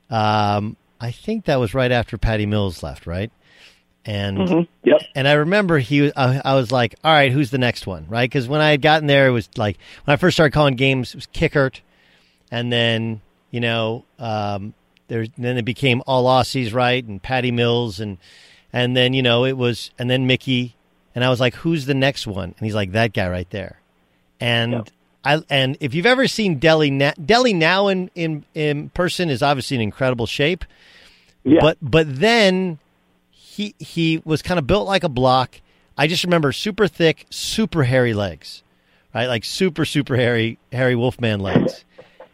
um, 0.09 0.75
I 0.99 1.11
think 1.11 1.45
that 1.45 1.59
was 1.59 1.73
right 1.73 1.91
after 1.91 2.17
Patty 2.17 2.45
Mills 2.45 2.81
left, 2.83 3.05
right? 3.07 3.31
And 4.05 4.37
Mhm. 4.37 4.67
Yep. 4.83 5.01
and 5.15 5.27
I 5.27 5.33
remember 5.33 5.79
he 5.79 6.01
was, 6.01 6.13
I, 6.15 6.41
I 6.45 6.55
was 6.55 6.71
like, 6.71 6.95
all 7.03 7.11
right, 7.11 7.31
who's 7.31 7.51
the 7.51 7.57
next 7.57 7.85
one, 7.85 8.05
right? 8.07 8.29
Because 8.29 8.47
when 8.47 8.61
I 8.61 8.69
had 8.71 8.81
gotten 8.81 9.07
there, 9.07 9.27
it 9.27 9.31
was 9.31 9.49
like 9.57 9.77
when 10.05 10.13
I 10.13 10.17
first 10.17 10.35
started 10.37 10.53
calling 10.53 10.75
games, 10.75 11.09
it 11.13 11.15
was 11.17 11.27
Kickert, 11.27 11.81
and 12.49 12.71
then 12.71 13.21
you 13.51 13.59
know, 13.59 14.05
um, 14.17 14.73
there 15.09 15.25
then 15.37 15.57
it 15.57 15.65
became 15.65 16.01
all 16.07 16.25
Aussies, 16.25 16.73
right? 16.73 17.03
And 17.03 17.21
Patty 17.21 17.51
Mills, 17.51 17.99
and 17.99 18.17
and 18.71 18.95
then 18.95 19.13
you 19.13 19.21
know 19.21 19.43
it 19.43 19.57
was, 19.57 19.91
and 19.99 20.09
then 20.09 20.25
Mickey, 20.25 20.75
and 21.13 21.23
I 21.23 21.29
was 21.29 21.41
like, 21.41 21.55
who's 21.55 21.85
the 21.85 21.93
next 21.93 22.25
one? 22.27 22.55
And 22.57 22.65
he's 22.65 22.75
like, 22.75 22.93
that 22.93 23.11
guy 23.13 23.27
right 23.29 23.49
there, 23.49 23.81
and. 24.39 24.89
I, 25.23 25.41
and 25.49 25.77
if 25.79 25.93
you've 25.93 26.05
ever 26.05 26.27
seen 26.27 26.59
Delly, 26.59 26.91
na- 26.91 27.13
Delly 27.13 27.55
now 27.55 27.87
in, 27.87 28.09
in 28.15 28.45
in 28.53 28.89
person 28.89 29.29
is 29.29 29.41
obviously 29.41 29.75
in 29.75 29.81
incredible 29.81 30.25
shape. 30.25 30.63
Yeah. 31.43 31.59
But 31.61 31.77
but 31.81 32.19
then 32.19 32.79
he 33.31 33.75
he 33.79 34.21
was 34.23 34.41
kind 34.41 34.59
of 34.59 34.67
built 34.67 34.87
like 34.87 35.03
a 35.03 35.09
block. 35.09 35.59
I 35.97 36.07
just 36.07 36.23
remember 36.23 36.51
super 36.51 36.87
thick, 36.87 37.25
super 37.29 37.83
hairy 37.83 38.13
legs, 38.13 38.63
right? 39.13 39.27
Like 39.27 39.43
super 39.43 39.83
super 39.83 40.15
hairy 40.15 40.59
hairy 40.71 40.95
wolfman 40.95 41.39
legs. 41.39 41.83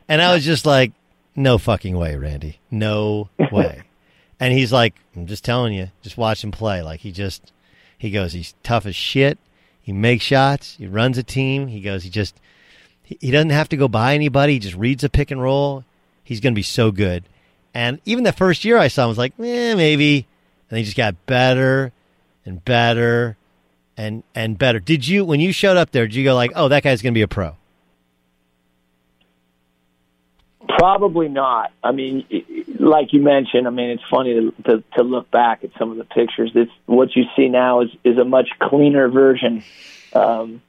And 0.09 0.21
I 0.21 0.33
was 0.33 0.43
just 0.43 0.65
like, 0.65 0.91
no 1.35 1.57
fucking 1.57 1.95
way, 1.97 2.15
Randy, 2.17 2.59
no 2.69 3.29
way. 3.51 3.83
and 4.39 4.53
he's 4.53 4.73
like, 4.73 4.95
I'm 5.15 5.27
just 5.27 5.45
telling 5.45 5.73
you, 5.73 5.89
just 6.01 6.17
watch 6.17 6.43
him 6.43 6.51
play. 6.51 6.81
Like 6.81 6.99
he 6.99 7.11
just 7.11 7.53
he 7.97 8.11
goes, 8.11 8.33
he's 8.33 8.53
tough 8.63 8.85
as 8.85 8.95
shit. 8.95 9.39
He 9.81 9.93
makes 9.93 10.25
shots. 10.25 10.75
He 10.77 10.87
runs 10.87 11.17
a 11.17 11.23
team. 11.23 11.67
He 11.67 11.79
goes, 11.79 12.03
he 12.03 12.09
just 12.09 12.35
he 13.21 13.31
doesn't 13.31 13.51
have 13.51 13.69
to 13.69 13.77
go 13.77 13.87
by 13.87 14.15
anybody. 14.15 14.53
He 14.53 14.59
just 14.59 14.75
reads 14.75 15.03
a 15.03 15.09
pick 15.09 15.31
and 15.31 15.41
roll. 15.41 15.83
He's 16.23 16.39
going 16.39 16.53
to 16.53 16.55
be 16.55 16.63
so 16.63 16.91
good. 16.91 17.23
And 17.73 17.99
even 18.05 18.23
the 18.23 18.31
first 18.31 18.63
year 18.63 18.77
I 18.77 18.87
saw 18.87 19.03
him 19.03 19.05
I 19.05 19.09
was 19.09 19.17
like, 19.17 19.33
eh, 19.39 19.75
maybe. 19.75 20.27
And 20.69 20.77
he 20.77 20.83
just 20.83 20.97
got 20.97 21.25
better 21.25 21.91
and 22.45 22.63
better 22.63 23.37
and 23.97 24.23
and 24.33 24.57
better. 24.57 24.79
Did 24.79 25.07
you 25.07 25.25
when 25.25 25.39
you 25.39 25.51
showed 25.51 25.77
up 25.77 25.91
there? 25.91 26.07
Did 26.07 26.15
you 26.15 26.23
go 26.23 26.35
like, 26.35 26.51
oh, 26.55 26.67
that 26.67 26.83
guy's 26.83 27.01
going 27.01 27.13
to 27.13 27.17
be 27.17 27.21
a 27.21 27.27
pro? 27.27 27.55
Probably 30.67 31.27
not. 31.27 31.71
I 31.83 31.91
mean, 31.91 32.25
like 32.79 33.13
you 33.13 33.21
mentioned, 33.21 33.67
I 33.67 33.69
mean, 33.69 33.89
it's 33.91 34.03
funny 34.09 34.33
to, 34.33 34.51
to, 34.63 34.83
to 34.95 35.03
look 35.03 35.29
back 35.29 35.63
at 35.63 35.71
some 35.77 35.91
of 35.91 35.97
the 35.97 36.05
pictures. 36.05 36.51
It's 36.55 36.71
what 36.85 37.15
you 37.15 37.23
see 37.35 37.49
now 37.49 37.81
is 37.81 37.89
is 38.03 38.17
a 38.17 38.25
much 38.25 38.49
cleaner 38.59 39.07
version. 39.09 39.63
Um, 40.13 40.61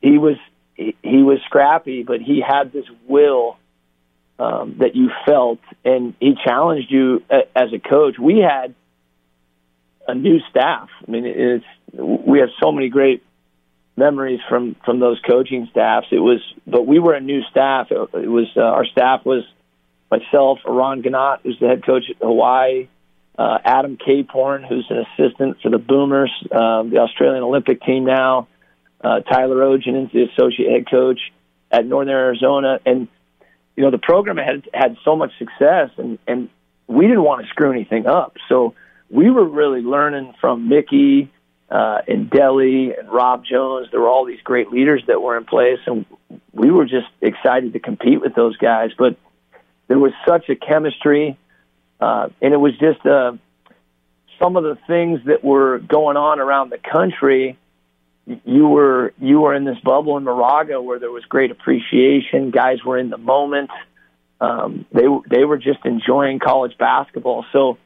he 0.00 0.18
was 0.18 0.36
he, 1.02 1.22
was 1.22 1.38
scrappy, 1.46 2.02
but 2.02 2.20
he 2.20 2.42
had 2.46 2.72
this 2.72 2.86
will 3.06 3.58
um, 4.38 4.76
that 4.78 4.96
you 4.96 5.10
felt, 5.26 5.58
and 5.84 6.14
he 6.20 6.34
challenged 6.44 6.90
you 6.90 7.22
a, 7.30 7.40
as 7.54 7.72
a 7.74 7.78
coach. 7.78 8.18
We 8.18 8.38
had 8.38 8.74
a 10.08 10.14
new 10.14 10.40
staff. 10.50 10.88
I 11.06 11.10
mean, 11.10 11.24
it's 11.26 11.64
we 11.92 12.40
have 12.40 12.48
so 12.62 12.72
many 12.72 12.88
great 12.88 13.22
memories 13.96 14.40
from 14.48 14.76
from 14.84 14.98
those 15.00 15.20
coaching 15.28 15.68
staffs. 15.70 16.06
It 16.10 16.20
was, 16.20 16.40
but 16.66 16.86
we 16.86 16.98
were 16.98 17.14
a 17.14 17.20
new 17.20 17.42
staff. 17.50 17.88
It, 17.90 18.28
was 18.28 18.48
uh, 18.56 18.60
our 18.60 18.86
staff 18.86 19.24
was 19.24 19.44
myself, 20.10 20.58
Eran 20.66 21.02
Ganot, 21.02 21.40
who's 21.42 21.58
the 21.60 21.68
head 21.68 21.84
coach 21.84 22.04
at 22.08 22.16
Hawaii, 22.16 22.88
uh, 23.38 23.58
Adam 23.64 23.96
Caporn, 23.96 24.66
who's 24.66 24.86
an 24.90 25.04
assistant 25.06 25.58
for 25.62 25.70
the 25.70 25.78
Boomers, 25.78 26.32
um, 26.50 26.90
the 26.90 26.98
Australian 26.98 27.42
Olympic 27.42 27.82
team 27.82 28.04
now. 28.04 28.48
Uh, 29.02 29.20
Tyler 29.20 29.56
Ogen 29.56 30.04
is 30.04 30.12
the 30.12 30.24
associate 30.24 30.70
head 30.70 30.90
coach 30.90 31.20
at 31.70 31.86
Northern 31.86 32.14
Arizona, 32.14 32.80
and 32.84 33.08
you 33.76 33.84
know 33.84 33.90
the 33.90 33.98
program 33.98 34.36
had 34.36 34.68
had 34.74 34.96
so 35.04 35.16
much 35.16 35.30
success, 35.38 35.90
and 35.96 36.18
and 36.26 36.48
we 36.86 37.06
didn't 37.06 37.22
want 37.22 37.42
to 37.42 37.48
screw 37.48 37.72
anything 37.72 38.06
up, 38.06 38.36
so 38.48 38.74
we 39.10 39.30
were 39.30 39.44
really 39.44 39.80
learning 39.80 40.34
from 40.40 40.68
Mickey 40.68 41.30
uh, 41.70 41.98
and 42.06 42.30
Delly 42.30 42.98
and 42.98 43.08
Rob 43.10 43.44
Jones. 43.44 43.88
There 43.90 44.00
were 44.00 44.08
all 44.08 44.24
these 44.24 44.40
great 44.42 44.70
leaders 44.70 45.02
that 45.06 45.20
were 45.20 45.36
in 45.36 45.44
place, 45.44 45.78
and 45.86 46.04
we 46.52 46.70
were 46.70 46.84
just 46.84 47.08
excited 47.20 47.72
to 47.72 47.78
compete 47.78 48.20
with 48.20 48.34
those 48.34 48.56
guys. 48.56 48.90
But 48.96 49.16
there 49.88 49.98
was 49.98 50.12
such 50.26 50.48
a 50.48 50.56
chemistry, 50.56 51.38
uh, 52.00 52.28
and 52.40 52.54
it 52.54 52.58
was 52.58 52.72
just 52.78 53.04
uh, 53.06 53.32
some 54.40 54.56
of 54.56 54.64
the 54.64 54.78
things 54.86 55.20
that 55.26 55.44
were 55.44 55.78
going 55.78 56.16
on 56.16 56.40
around 56.40 56.70
the 56.70 56.78
country. 56.78 57.58
You 58.44 58.68
were 58.68 59.12
you 59.18 59.40
were 59.40 59.54
in 59.54 59.64
this 59.64 59.78
bubble 59.82 60.16
in 60.16 60.24
Moraga 60.24 60.80
where 60.80 60.98
there 60.98 61.10
was 61.10 61.24
great 61.24 61.50
appreciation. 61.50 62.50
Guys 62.50 62.84
were 62.84 62.98
in 62.98 63.10
the 63.10 63.18
moment. 63.18 63.70
Um, 64.40 64.86
they 64.92 65.06
they 65.28 65.44
were 65.44 65.58
just 65.58 65.84
enjoying 65.84 66.38
college 66.38 66.76
basketball. 66.78 67.44
So 67.52 67.78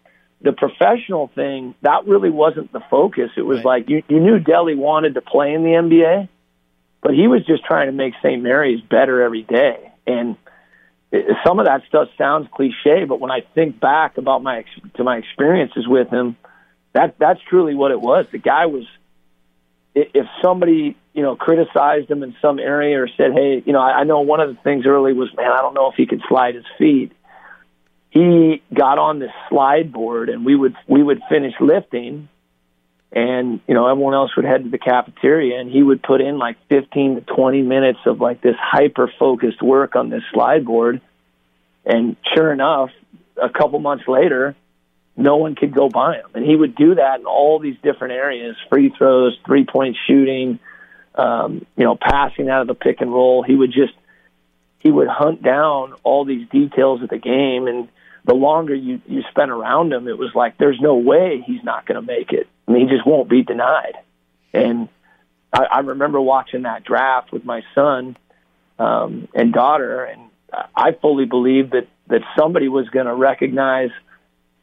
the 0.43 0.53
professional 0.53 1.31
thing 1.35 1.75
that 1.83 2.07
really 2.07 2.31
wasn't 2.31 2.73
the 2.73 2.83
focus. 2.91 3.31
It 3.37 3.43
was 3.43 3.65
like 3.65 3.89
you 3.89 4.03
you 4.09 4.21
knew 4.21 4.39
Delly 4.39 4.77
wanted 4.77 5.15
to 5.15 5.23
play 5.23 5.55
in 5.55 5.63
the 5.63 5.71
NBA, 5.71 6.29
but 7.03 7.15
he 7.15 7.27
was 7.27 7.45
just 7.47 7.65
trying 7.65 7.87
to 7.87 7.93
make 7.93 8.15
St. 8.23 8.43
Mary's 8.43 8.81
better 8.83 9.23
every 9.23 9.43
day. 9.43 9.93
And 10.07 10.37
it, 11.11 11.25
some 11.47 11.59
of 11.59 11.67
that 11.67 11.83
stuff 11.89 12.09
sounds 12.19 12.49
cliche, 12.53 13.05
but 13.09 13.21
when 13.21 13.31
I 13.31 13.41
think 13.55 13.81
back 13.81 14.19
about 14.19 14.43
my 14.43 14.59
ex- 14.59 14.95
to 14.97 15.05
my 15.05 15.17
experiences 15.17 15.87
with 15.89 16.11
him, 16.11 16.37
that 16.93 17.17
that's 17.19 17.41
truly 17.49 17.75
what 17.75 17.91
it 17.93 18.01
was. 18.01 18.27
The 18.31 18.39
guy 18.39 18.67
was 18.67 18.85
if 19.95 20.27
somebody 20.43 20.97
you 21.13 21.23
know 21.23 21.37
criticized 21.37 22.11
him 22.11 22.23
in 22.23 22.35
some 22.43 22.59
area 22.59 23.01
or 23.01 23.09
said, 23.17 23.33
"Hey, 23.33 23.63
you 23.65 23.73
know," 23.73 23.81
I, 23.81 24.01
I 24.01 24.05
know 24.05 24.21
one 24.21 24.41
of 24.41 24.49
the 24.49 24.61
things 24.63 24.87
early 24.87 25.13
was, 25.13 25.29
"Man, 25.37 25.51
I 25.51 25.59
don't 25.59 25.75
know 25.75 25.91
if 25.91 25.95
he 25.97 26.07
could 26.07 26.23
slide 26.29 26.55
his 26.55 26.65
feet." 26.79 27.13
He 28.11 28.63
got 28.73 28.99
on 28.99 29.19
this 29.19 29.33
slide 29.49 29.93
board, 29.93 30.29
and 30.29 30.45
we 30.45 30.55
would 30.55 30.75
we 30.89 31.03
would 31.03 31.21
finish 31.29 31.55
lifting, 31.61 32.29
and 33.13 33.61
you 33.69 33.75
know 33.75 33.87
everyone 33.87 34.15
else 34.15 34.35
would 34.37 34.45
head 34.45 34.65
to 34.65 34.71
the 34.71 34.79
cafeteria, 34.79 35.61
and 35.61 35.71
he 35.71 35.83
would 35.83 36.03
put 36.03 36.21
in 36.21 36.39
like 36.39 36.57
15 36.69 37.17
to 37.17 37.21
20 37.21 37.63
minutes 37.63 38.01
of 38.07 38.21
like 38.21 38.41
this 38.41 38.57
hyper 38.59 39.11
focused 39.19 39.63
work 39.63 39.97
on 39.97 40.11
this 40.11 40.23
slide 40.33 40.65
board, 40.65 41.01
and 41.85 42.17
sure 42.35 42.53
enough, 42.53 42.91
a 43.41 43.49
couple 43.49 43.79
months 43.79 44.05
later, 44.09 44.57
no 45.17 45.37
one 45.37 45.55
could 45.55 45.73
go 45.73 45.89
by 45.89 46.17
him. 46.17 46.31
And 46.35 46.45
he 46.45 46.57
would 46.57 46.75
do 46.75 46.97
that 46.97 47.21
in 47.21 47.27
all 47.27 47.59
these 47.59 47.77
different 47.83 48.15
areas 48.15 48.57
free 48.69 48.93
throws, 48.97 49.37
three 49.47 49.65
point 49.65 49.97
shooting, 50.07 50.59
um, 51.15 51.65
you 51.77 51.85
know, 51.85 51.97
passing 51.97 52.49
out 52.49 52.63
of 52.63 52.67
the 52.67 52.75
pick 52.75 53.01
and 53.01 53.13
roll. 53.13 53.43
He 53.43 53.55
would 53.55 53.73
just, 53.73 53.95
he 54.81 54.91
would 54.91 55.09
hunt 55.09 55.43
down 55.43 55.95
all 56.03 56.25
these 56.25 56.49
details 56.49 57.03
of 57.03 57.09
the 57.09 57.19
game. 57.19 57.69
And 57.69 57.89
the 58.25 58.35
longer 58.35 58.75
you, 58.75 59.01
you 59.07 59.23
spent 59.31 59.51
around 59.51 59.93
him, 59.93 60.09
it 60.09 60.19
was 60.19 60.31
like, 60.35 60.59
there's 60.59 60.81
no 60.81 60.97
way 60.97 61.43
he's 61.47 61.63
not 61.63 61.87
going 61.87 62.01
to 62.01 62.07
make 62.07 62.33
it. 62.33 62.49
I 62.67 62.73
mean, 62.73 62.89
he 62.89 62.95
just 62.95 63.07
won't 63.07 63.29
be 63.29 63.43
denied. 63.43 63.95
And 64.53 64.89
I, 65.53 65.65
I 65.65 65.79
remember 65.81 66.21
watching 66.21 66.63
that 66.63 66.85
draft 66.85 67.33
with 67.33 67.45
my 67.45 67.63
son 67.75 68.17
um, 68.79 69.29
and 69.35 69.53
daughter, 69.53 70.05
and 70.05 70.23
I 70.75 70.93
fully 70.93 71.27
believed 71.27 71.73
that, 71.73 71.87
that 72.09 72.23
somebody 72.37 72.69
was 72.69 72.89
going 72.89 73.07
to 73.07 73.15
recognize 73.15 73.91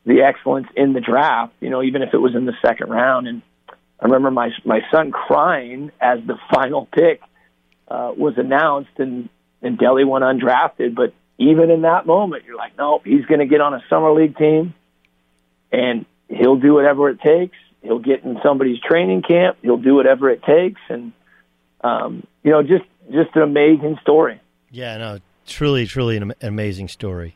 the 0.05 0.21
excellence 0.21 0.67
in 0.75 0.93
the 0.93 1.01
draft, 1.01 1.53
you 1.59 1.69
know, 1.69 1.83
even 1.83 2.01
if 2.01 2.13
it 2.13 2.17
was 2.17 2.35
in 2.35 2.45
the 2.45 2.55
second 2.65 2.89
round. 2.89 3.27
And 3.27 3.41
I 3.99 4.05
remember 4.05 4.31
my 4.31 4.49
my 4.65 4.81
son 4.91 5.11
crying 5.11 5.91
as 6.01 6.19
the 6.25 6.37
final 6.53 6.87
pick 6.87 7.21
uh, 7.87 8.13
was 8.15 8.33
announced, 8.37 8.97
and 8.97 9.29
and 9.61 9.77
Delly 9.77 10.07
went 10.07 10.23
undrafted. 10.23 10.95
But 10.95 11.13
even 11.37 11.69
in 11.69 11.81
that 11.83 12.05
moment, 12.05 12.45
you're 12.45 12.57
like, 12.57 12.77
nope, 12.77 13.01
he's 13.05 13.25
going 13.25 13.39
to 13.39 13.45
get 13.45 13.61
on 13.61 13.73
a 13.73 13.83
summer 13.89 14.11
league 14.11 14.37
team, 14.37 14.73
and 15.71 16.05
he'll 16.29 16.57
do 16.57 16.73
whatever 16.73 17.09
it 17.09 17.19
takes. 17.21 17.57
He'll 17.81 17.99
get 17.99 18.23
in 18.23 18.39
somebody's 18.43 18.79
training 18.79 19.23
camp. 19.23 19.57
He'll 19.61 19.77
do 19.77 19.95
whatever 19.95 20.29
it 20.29 20.43
takes, 20.43 20.81
and 20.89 21.13
um, 21.83 22.25
you 22.43 22.51
know, 22.51 22.63
just 22.63 22.85
just 23.11 23.35
an 23.35 23.43
amazing 23.43 23.97
story. 24.01 24.39
Yeah, 24.71 24.97
no, 24.97 25.19
truly, 25.45 25.85
truly 25.85 26.17
an 26.17 26.33
amazing 26.41 26.87
story. 26.87 27.35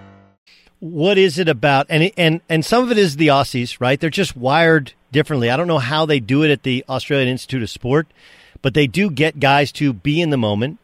What 0.81 1.19
is 1.19 1.37
it 1.37 1.47
about? 1.47 1.85
And 1.89 2.11
and 2.17 2.41
and 2.49 2.65
some 2.65 2.83
of 2.83 2.91
it 2.91 2.97
is 2.97 3.15
the 3.15 3.27
Aussies, 3.27 3.79
right? 3.79 3.99
They're 3.99 4.09
just 4.09 4.35
wired 4.35 4.93
differently. 5.11 5.51
I 5.51 5.55
don't 5.55 5.67
know 5.67 5.77
how 5.77 6.07
they 6.07 6.19
do 6.19 6.43
it 6.43 6.49
at 6.49 6.63
the 6.63 6.83
Australian 6.89 7.29
Institute 7.29 7.61
of 7.61 7.69
Sport, 7.69 8.07
but 8.63 8.73
they 8.73 8.87
do 8.87 9.11
get 9.11 9.39
guys 9.39 9.71
to 9.73 9.93
be 9.93 10.19
in 10.19 10.31
the 10.31 10.37
moment, 10.37 10.79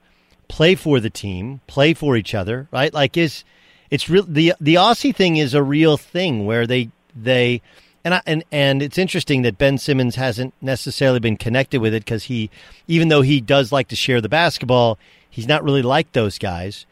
play 0.48 0.76
for 0.76 1.00
the 1.00 1.10
team, 1.10 1.62
play 1.66 1.95
for 1.95 2.16
each 2.16 2.36
other, 2.36 2.68
right? 2.72 2.93
Like 2.93 3.18
is 3.18 3.43
it's 3.89 4.08
real 4.08 4.24
the 4.24 4.54
the 4.62 4.76
Aussie 4.76 5.16
thing 5.16 5.38
is 5.38 5.56
a 5.56 5.64
real 5.64 5.98
thing 5.98 6.45
where 6.45 6.68
they 6.68 6.89
they 7.16 7.64
and 8.06 8.14
I, 8.14 8.22
and 8.28 8.43
and 8.52 8.84
it's 8.84 9.00
interesting 9.00 9.41
that 9.41 9.58
Ben 9.58 9.80
Simmons 9.80 10.16
hasn't 10.16 10.54
necessarily 10.62 11.20
been 11.20 11.38
connected 11.38 11.82
with 11.82 11.95
it 11.95 12.06
because 12.06 12.26
he, 12.26 12.52
even 12.88 13.08
though 13.08 13.24
he 13.24 13.41
does 13.41 13.72
like 13.72 13.88
to 13.88 13.95
share 13.95 14.22
the 14.22 14.30
basketball, 14.30 15.00
he's 15.28 15.48
not 15.48 15.64
really 15.64 15.82
like 15.82 16.12
those 16.12 16.38
guys. 16.38 16.86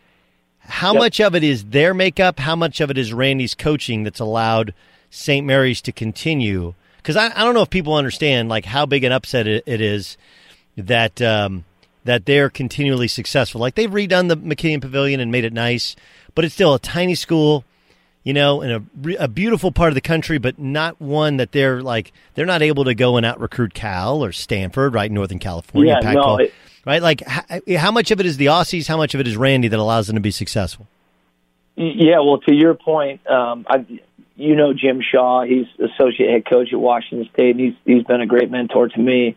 How 0.67 0.93
yep. 0.93 0.99
much 0.99 1.21
of 1.21 1.35
it 1.35 1.43
is 1.43 1.65
their 1.65 1.93
makeup? 1.93 2.39
How 2.39 2.55
much 2.55 2.81
of 2.81 2.89
it 2.89 2.97
is 2.97 3.13
Randy's 3.13 3.55
coaching 3.55 4.03
that's 4.03 4.19
allowed 4.19 4.73
St. 5.09 5.45
Mary's 5.45 5.81
to 5.83 5.91
continue? 5.91 6.73
Because 6.97 7.15
I, 7.15 7.27
I 7.27 7.43
don't 7.43 7.53
know 7.53 7.61
if 7.61 7.69
people 7.69 7.93
understand 7.95 8.49
like 8.49 8.65
how 8.65 8.85
big 8.85 9.03
an 9.03 9.11
upset 9.11 9.47
it, 9.47 9.63
it 9.65 9.81
is 9.81 10.17
that 10.77 11.21
um, 11.21 11.65
that 12.03 12.25
they're 12.25 12.49
continually 12.49 13.07
successful. 13.07 13.61
Like 13.61 13.75
they've 13.75 13.89
redone 13.89 14.27
the 14.27 14.37
McKeon 14.37 14.81
Pavilion 14.81 15.19
and 15.19 15.31
made 15.31 15.45
it 15.45 15.53
nice, 15.53 15.95
but 16.33 16.45
it's 16.45 16.53
still 16.53 16.73
a 16.73 16.79
tiny 16.79 17.15
school 17.15 17.63
you 18.25 18.33
know, 18.33 18.61
in 18.61 18.71
a, 18.71 19.15
a 19.19 19.27
beautiful 19.27 19.71
part 19.71 19.89
of 19.89 19.95
the 19.95 20.01
country, 20.01 20.39
but 20.39 20.57
not 20.57 20.99
one 20.99 21.37
that 21.37 21.51
they're 21.51 21.83
like 21.83 22.11
they're 22.33 22.47
not 22.47 22.63
able 22.63 22.85
to 22.85 22.95
go 22.95 23.17
and 23.17 23.25
out 23.25 23.39
recruit 23.39 23.75
Cal 23.75 24.25
or 24.25 24.31
Stanford, 24.31 24.95
right, 24.95 25.11
Northern 25.11 25.37
California, 25.37 25.97
yeah, 26.01 26.11
no, 26.11 26.37
it, 26.37 26.51
right? 26.85 27.01
Like, 27.01 27.23
how, 27.25 27.91
much 27.91 28.11
of 28.11 28.19
it 28.19 28.25
is 28.25 28.37
the 28.37 28.47
Aussies? 28.47 28.87
How 28.87 28.97
much 28.97 29.13
of 29.13 29.19
it 29.19 29.27
is 29.27 29.35
Randy 29.35 29.67
that 29.67 29.79
allows 29.79 30.07
them 30.07 30.15
to 30.15 30.21
be 30.21 30.31
successful? 30.31 30.87
Yeah, 31.75 32.19
well, 32.19 32.39
to 32.39 32.53
your 32.53 32.73
point, 32.73 33.27
um, 33.29 33.65
I, 33.67 33.85
you 34.35 34.55
know 34.55 34.73
Jim 34.73 35.01
Shaw. 35.01 35.43
He's 35.43 35.65
associate 35.79 36.29
head 36.29 36.45
coach 36.49 36.71
at 36.71 36.79
Washington 36.79 37.29
State, 37.33 37.51
and 37.51 37.59
he's 37.59 37.73
he's 37.83 38.03
been 38.03 38.21
a 38.21 38.25
great 38.27 38.49
mentor 38.49 38.87
to 38.87 38.99
me. 38.99 39.35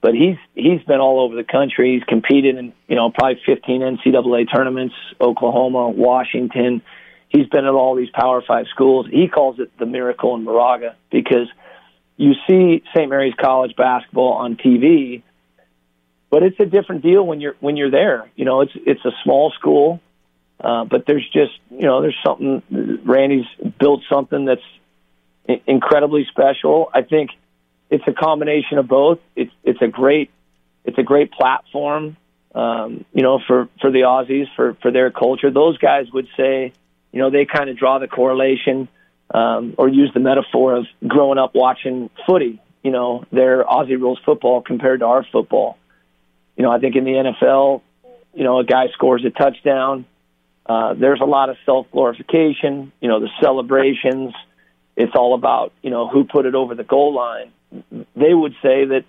But 0.00 0.14
he's 0.14 0.36
he's 0.54 0.82
been 0.84 1.00
all 1.00 1.20
over 1.20 1.34
the 1.34 1.44
country. 1.44 1.94
He's 1.94 2.04
competed 2.04 2.56
in 2.56 2.72
you 2.86 2.94
know 2.94 3.10
probably 3.10 3.40
15 3.44 3.80
NCAA 3.80 4.46
tournaments, 4.54 4.94
Oklahoma, 5.20 5.90
Washington 5.90 6.82
he's 7.30 7.46
been 7.46 7.64
at 7.64 7.72
all 7.72 7.94
these 7.94 8.10
Power 8.10 8.42
Five 8.46 8.66
schools. 8.68 9.06
He 9.10 9.28
calls 9.28 9.58
it 9.58 9.70
the 9.78 9.86
miracle 9.86 10.34
in 10.34 10.44
Moraga 10.44 10.96
because 11.10 11.48
you 12.16 12.34
see 12.46 12.82
St. 12.94 13.08
Mary's 13.08 13.34
College 13.40 13.74
basketball 13.76 14.34
on 14.34 14.56
TV, 14.56 15.22
but 16.30 16.42
it's 16.42 16.58
a 16.60 16.66
different 16.66 17.02
deal 17.02 17.26
when 17.26 17.40
you're 17.40 17.56
when 17.60 17.76
you're 17.76 17.90
there. 17.90 18.30
You 18.36 18.44
know, 18.44 18.60
it's 18.62 18.72
it's 18.74 19.04
a 19.04 19.10
small 19.24 19.50
school, 19.52 20.00
uh, 20.60 20.84
but 20.84 21.06
there's 21.06 21.28
just 21.32 21.52
you 21.70 21.82
know 21.82 22.02
there's 22.02 22.18
something. 22.24 22.62
Randy's 23.04 23.46
built 23.78 24.02
something 24.08 24.44
that's 24.44 25.60
incredibly 25.66 26.26
special. 26.30 26.90
I 26.94 27.02
think 27.02 27.30
it's 27.90 28.04
a 28.06 28.12
combination 28.12 28.78
of 28.78 28.88
both. 28.88 29.18
It's 29.36 29.52
it's 29.64 29.82
a 29.82 29.88
great 29.88 30.30
it's 30.84 30.98
a 30.98 31.02
great 31.02 31.32
platform. 31.32 32.16
Um, 32.54 33.04
you 33.12 33.22
know, 33.22 33.40
for 33.46 33.68
for 33.80 33.90
the 33.90 34.00
Aussies, 34.00 34.46
for 34.56 34.74
for 34.82 34.90
their 34.90 35.10
culture, 35.10 35.50
those 35.50 35.78
guys 35.78 36.06
would 36.12 36.28
say 36.36 36.72
you 37.12 37.20
know, 37.20 37.30
they 37.30 37.44
kind 37.44 37.70
of 37.70 37.76
draw 37.76 37.98
the 37.98 38.08
correlation 38.08 38.88
um, 39.32 39.74
or 39.78 39.88
use 39.88 40.10
the 40.14 40.20
metaphor 40.20 40.76
of 40.76 40.86
growing 41.06 41.38
up 41.38 41.54
watching 41.54 42.10
footy, 42.26 42.60
you 42.82 42.90
know, 42.90 43.24
their 43.32 43.64
Aussie 43.64 44.00
rules 44.00 44.18
football 44.24 44.62
compared 44.62 45.00
to 45.00 45.06
our 45.06 45.24
football. 45.30 45.76
You 46.60 46.66
know, 46.66 46.72
I 46.72 46.78
think 46.78 46.94
in 46.94 47.04
the 47.04 47.12
NFL, 47.12 47.80
you 48.34 48.44
know, 48.44 48.58
a 48.58 48.64
guy 48.64 48.88
scores 48.92 49.24
a 49.24 49.30
touchdown. 49.30 50.04
Uh, 50.66 50.92
there's 50.92 51.22
a 51.22 51.24
lot 51.24 51.48
of 51.48 51.56
self 51.64 51.86
glorification, 51.90 52.92
you 53.00 53.08
know, 53.08 53.18
the 53.18 53.30
celebrations. 53.40 54.34
It's 54.94 55.12
all 55.14 55.32
about, 55.32 55.72
you 55.80 55.88
know, 55.88 56.06
who 56.06 56.24
put 56.24 56.44
it 56.44 56.54
over 56.54 56.74
the 56.74 56.84
goal 56.84 57.14
line. 57.14 57.50
They 58.14 58.34
would 58.34 58.52
say 58.60 58.84
that 58.84 59.04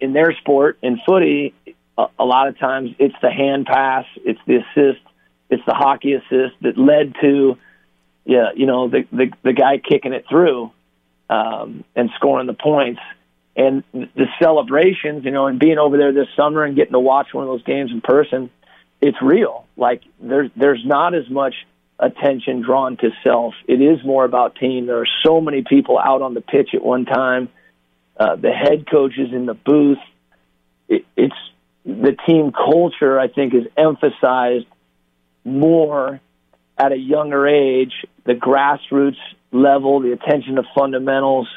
in 0.00 0.12
their 0.12 0.34
sport, 0.40 0.78
in 0.82 0.98
footy, 1.06 1.54
a, 1.96 2.06
a 2.18 2.24
lot 2.24 2.48
of 2.48 2.58
times 2.58 2.96
it's 2.98 3.14
the 3.22 3.30
hand 3.30 3.66
pass, 3.66 4.06
it's 4.16 4.40
the 4.48 4.56
assist, 4.56 5.06
it's 5.50 5.64
the 5.66 5.74
hockey 5.74 6.14
assist 6.14 6.60
that 6.62 6.76
led 6.76 7.14
to, 7.20 7.58
yeah, 8.24 8.48
you 8.56 8.66
know, 8.66 8.88
the 8.88 9.06
the, 9.12 9.30
the 9.44 9.52
guy 9.52 9.78
kicking 9.78 10.14
it 10.14 10.24
through 10.28 10.72
um, 11.28 11.84
and 11.94 12.10
scoring 12.16 12.48
the 12.48 12.54
points. 12.54 13.00
And 13.56 13.82
the 13.92 14.26
celebrations, 14.40 15.24
you 15.24 15.32
know, 15.32 15.46
and 15.46 15.58
being 15.58 15.78
over 15.78 15.96
there 15.96 16.12
this 16.12 16.28
summer 16.36 16.64
and 16.64 16.76
getting 16.76 16.92
to 16.92 17.00
watch 17.00 17.28
one 17.32 17.44
of 17.44 17.48
those 17.48 17.64
games 17.64 17.90
in 17.90 18.00
person, 18.00 18.50
it's 19.00 19.20
real. 19.20 19.66
Like 19.76 20.02
there's 20.20 20.50
there's 20.56 20.84
not 20.84 21.14
as 21.14 21.28
much 21.28 21.54
attention 21.98 22.62
drawn 22.62 22.96
to 22.98 23.10
self. 23.24 23.54
It 23.66 23.80
is 23.80 24.04
more 24.04 24.24
about 24.24 24.56
team. 24.56 24.86
There 24.86 25.00
are 25.00 25.08
so 25.24 25.40
many 25.40 25.62
people 25.68 25.98
out 25.98 26.22
on 26.22 26.34
the 26.34 26.40
pitch 26.40 26.70
at 26.74 26.82
one 26.82 27.04
time. 27.04 27.48
Uh, 28.18 28.36
the 28.36 28.52
head 28.52 28.88
coaches 28.90 29.28
in 29.32 29.46
the 29.46 29.54
booth. 29.54 29.98
It, 30.88 31.04
it's 31.16 31.34
the 31.84 32.16
team 32.26 32.52
culture. 32.52 33.18
I 33.18 33.28
think 33.28 33.54
is 33.54 33.66
emphasized 33.76 34.66
more 35.44 36.20
at 36.78 36.92
a 36.92 36.96
younger 36.96 37.46
age, 37.46 37.92
the 38.24 38.34
grassroots 38.34 39.18
level, 39.52 40.00
the 40.00 40.12
attention 40.12 40.56
to 40.56 40.62
fundamentals 40.74 41.48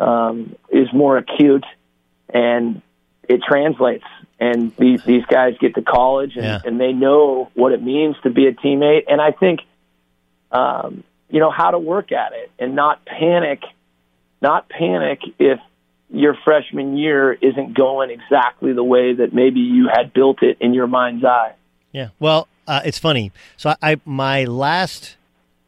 um, 0.00 0.56
is 0.70 0.92
more 0.92 1.18
acute, 1.18 1.64
and 2.32 2.82
it 3.28 3.42
translates. 3.46 4.06
And 4.38 4.74
these 4.76 5.04
these 5.04 5.24
guys 5.26 5.56
get 5.60 5.74
to 5.74 5.82
college, 5.82 6.36
and, 6.36 6.44
yeah. 6.44 6.60
and 6.64 6.80
they 6.80 6.92
know 6.92 7.50
what 7.54 7.72
it 7.72 7.82
means 7.82 8.16
to 8.22 8.30
be 8.30 8.46
a 8.46 8.52
teammate. 8.52 9.04
And 9.06 9.20
I 9.20 9.32
think 9.32 9.60
um, 10.50 11.04
you 11.28 11.38
know, 11.40 11.50
how 11.50 11.70
to 11.70 11.78
work 11.78 12.12
at 12.12 12.32
it 12.32 12.50
and 12.58 12.74
not 12.74 13.04
panic, 13.04 13.62
not 14.42 14.68
panic 14.68 15.20
if 15.38 15.60
your 16.12 16.36
freshman 16.44 16.96
year 16.96 17.32
isn't 17.32 17.74
going 17.74 18.10
exactly 18.10 18.72
the 18.72 18.82
way 18.82 19.14
that 19.14 19.32
maybe 19.32 19.60
you 19.60 19.88
had 19.88 20.12
built 20.12 20.42
it 20.42 20.58
in 20.60 20.74
your 20.74 20.88
mind's 20.88 21.24
eye. 21.24 21.54
Yeah. 21.92 22.08
Well, 22.18 22.48
uh, 22.66 22.80
it's 22.84 22.98
funny. 22.98 23.32
So 23.56 23.70
I, 23.70 23.92
I 23.92 24.00
my 24.04 24.44
last 24.44 25.16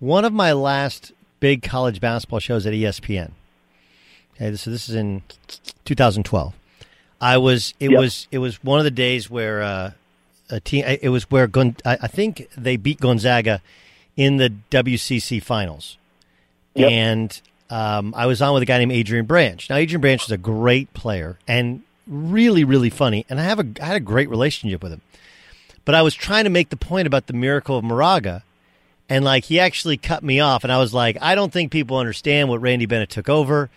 one 0.00 0.24
of 0.24 0.32
my 0.32 0.52
last 0.52 1.12
big 1.38 1.62
college 1.62 2.00
basketball 2.00 2.40
shows 2.40 2.66
at 2.66 2.72
ESPN. 2.72 3.30
So 4.42 4.70
this 4.70 4.88
is 4.88 4.94
in 4.94 5.22
2012. 5.84 6.54
I 7.20 7.36
was 7.38 7.74
it 7.78 7.92
yep. 7.92 8.00
was 8.00 8.26
it 8.32 8.38
was 8.38 8.62
one 8.64 8.80
of 8.80 8.84
the 8.84 8.90
days 8.90 9.30
where 9.30 9.62
uh, 9.62 9.92
a 10.50 10.58
team 10.58 10.84
it 10.84 11.08
was 11.08 11.30
where 11.30 11.46
Gon, 11.46 11.76
I, 11.84 11.98
I, 12.02 12.08
think 12.08 12.48
they 12.56 12.76
beat 12.76 12.98
Gonzaga 12.98 13.62
in 14.16 14.38
the 14.38 14.52
WCC 14.72 15.40
finals, 15.40 15.96
yep. 16.74 16.90
and 16.90 17.40
um, 17.70 18.12
I 18.16 18.26
was 18.26 18.42
on 18.42 18.54
with 18.54 18.64
a 18.64 18.66
guy 18.66 18.78
named 18.78 18.90
Adrian 18.90 19.24
Branch. 19.24 19.70
Now 19.70 19.76
Adrian 19.76 20.00
Branch 20.00 20.24
is 20.24 20.32
a 20.32 20.36
great 20.36 20.92
player 20.94 21.38
and 21.46 21.82
really 22.08 22.64
really 22.64 22.90
funny, 22.90 23.24
and 23.28 23.40
I 23.40 23.44
have 23.44 23.60
a 23.60 23.66
I 23.80 23.86
had 23.86 23.96
a 23.96 24.00
great 24.00 24.28
relationship 24.28 24.82
with 24.82 24.92
him. 24.92 25.02
But 25.84 25.94
I 25.94 26.02
was 26.02 26.14
trying 26.14 26.44
to 26.44 26.50
make 26.50 26.70
the 26.70 26.76
point 26.76 27.06
about 27.06 27.28
the 27.28 27.34
miracle 27.34 27.78
of 27.78 27.84
Moraga, 27.84 28.42
and 29.08 29.24
like 29.24 29.44
he 29.44 29.60
actually 29.60 29.96
cut 29.96 30.24
me 30.24 30.40
off, 30.40 30.64
and 30.64 30.72
I 30.72 30.78
was 30.78 30.92
like, 30.92 31.18
I 31.20 31.36
don't 31.36 31.52
think 31.52 31.70
people 31.70 31.98
understand 31.98 32.48
what 32.48 32.60
Randy 32.60 32.86
Bennett 32.86 33.10
took 33.10 33.28
over. 33.28 33.70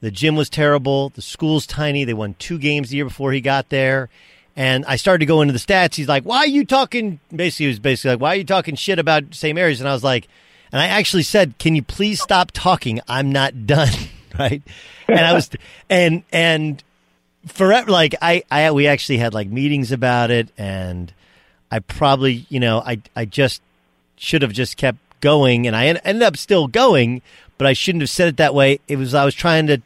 The 0.00 0.10
gym 0.10 0.36
was 0.36 0.50
terrible. 0.50 1.10
The 1.10 1.22
school's 1.22 1.66
tiny. 1.66 2.04
They 2.04 2.14
won 2.14 2.34
two 2.38 2.58
games 2.58 2.90
the 2.90 2.96
year 2.96 3.04
before 3.04 3.32
he 3.32 3.40
got 3.40 3.68
there. 3.70 4.08
And 4.56 4.84
I 4.84 4.96
started 4.96 5.20
to 5.20 5.26
go 5.26 5.40
into 5.40 5.52
the 5.52 5.58
stats. 5.58 5.96
He's 5.96 6.08
like, 6.08 6.24
"Why 6.24 6.38
are 6.38 6.46
you 6.46 6.64
talking?" 6.64 7.18
Basically, 7.34 7.64
he 7.64 7.68
was 7.68 7.80
basically 7.80 8.10
like, 8.12 8.20
"Why 8.20 8.34
are 8.34 8.36
you 8.36 8.44
talking 8.44 8.76
shit 8.76 8.98
about 8.98 9.34
St. 9.34 9.54
Mary's?" 9.54 9.80
And 9.80 9.88
I 9.88 9.92
was 9.92 10.04
like, 10.04 10.28
and 10.70 10.80
I 10.80 10.86
actually 10.86 11.24
said, 11.24 11.58
"Can 11.58 11.74
you 11.74 11.82
please 11.82 12.20
stop 12.20 12.50
talking? 12.52 13.00
I'm 13.08 13.32
not 13.32 13.66
done." 13.66 13.92
right? 14.38 14.62
And 15.08 15.20
I 15.20 15.32
was, 15.32 15.50
and 15.90 16.22
and 16.32 16.82
forever, 17.46 17.90
like 17.90 18.14
I, 18.20 18.42
I, 18.50 18.70
we 18.72 18.86
actually 18.86 19.18
had 19.18 19.34
like 19.34 19.48
meetings 19.48 19.92
about 19.92 20.30
it, 20.30 20.48
and 20.56 21.12
I 21.70 21.80
probably, 21.80 22.46
you 22.48 22.60
know, 22.60 22.80
I, 22.84 23.00
I 23.14 23.24
just 23.24 23.62
should 24.16 24.42
have 24.42 24.52
just 24.52 24.76
kept 24.76 24.98
going, 25.20 25.66
and 25.66 25.74
I 25.76 25.86
ended 25.86 26.22
up 26.22 26.36
still 26.36 26.68
going, 26.68 27.22
but 27.58 27.66
I 27.66 27.72
shouldn't 27.72 28.02
have 28.02 28.10
said 28.10 28.28
it 28.28 28.36
that 28.38 28.54
way. 28.54 28.80
It 28.88 28.96
was 28.96 29.14
I 29.14 29.24
was 29.24 29.34
trying 29.34 29.66
to 29.68 29.80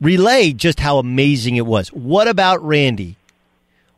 relay 0.00 0.52
just 0.52 0.80
how 0.80 0.98
amazing 0.98 1.56
it 1.56 1.66
was. 1.66 1.88
What 1.88 2.28
about 2.28 2.62
Randy? 2.64 3.16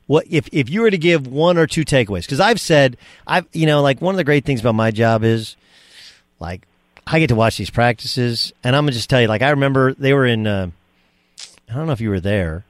What 0.07 0.27
if 0.29 0.49
if 0.53 0.69
you 0.69 0.81
were 0.81 0.91
to 0.91 0.99
give 0.99 1.27
one 1.27 1.57
or 1.57 1.67
two 1.67 1.85
takeaways? 1.85 2.23
Because 2.23 2.41
I've 2.41 2.61
said 2.61 2.97
I've 3.27 3.47
you 3.53 3.67
know 3.67 3.83
like 3.83 4.01
one 4.01 4.15
of 4.15 4.17
the 4.17 4.25
great 4.25 4.45
things 4.45 4.61
about 4.61 4.75
my 4.75 4.91
job 4.91 5.23
is 5.23 5.57
like 6.41 6.63
I 7.07 7.19
get 7.19 7.29
to 7.29 7.35
watch 7.35 7.57
these 7.57 7.71
practices, 7.71 8.53
and 8.65 8.75
I'm 8.75 8.83
gonna 8.85 8.93
just 8.93 9.11
tell 9.11 9.21
you 9.21 9.29
like 9.29 9.43
I 9.43 9.51
remember 9.51 9.95
they 9.95 10.13
were 10.13 10.27
in. 10.27 10.47
Uh, 10.47 10.71
I 11.69 11.75
don't 11.75 11.87
know 11.87 11.93
if 11.93 12.01
you 12.01 12.11
were 12.11 12.21
there. 12.21 12.65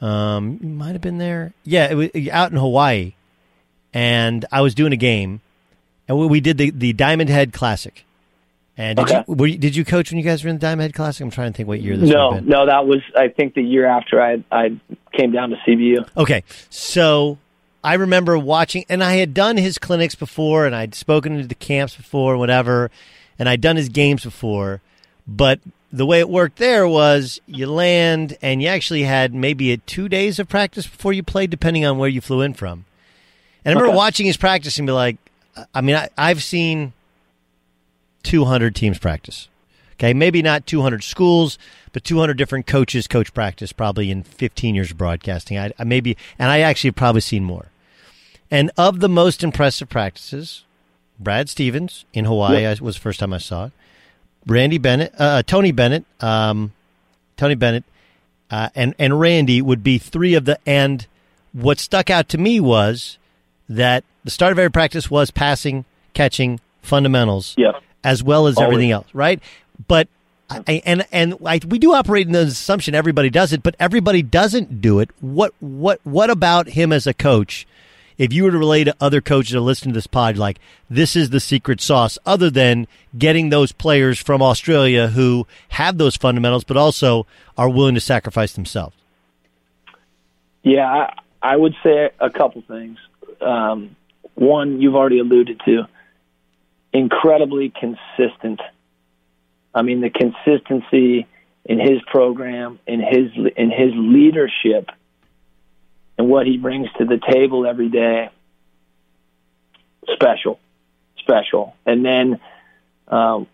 Um, 0.00 0.58
you 0.62 0.68
might 0.68 0.92
have 0.92 1.00
been 1.00 1.18
there. 1.18 1.52
Yeah, 1.64 1.90
it 1.90 1.94
was 1.94 2.10
out 2.30 2.52
in 2.52 2.56
Hawaii, 2.56 3.12
and 3.92 4.44
I 4.50 4.62
was 4.62 4.74
doing 4.74 4.92
a 4.92 4.96
game, 4.96 5.40
and 6.06 6.18
we 6.18 6.40
did 6.40 6.56
the 6.56 6.70
the 6.70 6.92
Diamond 6.94 7.28
Head 7.28 7.52
Classic 7.52 8.04
and 8.78 8.96
did 8.96 9.10
okay. 9.10 9.24
you, 9.26 9.44
you, 9.44 9.58
did 9.58 9.74
you 9.74 9.84
coach 9.84 10.12
when 10.12 10.18
you 10.18 10.24
guys 10.24 10.44
were 10.44 10.50
in 10.50 10.56
the 10.56 10.60
Diamond 10.60 10.82
Head 10.82 10.94
Classic? 10.94 11.20
I'm 11.20 11.30
trying 11.30 11.52
to 11.52 11.56
think 11.56 11.68
what 11.68 11.80
year 11.82 11.96
this. 11.96 12.08
No, 12.08 12.38
no, 12.38 12.66
that 12.66 12.86
was 12.86 13.00
I 13.16 13.26
think 13.28 13.54
the 13.54 13.62
year 13.62 13.86
after 13.86 14.22
I 14.22 14.44
I 14.52 14.80
came 15.12 15.32
down 15.32 15.50
to 15.50 15.56
CBU. 15.56 16.08
Okay, 16.16 16.44
so 16.70 17.38
I 17.82 17.94
remember 17.94 18.38
watching, 18.38 18.84
and 18.88 19.02
I 19.02 19.14
had 19.14 19.34
done 19.34 19.56
his 19.56 19.78
clinics 19.78 20.14
before, 20.14 20.64
and 20.64 20.76
I'd 20.76 20.94
spoken 20.94 21.38
to 21.38 21.46
the 21.46 21.56
camps 21.56 21.96
before, 21.96 22.38
whatever, 22.38 22.90
and 23.36 23.48
I'd 23.48 23.60
done 23.60 23.74
his 23.74 23.88
games 23.88 24.22
before, 24.22 24.80
but 25.26 25.58
the 25.92 26.06
way 26.06 26.20
it 26.20 26.28
worked 26.28 26.58
there 26.58 26.86
was 26.86 27.40
you 27.46 27.66
land 27.66 28.36
and 28.42 28.62
you 28.62 28.68
actually 28.68 29.02
had 29.02 29.34
maybe 29.34 29.72
a 29.72 29.78
two 29.78 30.08
days 30.08 30.38
of 30.38 30.48
practice 30.48 30.86
before 30.86 31.12
you 31.12 31.24
played, 31.24 31.50
depending 31.50 31.84
on 31.84 31.98
where 31.98 32.08
you 32.08 32.20
flew 32.20 32.42
in 32.42 32.54
from. 32.54 32.84
And 33.64 33.72
I 33.72 33.74
remember 33.74 33.88
okay. 33.88 33.96
watching 33.96 34.26
his 34.26 34.36
practice 34.36 34.78
and 34.78 34.86
be 34.86 34.92
like, 34.92 35.16
I 35.74 35.80
mean, 35.80 35.96
I, 35.96 36.08
I've 36.16 36.42
seen 36.42 36.92
200 38.22 38.74
teams 38.74 38.98
practice. 38.98 39.48
Okay, 39.94 40.14
maybe 40.14 40.42
not 40.42 40.64
200 40.64 41.02
schools, 41.02 41.58
but 41.92 42.04
200 42.04 42.34
different 42.34 42.66
coaches 42.66 43.08
coach 43.08 43.34
practice 43.34 43.72
probably 43.72 44.12
in 44.12 44.22
15 44.22 44.74
years 44.74 44.92
of 44.92 44.98
broadcasting. 44.98 45.58
I, 45.58 45.72
I 45.76 45.84
maybe, 45.84 46.16
and 46.38 46.50
I 46.50 46.60
actually 46.60 46.88
have 46.88 46.96
probably 46.96 47.20
seen 47.20 47.42
more. 47.42 47.66
And 48.48 48.70
of 48.78 49.00
the 49.00 49.08
most 49.08 49.42
impressive 49.42 49.88
practices, 49.88 50.64
Brad 51.18 51.48
Stevens 51.48 52.04
in 52.14 52.26
Hawaii 52.26 52.62
yep. 52.62 52.80
was 52.80 52.94
the 52.94 53.00
first 53.00 53.18
time 53.18 53.32
I 53.32 53.38
saw 53.38 53.66
it. 53.66 53.72
Randy 54.46 54.78
Bennett, 54.78 55.12
uh, 55.18 55.24
uh, 55.24 55.42
Tony 55.42 55.72
Bennett, 55.72 56.04
um, 56.20 56.72
Tony 57.36 57.56
Bennett, 57.56 57.84
uh, 58.50 58.70
and 58.74 58.94
and 58.98 59.18
Randy 59.18 59.60
would 59.60 59.82
be 59.82 59.98
three 59.98 60.34
of 60.34 60.44
the. 60.44 60.58
And 60.64 61.06
what 61.52 61.78
stuck 61.80 62.08
out 62.08 62.28
to 62.30 62.38
me 62.38 62.60
was 62.60 63.18
that 63.68 64.04
the 64.24 64.30
start 64.30 64.52
of 64.52 64.58
every 64.58 64.70
practice 64.70 65.10
was 65.10 65.30
passing, 65.30 65.84
catching, 66.14 66.60
fundamentals. 66.82 67.54
Yep 67.58 67.82
as 68.04 68.22
well 68.22 68.46
as 68.46 68.56
Always. 68.56 68.66
everything 68.66 68.90
else, 68.90 69.06
right? 69.12 69.40
But 69.86 70.08
I, 70.50 70.82
and 70.86 71.06
and 71.12 71.34
I, 71.44 71.60
we 71.66 71.78
do 71.78 71.92
operate 71.92 72.26
in 72.26 72.32
the 72.32 72.40
assumption 72.40 72.94
everybody 72.94 73.30
does 73.30 73.52
it, 73.52 73.62
but 73.62 73.76
everybody 73.78 74.22
doesn't 74.22 74.80
do 74.80 74.98
it. 75.00 75.10
What 75.20 75.52
what 75.60 76.00
what 76.04 76.30
about 76.30 76.70
him 76.70 76.92
as 76.92 77.06
a 77.06 77.14
coach? 77.14 77.66
If 78.16 78.32
you 78.32 78.44
were 78.44 78.50
to 78.50 78.58
relate 78.58 78.84
to 78.84 78.96
other 79.00 79.20
coaches 79.20 79.52
that 79.52 79.60
listen 79.60 79.88
to 79.88 79.94
this 79.94 80.08
pod, 80.08 80.36
like 80.36 80.58
this 80.90 81.14
is 81.14 81.30
the 81.30 81.38
secret 81.38 81.80
sauce, 81.80 82.18
other 82.26 82.50
than 82.50 82.88
getting 83.16 83.50
those 83.50 83.70
players 83.70 84.18
from 84.18 84.42
Australia 84.42 85.08
who 85.08 85.46
have 85.70 85.98
those 85.98 86.16
fundamentals, 86.16 86.64
but 86.64 86.76
also 86.76 87.26
are 87.56 87.68
willing 87.68 87.94
to 87.94 88.00
sacrifice 88.00 88.54
themselves. 88.54 88.96
Yeah, 90.64 90.84
I, 90.84 91.12
I 91.40 91.56
would 91.56 91.76
say 91.84 92.10
a 92.18 92.30
couple 92.30 92.62
things. 92.62 92.98
Um, 93.40 93.94
one, 94.34 94.80
you've 94.80 94.96
already 94.96 95.20
alluded 95.20 95.60
to 95.66 95.86
incredibly 96.98 97.70
consistent. 97.70 98.60
I 99.74 99.82
mean, 99.82 100.00
the 100.00 100.10
consistency 100.10 101.26
in 101.64 101.78
his 101.78 102.00
program, 102.06 102.78
in 102.86 103.00
his 103.00 103.30
in 103.56 103.70
his 103.70 103.92
leadership, 103.94 104.90
and 106.16 106.28
what 106.28 106.46
he 106.46 106.56
brings 106.56 106.88
to 106.98 107.04
the 107.04 107.20
table 107.30 107.66
every 107.66 107.88
day. 107.88 108.30
Special, 110.14 110.58
special. 111.18 111.76
And 111.86 112.04
then 112.04 112.40
um, 113.06 113.46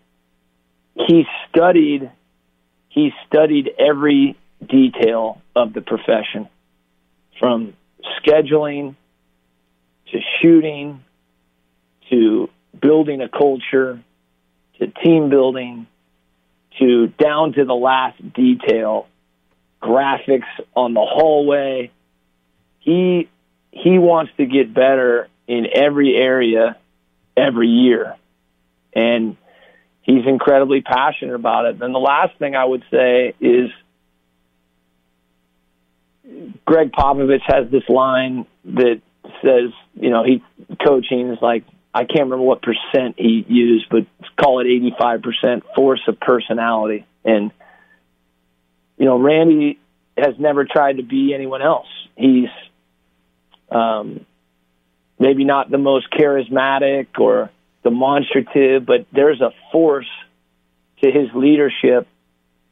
he 0.95 1.25
studied. 1.49 2.09
He 2.89 3.11
studied 3.27 3.69
every 3.77 4.37
detail 4.65 5.41
of 5.53 5.73
the 5.73 5.81
profession, 5.81 6.47
from 7.39 7.73
scheduling 8.23 8.95
to 10.11 10.19
shooting 10.41 11.03
to 12.09 12.49
building 12.81 13.21
a 13.21 13.29
culture 13.29 14.01
to 14.79 14.87
team 14.87 15.29
building 15.29 15.87
to 16.79 17.07
down 17.07 17.53
to 17.53 17.65
the 17.65 17.73
last 17.73 18.17
detail, 18.33 19.07
graphics 19.81 20.47
on 20.75 20.93
the 20.93 21.01
hallway. 21.01 21.91
He 22.79 23.29
he 23.71 23.99
wants 23.99 24.31
to 24.37 24.45
get 24.45 24.73
better 24.73 25.27
in 25.47 25.67
every 25.73 26.15
area 26.15 26.77
every 27.37 27.67
year. 27.67 28.15
And 28.93 29.37
he's 30.01 30.25
incredibly 30.25 30.81
passionate 30.81 31.35
about 31.35 31.65
it. 31.65 31.81
And 31.81 31.93
the 31.93 31.99
last 31.99 32.37
thing 32.37 32.55
I 32.55 32.63
would 32.63 32.83
say 32.89 33.33
is 33.39 33.69
Gregg 36.65 36.91
Popovich 36.91 37.41
has 37.45 37.69
this 37.69 37.87
line 37.89 38.45
that 38.65 39.01
says, 39.43 39.71
you 39.95 40.09
know, 40.09 40.23
he 40.23 40.43
coaching 40.85 41.29
is 41.29 41.39
like 41.41 41.63
I 41.95 42.03
can't 42.03 42.25
remember 42.25 42.41
what 42.41 42.61
percent 42.61 43.15
he 43.17 43.45
used, 43.47 43.85
but 43.89 44.05
call 44.37 44.59
it 44.59 44.65
85% 44.99 45.61
force 45.73 46.01
of 46.09 46.19
personality. 46.19 47.05
And, 47.23 47.51
you 48.97 49.05
know, 49.05 49.17
Randy 49.17 49.79
has 50.17 50.35
never 50.37 50.65
tried 50.65 50.97
to 50.97 51.03
be 51.03 51.33
anyone 51.33 51.61
else. 51.61 51.87
He's 52.17 52.49
um, 53.71 54.25
maybe 55.17 55.45
not 55.45 55.71
the 55.71 55.77
most 55.77 56.11
charismatic 56.11 57.07
or 57.17 57.49
demonstrative, 57.81 58.85
but 58.85 59.05
there's 59.13 59.39
a 59.39 59.51
force 59.71 60.09
to 61.01 61.09
his 61.09 61.29
leadership, 61.33 62.09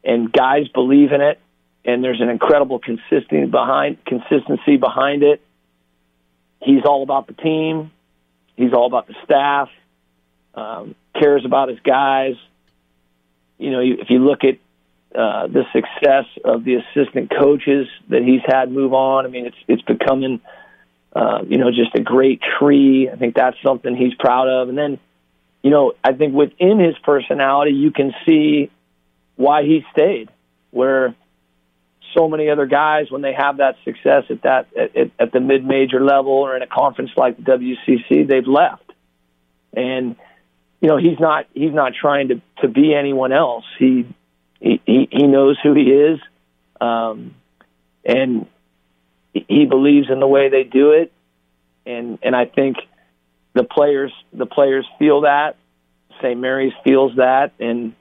and 0.04 0.30
guys 0.30 0.68
believe 0.68 1.12
in 1.12 1.22
it, 1.22 1.40
and 1.82 2.04
there's 2.04 2.20
an 2.20 2.28
incredible 2.28 2.78
consistency 2.78 3.46
behind 3.46 4.04
consistency 4.04 4.76
behind 4.76 5.22
it. 5.22 5.40
He's 6.60 6.82
all 6.84 7.02
about 7.02 7.26
the 7.26 7.32
team. 7.32 7.90
He's 8.56 8.72
all 8.72 8.86
about 8.86 9.06
the 9.06 9.14
staff, 9.24 9.68
um, 10.54 10.94
cares 11.18 11.44
about 11.44 11.68
his 11.68 11.80
guys. 11.80 12.34
You 13.58 13.70
know, 13.70 13.80
if 13.80 14.10
you 14.10 14.18
look 14.18 14.44
at 14.44 14.58
uh, 15.18 15.46
the 15.46 15.64
success 15.72 16.26
of 16.44 16.64
the 16.64 16.76
assistant 16.76 17.30
coaches 17.30 17.88
that 18.08 18.22
he's 18.22 18.42
had 18.46 18.70
move 18.70 18.92
on, 18.92 19.26
I 19.26 19.28
mean, 19.28 19.46
it's 19.46 19.56
it's 19.68 19.82
becoming, 19.82 20.40
uh, 21.14 21.42
you 21.48 21.58
know, 21.58 21.70
just 21.70 21.94
a 21.94 22.00
great 22.00 22.40
tree. 22.58 23.08
I 23.10 23.16
think 23.16 23.34
that's 23.34 23.56
something 23.64 23.96
he's 23.96 24.14
proud 24.14 24.48
of. 24.48 24.68
And 24.68 24.78
then 24.78 24.98
you 25.64 25.70
know, 25.70 25.94
I 26.04 26.12
think 26.12 26.34
within 26.34 26.78
his 26.78 26.94
personality, 26.98 27.72
you 27.72 27.90
can 27.90 28.12
see 28.28 28.70
why 29.36 29.62
he 29.62 29.82
stayed. 29.92 30.28
Where 30.70 31.14
so 32.16 32.28
many 32.28 32.48
other 32.48 32.66
guys, 32.66 33.10
when 33.10 33.22
they 33.22 33.32
have 33.32 33.58
that 33.58 33.76
success 33.84 34.24
at 34.30 34.42
that 34.42 34.68
at, 34.76 35.10
at 35.18 35.32
the 35.32 35.40
mid 35.40 35.64
major 35.64 36.02
level 36.02 36.32
or 36.32 36.56
in 36.56 36.62
a 36.62 36.66
conference 36.66 37.10
like 37.16 37.36
the 37.36 37.42
WCC, 37.42 38.26
they've 38.26 38.46
left. 38.46 38.92
And 39.76 40.16
you 40.80 40.88
know, 40.88 40.96
he's 40.96 41.18
not 41.18 41.46
he's 41.54 41.72
not 41.72 41.92
trying 41.94 42.28
to 42.28 42.40
to 42.60 42.68
be 42.68 42.94
anyone 42.94 43.32
else. 43.32 43.64
He 43.78 44.06
he 44.60 44.80
he 44.84 45.26
knows 45.26 45.58
who 45.62 45.74
he 45.74 45.90
is, 45.90 46.20
um, 46.80 47.34
and 48.04 48.46
he 49.32 49.66
believes 49.66 50.08
in 50.10 50.20
the 50.20 50.28
way 50.28 50.48
they 50.48 50.64
do 50.64 50.92
it. 50.92 51.12
And 51.86 52.18
and 52.22 52.36
I 52.36 52.46
think 52.46 52.76
the 53.52 53.64
players 53.64 54.12
the 54.32 54.46
players 54.46 54.86
feel 54.98 55.22
that. 55.22 55.56
St. 56.22 56.38
Mary's 56.38 56.72
feels 56.84 57.16
that, 57.16 57.52
and 57.58 57.94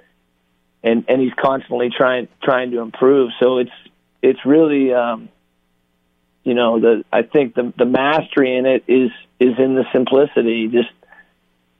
and 0.83 1.05
and 1.07 1.21
he's 1.21 1.33
constantly 1.41 1.89
trying 1.89 2.27
trying 2.43 2.71
to 2.71 2.79
improve. 2.79 3.31
So 3.41 3.57
it's 3.57 3.71
it's 4.23 4.43
really 4.45 4.93
um, 4.93 5.29
you 6.43 6.55
know 6.55 6.79
the 6.79 7.03
I 7.11 7.21
think 7.21 7.53
the 7.53 7.71
the 7.77 7.85
mastery 7.85 8.57
in 8.57 8.65
it 8.65 8.85
is 8.87 9.11
is 9.39 9.59
in 9.59 9.75
the 9.75 9.85
simplicity. 9.91 10.69
Just 10.69 10.89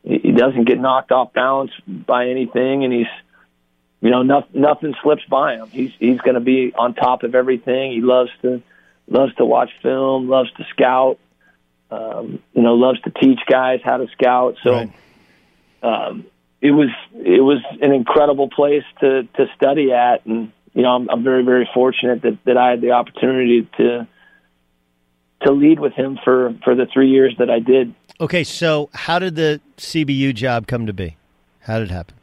he 0.03 0.33
doesn't 0.33 0.65
get 0.65 0.79
knocked 0.79 1.11
off 1.11 1.33
balance 1.33 1.71
by 1.87 2.27
anything, 2.27 2.83
and 2.83 2.93
he's 2.93 3.07
you 4.01 4.11
know 4.11 4.21
no, 4.21 4.45
nothing 4.53 4.93
slips 5.01 5.23
by 5.29 5.55
him. 5.55 5.69
He's 5.69 5.93
he's 5.97 6.19
going 6.19 6.35
to 6.35 6.41
be 6.41 6.73
on 6.75 6.93
top 6.93 7.23
of 7.23 7.33
everything. 7.33 7.93
He 7.93 8.01
loves 8.01 8.29
to 8.41 8.61
loves 9.07 9.33
to 9.35 9.45
watch 9.45 9.71
film, 9.81 10.29
loves 10.29 10.51
to 10.57 10.65
scout. 10.71 11.17
Um, 11.89 12.41
you 12.53 12.63
know, 12.63 12.73
loves 12.73 12.99
to 13.01 13.11
teach 13.11 13.39
guys 13.47 13.79
how 13.83 13.97
to 13.97 14.07
scout. 14.09 14.57
So. 14.61 14.71
Right. 14.71 14.91
Um, 15.81 16.25
it 16.63 16.71
was 16.71 16.87
it 17.13 17.41
was 17.41 17.59
an 17.81 17.91
incredible 17.91 18.49
place 18.49 18.85
to 19.01 19.23
to 19.23 19.47
study 19.53 19.91
at, 19.91 20.25
and 20.25 20.53
you 20.73 20.81
know 20.81 20.89
I'm, 20.89 21.09
I'm 21.09 21.23
very 21.23 21.43
very 21.43 21.69
fortunate 21.73 22.21
that 22.23 22.37
that 22.45 22.57
I 22.57 22.71
had 22.71 22.81
the 22.81 22.91
opportunity 22.91 23.67
to 23.77 24.07
to 25.45 25.51
lead 25.51 25.79
with 25.79 25.93
him 25.93 26.19
for 26.23 26.55
for 26.63 26.75
the 26.75 26.85
three 26.91 27.09
years 27.09 27.35
that 27.39 27.49
I 27.49 27.59
did. 27.59 27.93
Okay, 28.19 28.43
so 28.43 28.89
how 28.93 29.19
did 29.19 29.35
the 29.35 29.59
CBU 29.77 30.35
job 30.35 30.67
come 30.67 30.85
to 30.85 30.93
be? 30.93 31.17
How 31.61 31.79
did 31.79 31.89
it 31.89 31.93
happen? 31.93 32.15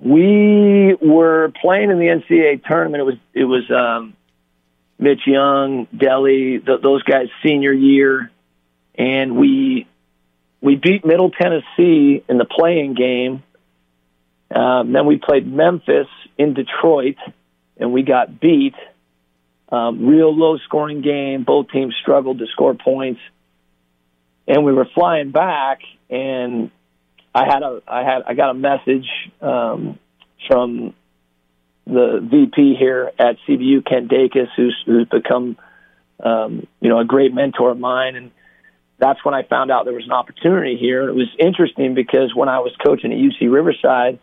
We 0.00 0.94
were 1.00 1.52
playing 1.60 1.90
in 1.90 1.98
the 1.98 2.06
NCAA 2.06 2.64
tournament. 2.64 3.00
It 3.00 3.04
was 3.04 3.16
it 3.34 3.44
was 3.44 3.70
um, 3.70 4.14
Mitch 4.98 5.26
Young, 5.26 5.86
Delly, 5.94 6.64
th- 6.64 6.82
those 6.82 7.02
guys' 7.02 7.28
senior 7.42 7.72
year, 7.72 8.30
and 8.96 9.36
we 9.36 9.86
we 10.60 10.76
beat 10.76 11.04
Middle 11.04 11.30
Tennessee 11.30 12.22
in 12.28 12.38
the 12.38 12.44
play-in 12.44 12.94
game. 12.94 13.42
Um, 14.54 14.92
then 14.92 15.06
we 15.06 15.18
played 15.18 15.46
Memphis 15.46 16.06
in 16.36 16.54
Detroit, 16.54 17.16
and 17.76 17.92
we 17.92 18.02
got 18.02 18.40
beat. 18.40 18.74
Um, 19.70 20.06
real 20.06 20.34
low 20.34 20.56
scoring 20.58 21.02
game. 21.02 21.44
Both 21.44 21.70
teams 21.70 21.94
struggled 22.00 22.38
to 22.38 22.46
score 22.46 22.74
points, 22.74 23.20
and 24.46 24.64
we 24.64 24.72
were 24.72 24.86
flying 24.94 25.30
back. 25.30 25.80
And 26.08 26.70
I 27.34 27.44
had 27.44 27.62
a 27.62 27.82
I 27.86 28.02
had 28.02 28.22
I 28.26 28.34
got 28.34 28.50
a 28.50 28.54
message 28.54 29.06
um, 29.42 29.98
from 30.46 30.94
the 31.86 32.20
VP 32.22 32.76
here 32.78 33.10
at 33.18 33.36
CBU, 33.46 33.86
Kent 33.86 34.10
Dacus, 34.10 34.48
who's 34.56 34.76
who's 34.86 35.06
become 35.08 35.58
um, 36.22 36.66
you 36.80 36.88
know 36.88 36.98
a 36.98 37.04
great 37.04 37.34
mentor 37.34 37.70
of 37.70 37.78
mine, 37.78 38.16
and 38.16 38.30
that's 38.98 39.22
when 39.24 39.34
I 39.34 39.42
found 39.42 39.70
out 39.70 39.84
there 39.84 39.94
was 39.94 40.06
an 40.06 40.12
opportunity 40.12 40.76
here. 40.76 41.08
It 41.08 41.14
was 41.14 41.28
interesting 41.38 41.94
because 41.94 42.34
when 42.34 42.48
I 42.48 42.60
was 42.60 42.72
coaching 42.84 43.12
at 43.12 43.18
UC 43.18 43.52
Riverside, 43.52 44.18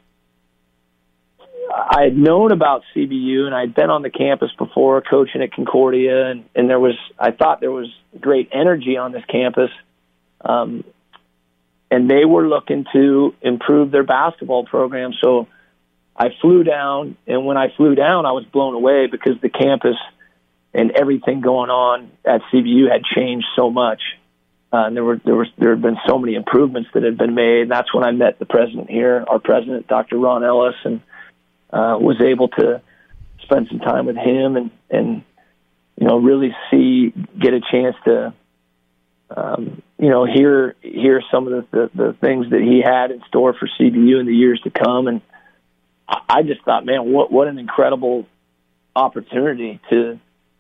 I 1.72 2.04
had 2.04 2.18
known 2.18 2.52
about 2.52 2.84
CBU 2.96 3.46
and 3.46 3.56
I'd 3.56 3.74
been 3.74 3.90
on 3.90 4.02
the 4.02 4.10
campus 4.10 4.52
before 4.58 5.02
coaching 5.02 5.42
at 5.42 5.52
Concordia, 5.54 6.28
and, 6.28 6.46
and 6.56 6.70
there 6.70 6.80
was 6.80 6.96
I 7.18 7.32
thought 7.32 7.60
there 7.60 7.72
was 7.72 7.92
great 8.20 8.50
energy 8.52 8.98
on 8.98 9.12
this 9.12 9.24
campus, 9.26 9.72
um, 10.42 10.84
and 11.90 12.10
they 12.10 12.26
were 12.26 12.48
looking 12.48 12.86
to 12.94 13.34
improve 13.42 13.92
their 13.92 14.04
basketball 14.04 14.66
program. 14.66 15.14
So 15.22 15.48
I 16.16 16.30
flew 16.42 16.64
down, 16.64 17.18
and 17.28 17.46
when 17.46 17.58
I 17.58 17.68
flew 17.76 17.96
down, 17.96 18.26
I 18.26 18.32
was 18.32 18.46
blown 18.46 18.76
away 18.76 19.08
because 19.08 19.40
the 19.42 19.50
campus 19.50 19.98
and 20.74 20.92
everything 20.92 21.42
going 21.42 21.70
on 21.70 22.12
at 22.26 22.42
CBU 22.54 22.92
had 22.92 23.04
changed 23.04 23.48
so 23.56 23.70
much. 23.70 24.02
Uh, 24.74 24.88
and 24.88 24.96
there 24.96 25.04
were 25.04 25.22
there 25.24 25.36
was 25.36 25.48
there 25.58 25.70
had 25.70 25.82
been 25.82 25.98
so 26.08 26.18
many 26.18 26.36
improvements 26.36 26.90
that 26.94 27.04
had 27.04 27.18
been 27.18 27.34
made. 27.34 27.62
And 27.64 27.72
that's 27.72 27.94
when 27.94 28.04
I 28.04 28.12
met 28.12 28.40
the 28.40 28.46
president 28.46 28.90
here, 28.90 29.24
our 29.28 29.40
president, 29.40 29.88
Dr. 29.88 30.18
Ron 30.18 30.44
Ellis, 30.44 30.76
and 30.84 31.02
uh, 31.76 31.98
was 32.00 32.22
able 32.22 32.48
to 32.48 32.82
spend 33.44 33.68
some 33.70 33.80
time 33.80 34.06
with 34.06 34.16
him 34.16 34.56
and 34.56 34.72
and 34.90 35.24
you 35.98 36.08
know 36.08 36.18
really 36.18 36.56
see 36.72 37.14
get 37.38 37.54
a 37.54 37.60
chance 37.60 37.96
to 38.06 38.34
um, 39.36 39.82
you 40.00 40.10
know 40.10 40.26
hear 40.26 40.76
hear 40.82 41.22
some 41.32 41.48
of 41.48 41.52
the, 41.52 41.68
the 41.72 42.04
the 42.04 42.14
things 42.22 42.50
that 42.52 42.62
he 42.62 42.82
had 42.82 43.12
in 43.12 43.22
store 43.28 43.54
for 43.54 43.68
CBU 43.68 44.20
in 44.22 44.26
the 44.26 44.34
years 44.34 44.62
to 44.64 44.70
come. 44.70 45.08
And 45.08 45.22
I 46.08 46.44
just 46.44 46.64
thought, 46.64 46.86
man, 46.86 47.12
what 47.12 47.30
what 47.30 47.48
an 47.50 47.60
incredible 47.60 48.26
opportunity 48.96 49.82
to 49.90 50.18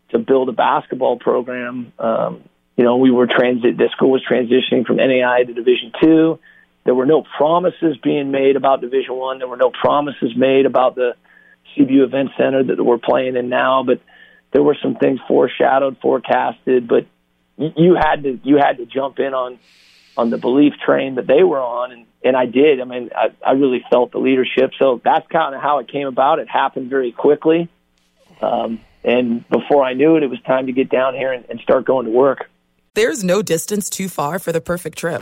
to 0.10 0.20
build 0.20 0.50
a 0.50 0.54
basketball 0.54 1.18
program. 1.18 1.94
Um, 1.98 2.44
you 2.76 2.84
know, 2.84 2.98
we 2.98 3.10
were 3.10 3.26
transit. 3.26 3.78
The 3.78 3.90
school 3.94 4.12
was 4.12 4.24
transitioning 4.30 4.86
from 4.86 4.98
NAI 4.98 5.44
to 5.44 5.54
Division 5.54 5.94
two. 6.02 6.40
There 6.86 6.96
were 6.96 7.08
no 7.08 7.24
promises 7.38 7.98
being 8.02 8.32
made 8.32 8.56
about 8.56 8.80
Division 8.80 9.16
one. 9.16 9.40
There 9.40 9.48
were 9.48 9.58
no 9.58 9.72
promises 9.72 10.34
made 10.38 10.66
about 10.66 10.96
the 10.96 11.16
CBU 11.76 12.04
Event 12.04 12.30
Center 12.38 12.64
that 12.64 12.82
we're 12.82 13.00
playing 13.00 13.36
in 13.36 13.50
now. 13.50 13.84
But 13.84 14.02
there 14.54 14.64
were 14.64 14.78
some 14.82 14.96
things 14.96 15.20
foreshadowed, 15.28 15.98
forecasted. 16.00 16.88
But 16.88 17.08
you 17.58 17.96
had 17.96 18.24
to 18.24 18.40
you 18.44 18.58
had 18.58 18.78
to 18.78 18.86
jump 18.86 19.20
in 19.20 19.34
on 19.34 19.58
on 20.16 20.30
the 20.30 20.38
belief 20.38 20.74
train 20.86 21.16
that 21.16 21.28
they 21.28 21.44
were 21.44 21.60
on, 21.60 21.92
and 21.92 22.06
and 22.24 22.38
I 22.38 22.46
did. 22.46 22.80
I 22.80 22.86
mean, 22.86 23.10
I, 23.16 23.34
I 23.46 23.54
really 23.54 23.84
felt 23.90 24.12
the 24.12 24.20
leadership. 24.20 24.72
So 24.78 25.02
that's 25.04 25.28
kind 25.28 25.56
of 25.56 25.62
how 25.62 25.80
it 25.80 25.92
came 25.92 26.08
about. 26.08 26.38
It 26.38 26.48
happened 26.48 26.90
very 26.90 27.12
quickly. 27.12 27.68
Um, 28.42 28.80
and 29.04 29.48
before 29.50 29.84
I 29.84 29.94
knew 29.94 30.18
it, 30.18 30.24
it 30.24 30.30
was 30.30 30.42
time 30.42 30.68
to 30.68 30.72
get 30.72 30.90
down 30.90 31.16
here 31.16 31.32
and, 31.32 31.46
and 31.50 31.60
start 31.62 31.86
going 31.86 32.06
to 32.06 32.12
work. 32.12 32.50
There's 32.96 33.24
no 33.24 33.42
distance 33.42 33.90
too 33.90 34.08
far 34.08 34.40
for 34.40 34.52
the 34.52 34.62
perfect 34.62 34.98
trip. 34.98 35.22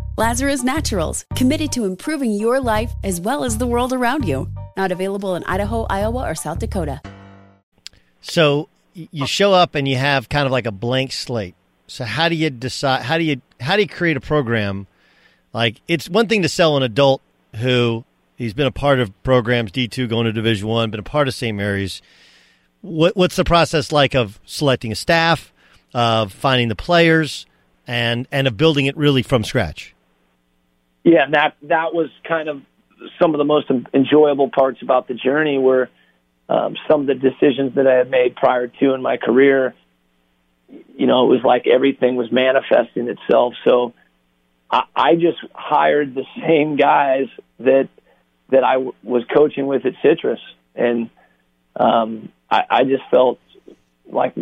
Lazarus 0.17 0.61
Naturals, 0.61 1.25
committed 1.35 1.71
to 1.71 1.85
improving 1.85 2.33
your 2.33 2.59
life 2.59 2.91
as 3.03 3.21
well 3.21 3.45
as 3.45 3.57
the 3.57 3.65
world 3.65 3.93
around 3.93 4.27
you. 4.27 4.49
Not 4.75 4.91
available 4.91 5.35
in 5.35 5.43
Idaho, 5.45 5.85
Iowa, 5.89 6.29
or 6.29 6.35
South 6.35 6.59
Dakota. 6.59 7.01
So 8.21 8.67
you 8.93 9.25
show 9.25 9.53
up 9.53 9.73
and 9.73 9.87
you 9.87 9.95
have 9.95 10.27
kind 10.27 10.45
of 10.45 10.51
like 10.51 10.65
a 10.65 10.71
blank 10.71 11.13
slate. 11.13 11.55
So 11.87 12.03
how 12.03 12.29
do 12.29 12.35
you 12.35 12.49
decide? 12.49 13.03
How 13.03 13.17
do 13.17 13.23
you 13.23 13.41
how 13.59 13.75
do 13.75 13.81
you 13.81 13.87
create 13.87 14.17
a 14.17 14.21
program? 14.21 14.87
Like 15.53 15.81
it's 15.87 16.09
one 16.09 16.27
thing 16.27 16.41
to 16.41 16.49
sell 16.49 16.75
an 16.77 16.83
adult 16.83 17.21
who 17.55 18.03
he's 18.35 18.53
been 18.53 18.67
a 18.67 18.71
part 18.71 18.99
of 18.99 19.23
programs 19.23 19.71
D 19.71 19.87
two 19.87 20.07
going 20.07 20.25
to 20.25 20.33
Division 20.33 20.67
one, 20.67 20.91
been 20.91 20.99
a 20.99 21.03
part 21.03 21.27
of 21.27 21.33
St. 21.33 21.55
Mary's. 21.55 22.01
What, 22.81 23.15
what's 23.15 23.35
the 23.35 23.43
process 23.43 23.91
like 23.91 24.13
of 24.13 24.39
selecting 24.45 24.91
a 24.91 24.95
staff, 24.95 25.53
of 25.93 26.33
finding 26.33 26.67
the 26.67 26.75
players, 26.75 27.45
and 27.87 28.27
and 28.31 28.47
of 28.47 28.57
building 28.57 28.87
it 28.87 28.97
really 28.97 29.21
from 29.21 29.43
scratch? 29.43 29.95
Yeah, 31.03 31.27
that 31.31 31.55
that 31.63 31.93
was 31.93 32.09
kind 32.27 32.47
of 32.49 32.61
some 33.19 33.33
of 33.33 33.39
the 33.39 33.45
most 33.45 33.71
enjoyable 33.93 34.49
parts 34.49 34.81
about 34.81 35.07
the 35.07 35.15
journey 35.15 35.57
were 35.57 35.89
um, 36.47 36.75
some 36.87 37.01
of 37.01 37.07
the 37.07 37.15
decisions 37.15 37.75
that 37.75 37.87
I 37.87 37.95
had 37.95 38.11
made 38.11 38.35
prior 38.35 38.67
to 38.67 38.93
in 38.93 39.01
my 39.01 39.17
career. 39.17 39.73
You 40.69 41.07
know, 41.07 41.25
it 41.25 41.35
was 41.35 41.43
like 41.43 41.65
everything 41.65 42.15
was 42.15 42.31
manifesting 42.31 43.07
itself. 43.07 43.55
So 43.65 43.93
I, 44.69 44.83
I 44.95 45.15
just 45.15 45.39
hired 45.53 46.13
the 46.13 46.25
same 46.47 46.75
guys 46.75 47.27
that 47.59 47.89
that 48.49 48.63
I 48.63 48.73
w- 48.73 48.93
was 49.01 49.23
coaching 49.33 49.65
with 49.65 49.85
at 49.85 49.93
Citrus, 50.01 50.41
and 50.75 51.09
um, 51.75 52.31
I, 52.49 52.63
I 52.69 52.83
just 52.83 53.03
felt 53.09 53.39
like 54.05 54.35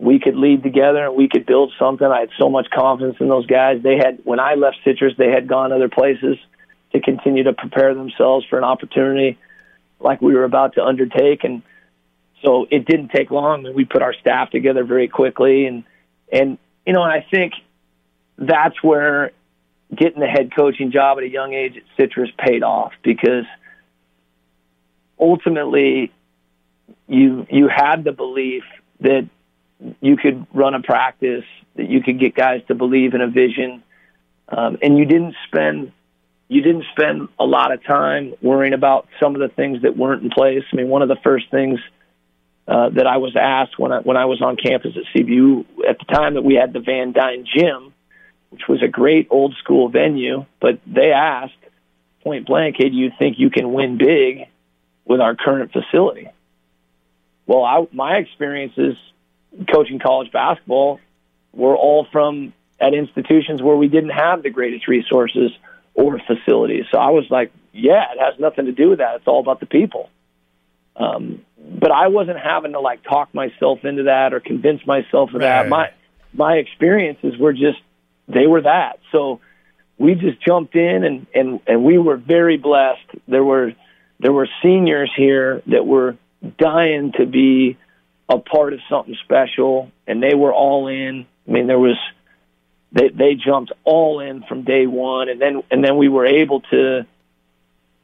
we 0.00 0.18
could 0.18 0.34
lead 0.34 0.62
together 0.62 1.04
and 1.04 1.14
we 1.14 1.28
could 1.28 1.44
build 1.44 1.72
something. 1.78 2.06
I 2.06 2.20
had 2.20 2.30
so 2.38 2.48
much 2.48 2.70
confidence 2.70 3.18
in 3.20 3.28
those 3.28 3.46
guys. 3.46 3.82
They 3.82 3.96
had 3.96 4.20
when 4.24 4.40
I 4.40 4.54
left 4.54 4.78
Citrus, 4.82 5.12
they 5.18 5.30
had 5.30 5.46
gone 5.46 5.72
other 5.72 5.90
places 5.90 6.38
to 6.92 7.00
continue 7.00 7.44
to 7.44 7.52
prepare 7.52 7.94
themselves 7.94 8.46
for 8.48 8.56
an 8.56 8.64
opportunity 8.64 9.38
like 10.00 10.22
we 10.22 10.34
were 10.34 10.44
about 10.44 10.74
to 10.74 10.84
undertake 10.84 11.44
and 11.44 11.62
so 12.42 12.66
it 12.70 12.86
didn't 12.86 13.10
take 13.10 13.30
long 13.30 13.66
and 13.66 13.74
we 13.74 13.84
put 13.84 14.00
our 14.00 14.14
staff 14.14 14.50
together 14.50 14.82
very 14.82 15.06
quickly 15.06 15.66
and 15.66 15.84
and 16.32 16.56
you 16.86 16.94
know, 16.94 17.02
and 17.02 17.12
I 17.12 17.26
think 17.30 17.52
that's 18.38 18.82
where 18.82 19.32
getting 19.94 20.20
the 20.20 20.26
head 20.26 20.54
coaching 20.56 20.92
job 20.92 21.18
at 21.18 21.24
a 21.24 21.28
young 21.28 21.52
age 21.52 21.76
at 21.76 21.82
Citrus 21.98 22.30
paid 22.38 22.62
off 22.62 22.92
because 23.02 23.44
ultimately 25.18 26.10
you 27.06 27.46
you 27.50 27.68
had 27.68 28.04
the 28.04 28.12
belief 28.12 28.64
that 29.00 29.28
you 30.00 30.16
could 30.16 30.46
run 30.52 30.74
a 30.74 30.82
practice, 30.82 31.44
that 31.76 31.88
you 31.88 32.02
could 32.02 32.18
get 32.18 32.34
guys 32.34 32.62
to 32.68 32.74
believe 32.74 33.14
in 33.14 33.20
a 33.20 33.28
vision, 33.28 33.82
um, 34.48 34.78
and 34.82 34.98
you 34.98 35.04
didn't 35.04 35.34
spend 35.46 35.92
you 36.50 36.62
didn't 36.62 36.84
spend 36.90 37.28
a 37.38 37.44
lot 37.44 37.72
of 37.72 37.84
time 37.84 38.34
worrying 38.42 38.72
about 38.72 39.06
some 39.20 39.36
of 39.36 39.40
the 39.40 39.54
things 39.54 39.82
that 39.82 39.96
weren't 39.96 40.24
in 40.24 40.30
place. 40.30 40.64
I 40.72 40.76
mean, 40.76 40.88
one 40.88 41.00
of 41.00 41.08
the 41.08 41.18
first 41.22 41.48
things 41.48 41.78
uh, 42.66 42.88
that 42.88 43.06
I 43.06 43.18
was 43.18 43.36
asked 43.36 43.78
when 43.78 43.92
I 43.92 44.00
when 44.00 44.16
I 44.16 44.24
was 44.24 44.42
on 44.42 44.56
campus 44.56 44.96
at 44.96 45.04
CBU 45.14 45.64
at 45.88 45.98
the 46.00 46.12
time 46.12 46.34
that 46.34 46.42
we 46.42 46.54
had 46.54 46.72
the 46.72 46.80
Van 46.80 47.12
Dyne 47.12 47.46
Gym, 47.46 47.94
which 48.50 48.62
was 48.68 48.82
a 48.82 48.88
great 48.88 49.28
old 49.30 49.54
school 49.62 49.88
venue, 49.88 50.44
but 50.60 50.80
they 50.86 51.12
asked 51.12 51.54
point 52.24 52.46
blank, 52.46 52.76
"Hey, 52.78 52.88
do 52.88 52.96
you 52.96 53.12
think 53.16 53.38
you 53.38 53.50
can 53.50 53.72
win 53.72 53.96
big 53.96 54.48
with 55.04 55.20
our 55.20 55.36
current 55.36 55.72
facility?" 55.72 56.28
Well, 57.46 57.64
I, 57.64 57.86
my 57.92 58.16
experiences 58.16 58.96
coaching 59.72 59.98
college 59.98 60.30
basketball 60.32 61.00
were 61.52 61.76
all 61.76 62.06
from 62.10 62.52
at 62.80 62.94
institutions 62.94 63.60
where 63.62 63.76
we 63.76 63.88
didn't 63.88 64.10
have 64.10 64.42
the 64.42 64.50
greatest 64.50 64.88
resources 64.88 65.50
or 65.94 66.18
facilities. 66.18 66.86
So 66.90 66.98
I 66.98 67.10
was 67.10 67.24
like, 67.30 67.52
yeah, 67.72 68.12
it 68.12 68.18
has 68.18 68.38
nothing 68.38 68.66
to 68.66 68.72
do 68.72 68.88
with 68.88 68.98
that. 68.98 69.16
It's 69.16 69.26
all 69.26 69.40
about 69.40 69.60
the 69.60 69.66
people. 69.66 70.08
Um, 70.96 71.44
but 71.58 71.90
I 71.90 72.08
wasn't 72.08 72.38
having 72.38 72.72
to 72.72 72.80
like 72.80 73.02
talk 73.04 73.34
myself 73.34 73.84
into 73.84 74.04
that 74.04 74.32
or 74.32 74.40
convince 74.40 74.84
myself 74.86 75.30
of 75.30 75.36
right. 75.36 75.62
that. 75.62 75.68
My 75.68 75.90
my 76.32 76.54
experiences 76.54 77.36
were 77.38 77.52
just 77.52 77.78
they 78.28 78.46
were 78.46 78.62
that. 78.62 78.98
So 79.12 79.40
we 79.98 80.14
just 80.14 80.40
jumped 80.40 80.74
in 80.74 81.04
and 81.04 81.26
and 81.34 81.60
and 81.66 81.84
we 81.84 81.98
were 81.98 82.16
very 82.16 82.56
blessed. 82.56 83.04
There 83.28 83.44
were 83.44 83.72
there 84.18 84.32
were 84.32 84.48
seniors 84.62 85.10
here 85.16 85.62
that 85.66 85.86
were 85.86 86.16
dying 86.58 87.12
to 87.18 87.26
be 87.26 87.76
a 88.30 88.38
part 88.38 88.72
of 88.72 88.80
something 88.88 89.16
special, 89.24 89.90
and 90.06 90.22
they 90.22 90.34
were 90.34 90.54
all 90.54 90.86
in. 90.86 91.26
I 91.48 91.50
mean, 91.50 91.66
there 91.66 91.78
was 91.78 91.96
they 92.92 93.08
they 93.08 93.34
jumped 93.34 93.72
all 93.84 94.20
in 94.20 94.44
from 94.44 94.62
day 94.62 94.86
one, 94.86 95.28
and 95.28 95.40
then 95.40 95.62
and 95.70 95.84
then 95.84 95.96
we 95.96 96.08
were 96.08 96.26
able 96.26 96.60
to. 96.60 97.06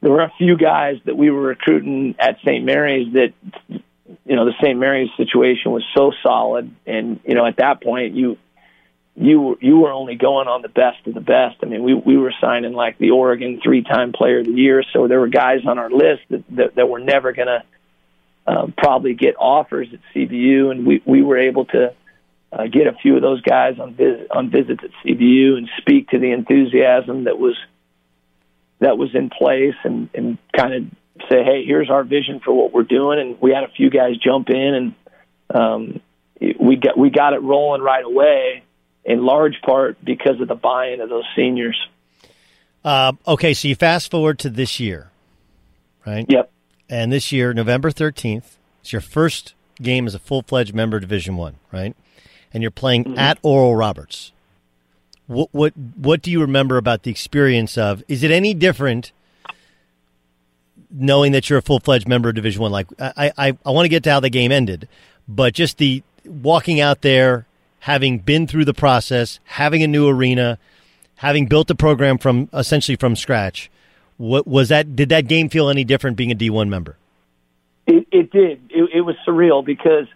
There 0.02 0.10
were 0.10 0.22
a 0.22 0.32
few 0.36 0.56
guys 0.58 0.96
that 1.06 1.16
we 1.16 1.30
were 1.30 1.40
recruiting 1.40 2.16
at 2.18 2.38
St. 2.44 2.64
Mary's 2.64 3.14
that, 3.14 3.32
you 3.68 4.36
know, 4.36 4.44
the 4.44 4.52
St. 4.60 4.78
Mary's 4.78 5.08
situation 5.16 5.72
was 5.72 5.84
so 5.96 6.12
solid, 6.22 6.70
and 6.86 7.20
you 7.24 7.34
know, 7.34 7.46
at 7.46 7.56
that 7.56 7.80
point, 7.82 8.14
you 8.14 8.36
you 9.14 9.56
you 9.60 9.78
were 9.78 9.92
only 9.92 10.16
going 10.16 10.48
on 10.48 10.62
the 10.62 10.68
best 10.68 11.06
of 11.06 11.14
the 11.14 11.20
best. 11.20 11.56
I 11.62 11.66
mean, 11.66 11.84
we 11.84 11.94
we 11.94 12.16
were 12.16 12.34
signing 12.40 12.72
like 12.72 12.98
the 12.98 13.12
Oregon 13.12 13.60
three-time 13.62 14.12
Player 14.12 14.40
of 14.40 14.46
the 14.46 14.52
Year, 14.52 14.82
so 14.92 15.06
there 15.06 15.20
were 15.20 15.28
guys 15.28 15.60
on 15.66 15.78
our 15.78 15.90
list 15.90 16.22
that 16.30 16.44
that, 16.50 16.74
that 16.74 16.88
were 16.88 17.00
never 17.00 17.32
going 17.32 17.48
to 17.48 17.62
um, 18.46 18.74
probably 18.76 19.14
get 19.14 19.34
offers 19.38 19.88
at 19.92 20.00
CBU, 20.14 20.70
and 20.70 20.86
we 20.86 21.02
we 21.04 21.22
were 21.22 21.38
able 21.38 21.64
to 21.66 21.94
uh, 22.52 22.66
get 22.66 22.86
a 22.86 22.92
few 23.02 23.16
of 23.16 23.22
those 23.22 23.40
guys 23.42 23.78
on 23.80 23.94
visit, 23.94 24.28
on 24.30 24.50
visits 24.50 24.82
at 24.82 24.90
CBU 25.04 25.56
and 25.58 25.68
speak 25.78 26.10
to 26.10 26.18
the 26.18 26.30
enthusiasm 26.32 27.24
that 27.24 27.38
was 27.38 27.56
that 28.80 28.96
was 28.98 29.14
in 29.14 29.30
place, 29.30 29.74
and 29.84 30.08
and 30.14 30.38
kind 30.56 30.74
of 30.74 30.82
say, 31.30 31.42
hey, 31.42 31.64
here's 31.64 31.90
our 31.90 32.04
vision 32.04 32.40
for 32.44 32.52
what 32.52 32.72
we're 32.72 32.84
doing, 32.84 33.18
and 33.18 33.40
we 33.40 33.52
had 33.52 33.64
a 33.64 33.68
few 33.68 33.90
guys 33.90 34.16
jump 34.18 34.48
in, 34.50 34.74
and 34.74 34.94
um, 35.54 36.00
we 36.60 36.76
got 36.76 36.96
we 36.96 37.10
got 37.10 37.32
it 37.32 37.42
rolling 37.42 37.82
right 37.82 38.04
away, 38.04 38.62
in 39.04 39.24
large 39.24 39.60
part 39.64 39.96
because 40.04 40.40
of 40.40 40.48
the 40.48 40.54
buy-in 40.54 41.00
of 41.00 41.08
those 41.08 41.24
seniors. 41.34 41.78
Uh, 42.84 43.12
okay, 43.26 43.54
so 43.54 43.66
you 43.66 43.74
fast 43.74 44.10
forward 44.10 44.38
to 44.38 44.50
this 44.50 44.78
year, 44.78 45.10
right? 46.06 46.26
Yep. 46.28 46.52
And 46.88 47.12
this 47.12 47.32
year, 47.32 47.52
November 47.52 47.90
13th, 47.90 48.56
it's 48.80 48.92
your 48.92 49.00
first 49.00 49.54
game 49.82 50.06
as 50.06 50.14
a 50.14 50.18
full 50.18 50.42
fledged 50.42 50.74
member 50.74 50.96
of 50.96 51.02
Division 51.02 51.36
One, 51.36 51.56
right? 51.72 51.96
And 52.52 52.62
you're 52.62 52.70
playing 52.70 53.04
mm-hmm. 53.04 53.18
at 53.18 53.38
Oral 53.42 53.74
Roberts. 53.74 54.32
What, 55.26 55.48
what 55.52 55.76
what 55.76 56.22
do 56.22 56.30
you 56.30 56.40
remember 56.40 56.76
about 56.76 57.02
the 57.02 57.10
experience 57.10 57.76
of? 57.76 58.04
Is 58.06 58.22
it 58.22 58.30
any 58.30 58.54
different 58.54 59.10
knowing 60.88 61.32
that 61.32 61.50
you're 61.50 61.58
a 61.58 61.62
full 61.62 61.80
fledged 61.80 62.06
member 62.06 62.28
of 62.28 62.36
Division 62.36 62.62
One? 62.62 62.70
Like 62.70 62.86
I, 63.00 63.32
I, 63.36 63.58
I 63.66 63.70
want 63.70 63.86
to 63.86 63.88
get 63.88 64.04
to 64.04 64.10
how 64.12 64.20
the 64.20 64.30
game 64.30 64.52
ended, 64.52 64.88
but 65.26 65.52
just 65.52 65.78
the 65.78 66.04
walking 66.24 66.80
out 66.80 67.02
there, 67.02 67.46
having 67.80 68.20
been 68.20 68.46
through 68.46 68.64
the 68.64 68.74
process, 68.74 69.40
having 69.44 69.82
a 69.82 69.88
new 69.88 70.08
arena, 70.08 70.58
having 71.16 71.46
built 71.46 71.66
the 71.66 71.74
program 71.74 72.18
from 72.18 72.48
essentially 72.52 72.96
from 72.96 73.16
scratch. 73.16 73.68
What 74.16 74.46
was 74.46 74.68
that? 74.70 74.96
Did 74.96 75.10
that 75.10 75.28
game 75.28 75.48
feel 75.48 75.68
any 75.68 75.84
different 75.84 76.16
being 76.16 76.30
a 76.30 76.34
D1 76.34 76.68
member? 76.68 76.96
It, 77.86 78.06
it 78.10 78.30
did. 78.30 78.60
It, 78.70 78.90
it 78.94 79.00
was 79.02 79.16
surreal 79.26 79.64
because, 79.64 80.06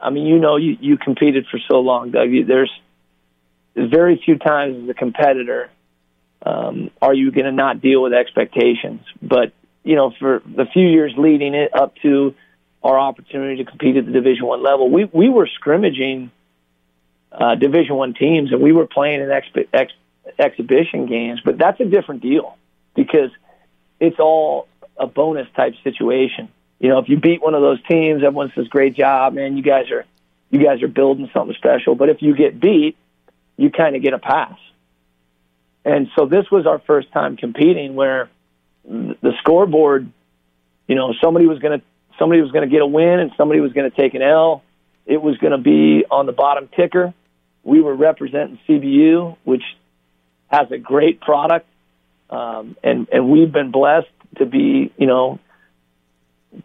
I 0.00 0.10
mean, 0.10 0.26
you 0.26 0.38
know, 0.38 0.56
you, 0.56 0.76
you 0.80 0.96
competed 0.96 1.46
for 1.50 1.60
so 1.70 1.80
long, 1.80 2.10
Doug. 2.10 2.30
There's, 2.46 2.72
there's 3.74 3.90
very 3.90 4.20
few 4.24 4.38
times 4.38 4.84
as 4.84 4.88
a 4.88 4.94
competitor 4.94 5.70
um, 6.42 6.90
are 7.02 7.14
you 7.14 7.30
going 7.30 7.44
to 7.44 7.52
not 7.52 7.80
deal 7.80 8.02
with 8.02 8.12
expectations. 8.12 9.02
But 9.20 9.52
you 9.84 9.96
know, 9.96 10.12
for 10.18 10.42
the 10.44 10.66
few 10.72 10.86
years 10.86 11.12
leading 11.16 11.54
it 11.54 11.74
up 11.74 11.94
to 12.02 12.34
our 12.82 12.98
opportunity 12.98 13.62
to 13.62 13.70
compete 13.70 13.96
at 13.96 14.06
the 14.06 14.12
Division 14.12 14.46
One 14.46 14.62
level. 14.62 14.90
We 14.90 15.04
we 15.04 15.28
were 15.28 15.46
scrimmaging 15.46 16.30
uh, 17.32 17.54
Division 17.56 17.96
One 17.96 18.14
teams, 18.14 18.52
and 18.52 18.62
we 18.62 18.72
were 18.72 18.86
playing 18.86 19.20
in 19.20 19.30
ex- 19.30 19.92
exhibition 20.38 21.06
games. 21.06 21.40
But 21.44 21.58
that's 21.58 21.80
a 21.80 21.84
different 21.84 22.22
deal 22.22 22.56
because 22.94 23.30
it's 23.98 24.18
all 24.18 24.68
a 24.96 25.06
bonus 25.06 25.48
type 25.56 25.74
situation. 25.84 26.48
You 26.78 26.88
know, 26.88 26.98
if 26.98 27.08
you 27.08 27.18
beat 27.18 27.42
one 27.42 27.54
of 27.54 27.62
those 27.62 27.82
teams, 27.84 28.22
everyone 28.22 28.52
says, 28.54 28.68
"Great 28.68 28.94
job, 28.94 29.34
man! 29.34 29.56
You 29.56 29.62
guys 29.62 29.90
are 29.90 30.04
you 30.50 30.64
guys 30.64 30.82
are 30.82 30.88
building 30.88 31.30
something 31.32 31.54
special." 31.56 31.94
But 31.94 32.08
if 32.08 32.22
you 32.22 32.34
get 32.34 32.60
beat, 32.60 32.96
you 33.56 33.70
kind 33.70 33.96
of 33.96 34.02
get 34.02 34.14
a 34.14 34.18
pass. 34.18 34.58
And 35.84 36.08
so 36.16 36.26
this 36.26 36.50
was 36.50 36.66
our 36.66 36.78
first 36.78 37.10
time 37.12 37.36
competing 37.36 37.94
where 37.94 38.28
the 38.84 39.32
scoreboard, 39.40 40.10
you 40.86 40.94
know, 40.94 41.14
somebody 41.22 41.46
was 41.46 41.58
going 41.58 41.80
to 41.80 41.84
somebody 42.18 42.40
was 42.42 42.52
going 42.52 42.68
to 42.68 42.72
get 42.72 42.82
a 42.82 42.86
win 42.86 43.20
and 43.20 43.30
somebody 43.36 43.60
was 43.60 43.72
going 43.72 43.90
to 43.90 43.96
take 43.96 44.14
an 44.14 44.22
L. 44.22 44.62
It 45.06 45.20
was 45.20 45.36
going 45.38 45.52
to 45.52 45.58
be 45.58 46.04
on 46.10 46.26
the 46.26 46.32
bottom 46.32 46.68
ticker. 46.76 47.14
We 47.62 47.80
were 47.80 47.94
representing 47.94 48.58
CBU, 48.68 49.36
which 49.44 49.62
has 50.48 50.70
a 50.70 50.78
great 50.78 51.20
product, 51.20 51.66
um, 52.30 52.76
and 52.82 53.08
and 53.12 53.28
we've 53.28 53.52
been 53.52 53.70
blessed 53.70 54.08
to 54.38 54.46
be, 54.46 54.92
you 54.96 55.06
know, 55.06 55.38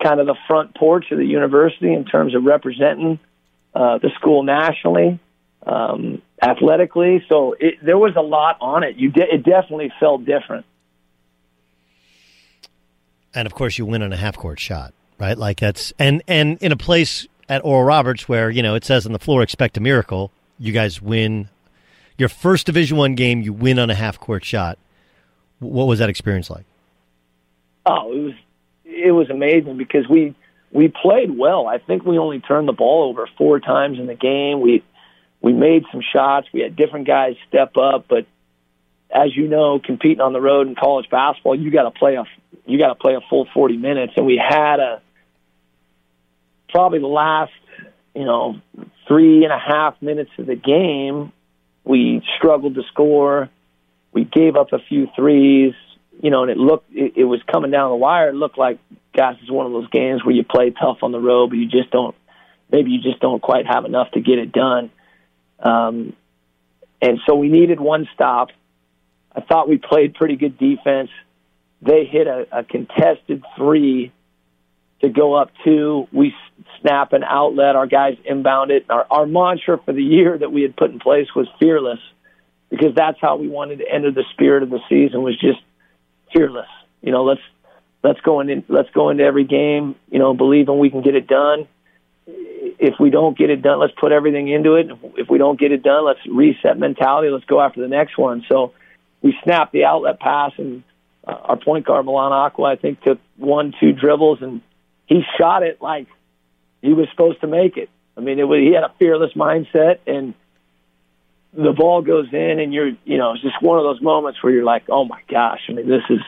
kind 0.02 0.20
of 0.20 0.28
the 0.28 0.36
front 0.48 0.76
porch 0.76 1.12
of 1.12 1.18
the 1.18 1.26
university 1.26 1.94
in 1.94 2.06
terms 2.06 2.36
of 2.36 2.44
representing 2.44 3.20
uh, 3.74 3.98
the 3.98 4.10
school 4.16 4.44
nationally, 4.44 5.20
um, 5.66 6.22
athletically. 6.42 7.24
So 7.28 7.56
it, 7.60 7.76
there 7.84 7.98
was 7.98 8.16
a 8.16 8.22
lot 8.22 8.58
on 8.62 8.84
it. 8.84 8.96
You 8.96 9.12
de- 9.12 9.34
it 9.34 9.44
definitely 9.44 9.92
felt 10.00 10.26
different. 10.26 10.66
And 13.34 13.46
of 13.46 13.54
course, 13.54 13.78
you 13.78 13.86
win 13.86 14.02
on 14.02 14.14
a 14.14 14.18
half 14.18 14.38
court 14.38 14.60
shot, 14.60 14.94
right? 15.20 15.38
Like 15.38 15.60
that's 15.60 15.92
and 16.00 16.22
and 16.28 16.58
in 16.62 16.72
a 16.72 16.78
place 16.78 17.28
at 17.50 17.66
Oral 17.66 17.84
Roberts 17.84 18.30
where 18.30 18.50
you 18.50 18.62
know 18.62 18.76
it 18.76 18.86
says 18.86 19.06
on 19.06 19.14
the 19.14 19.20
floor, 19.20 19.42
expect 19.42 19.78
a 19.78 19.82
miracle. 19.82 20.32
You 20.58 20.72
guys 20.72 21.02
win 21.02 21.50
your 22.18 22.30
first 22.30 22.68
Division 22.68 22.98
One 22.98 23.16
game. 23.16 23.42
You 23.42 23.52
win 23.52 23.80
on 23.80 23.90
a 23.90 23.96
half 23.96 24.20
court 24.20 24.46
shot. 24.46 24.78
What 25.60 25.88
was 25.88 26.00
that 26.00 26.10
experience 26.10 26.50
like? 26.50 26.66
Oh, 27.86 28.12
it 28.12 28.20
was 28.20 28.34
it 28.84 29.12
was 29.12 29.30
amazing 29.30 29.78
because 29.78 30.08
we 30.08 30.36
we 30.72 30.88
played 30.90 31.36
well. 31.36 31.68
I 31.68 31.78
think 31.78 32.06
we 32.06 32.18
only 32.18 32.40
turned 32.40 32.68
the 32.68 32.74
ball 32.74 33.10
over 33.10 33.28
four 33.38 33.60
times 33.60 34.00
in 34.00 34.08
the 34.08 34.16
game. 34.16 34.62
We 34.62 34.84
we 35.42 35.54
made 35.54 35.84
some 35.92 36.02
shots. 36.02 36.48
We 36.54 36.62
had 36.62 36.76
different 36.76 37.08
guys 37.08 37.36
step 37.48 37.78
up, 37.78 38.06
but 38.10 38.26
as 39.12 39.36
you 39.36 39.48
know, 39.48 39.80
competing 39.80 40.22
on 40.22 40.34
the 40.34 40.42
road 40.42 40.68
in 40.68 40.76
college 40.76 41.10
basketball, 41.10 41.56
you 41.56 41.72
got 41.72 41.84
to 41.84 41.92
play 41.92 42.16
a 42.16 42.26
you 42.66 42.78
got 42.78 42.90
to 42.90 42.96
play 42.96 43.16
a 43.16 43.22
full 43.30 43.48
40 43.54 43.78
minutes, 43.78 44.14
and 44.18 44.26
we 44.26 44.38
had 44.38 44.80
a 44.80 45.02
probably 46.70 47.00
the 47.00 47.08
last 47.08 47.54
you 48.14 48.26
know 48.26 48.60
three 49.08 49.44
and 49.44 49.54
a 49.54 49.60
half 49.60 50.02
minutes 50.02 50.32
of 50.38 50.46
the 50.48 50.56
game, 50.56 51.32
we 51.84 52.22
struggled 52.38 52.76
to 52.76 52.84
score. 52.92 53.50
We 54.16 54.24
gave 54.24 54.56
up 54.56 54.74
a 54.74 54.80
few 54.80 55.08
threes, 55.16 55.74
you 56.22 56.32
know, 56.32 56.42
and 56.42 56.50
it 56.50 56.58
looked 56.58 56.92
it, 56.92 57.14
it 57.18 57.26
was 57.26 57.42
coming 57.52 57.70
down 57.70 57.92
the 57.92 57.98
wire. 57.98 58.30
It 58.30 58.36
looked 58.36 58.58
like 58.58 58.80
gosh, 59.16 59.38
it's 59.42 59.52
one 59.52 59.66
of 59.66 59.74
those 59.74 59.90
games 59.90 60.24
where 60.26 60.34
you 60.34 60.44
play 60.44 60.72
tough 60.72 61.04
on 61.04 61.12
the 61.12 61.20
road, 61.20 61.50
but 61.50 61.58
you 61.58 61.68
just 61.68 61.92
don't 61.92 62.16
maybe 62.72 62.92
you 62.92 63.02
just 63.02 63.20
don't 63.20 63.42
quite 63.42 63.68
have 63.68 63.86
enough 63.86 64.12
to 64.12 64.22
get 64.22 64.40
it 64.40 64.52
done. 64.52 64.90
Um, 65.60 66.14
and 67.02 67.20
so 67.28 67.36
we 67.36 67.50
needed 67.50 67.80
one 67.80 68.08
stop. 68.14 68.50
I 69.36 69.42
thought 69.42 69.68
we 69.68 69.78
played 69.78 70.16
pretty 70.16 70.38
good 70.38 70.58
defense. 70.58 71.10
They 71.82 72.06
hit 72.06 72.26
a, 72.26 72.48
a 72.52 72.64
contested 72.64 73.44
three 73.58 74.14
to 75.02 75.10
go 75.10 75.34
up 75.34 75.52
two. 75.64 76.08
We 76.14 76.34
snap 76.82 77.14
an 77.14 77.24
outlet. 77.24 77.76
Our 77.76 77.86
guys 77.86 78.18
inbound 78.24 78.72
it. 78.72 78.86
Our, 78.90 79.06
our 79.10 79.26
mantra 79.26 79.78
for 79.84 79.94
the 79.94 80.02
year 80.02 80.38
that 80.38 80.52
we 80.52 80.62
had 80.62 80.76
put 80.76 80.92
in 80.92 81.00
place 81.00 81.28
was 81.36 81.48
fearless, 81.60 82.00
because 82.76 82.96
that's 82.96 83.18
how 83.22 83.38
we 83.38 83.48
wanted 83.48 83.80
to 83.80 83.86
enter 83.90 84.12
the 84.12 84.24
spirit 84.34 84.64
of 84.64 84.70
the 84.70 84.80
season 84.90 85.22
was 85.22 85.38
just 85.40 85.60
fearless. 86.34 86.68
You 87.02 87.12
know, 87.12 87.24
let's 87.24 87.42
let's 88.04 88.20
go 88.22 88.42
in. 88.42 88.64
Let's 88.68 88.90
go 88.92 89.10
into 89.10 89.24
every 89.24 89.46
game. 89.46 89.96
You 90.10 90.20
know, 90.20 90.34
believing 90.34 90.80
we 90.80 90.90
can 90.90 91.02
get 91.02 91.16
it 91.16 91.28
done. 91.28 91.68
If 92.28 92.96
we 93.00 93.10
don't 93.10 93.38
get 93.38 93.50
it 93.50 93.62
done, 93.62 93.80
let's 93.80 93.94
put 93.98 94.12
everything 94.12 94.48
into 94.50 94.76
it. 94.76 94.88
If 95.18 95.30
we 95.30 95.38
don't 95.38 95.60
get 95.60 95.72
it 95.72 95.84
done, 95.84 96.06
let's 96.06 96.20
reset 96.28 96.78
mentality. 96.78 97.30
Let's 97.30 97.46
go 97.46 97.62
after 97.62 97.82
the 97.82 97.88
next 97.88 98.18
one. 98.18 98.44
So 98.50 98.74
we 99.22 99.38
snapped 99.44 99.72
the 99.72 99.86
outlet 99.86 100.20
pass, 100.20 100.52
and 100.58 100.84
uh, 101.26 101.32
our 101.32 101.58
point 101.58 101.86
guard 101.86 102.06
Milan 102.06 102.32
Acquaah, 102.32 102.74
I 102.74 102.76
think, 102.76 103.02
took 103.02 103.20
one, 103.38 103.74
two 103.80 103.94
dribbles, 103.94 104.40
and 104.42 104.62
he 105.06 105.22
shot 105.38 105.64
it 105.64 105.82
like 105.82 106.08
he 106.82 106.94
was 106.94 107.08
supposed 107.12 107.42
to 107.42 107.48
make 107.48 107.78
it. 107.78 107.90
I 108.18 108.22
mean, 108.22 108.40
it 108.40 108.44
was, 108.44 108.60
he 108.60 108.74
had 108.74 108.84
a 108.84 108.94
fearless 109.00 109.34
mindset, 109.34 110.00
and 110.08 110.34
the 111.56 111.74
ball 111.74 112.02
goes 112.02 112.28
in, 112.32 112.60
and 112.60 112.74
you're, 112.74 112.92
you 113.06 113.18
know, 113.18 113.34
it's 113.34 113.42
just 113.42 113.62
one 113.62 113.78
of 113.78 113.84
those 113.84 114.02
moments 114.02 114.44
where 114.44 114.54
you're 114.54 114.64
like, 114.64 114.84
oh 114.90 115.06
my 115.06 115.22
gosh, 115.30 115.62
I 115.70 115.74
mean, 115.74 115.88
this 115.88 116.04
is, 116.10 116.20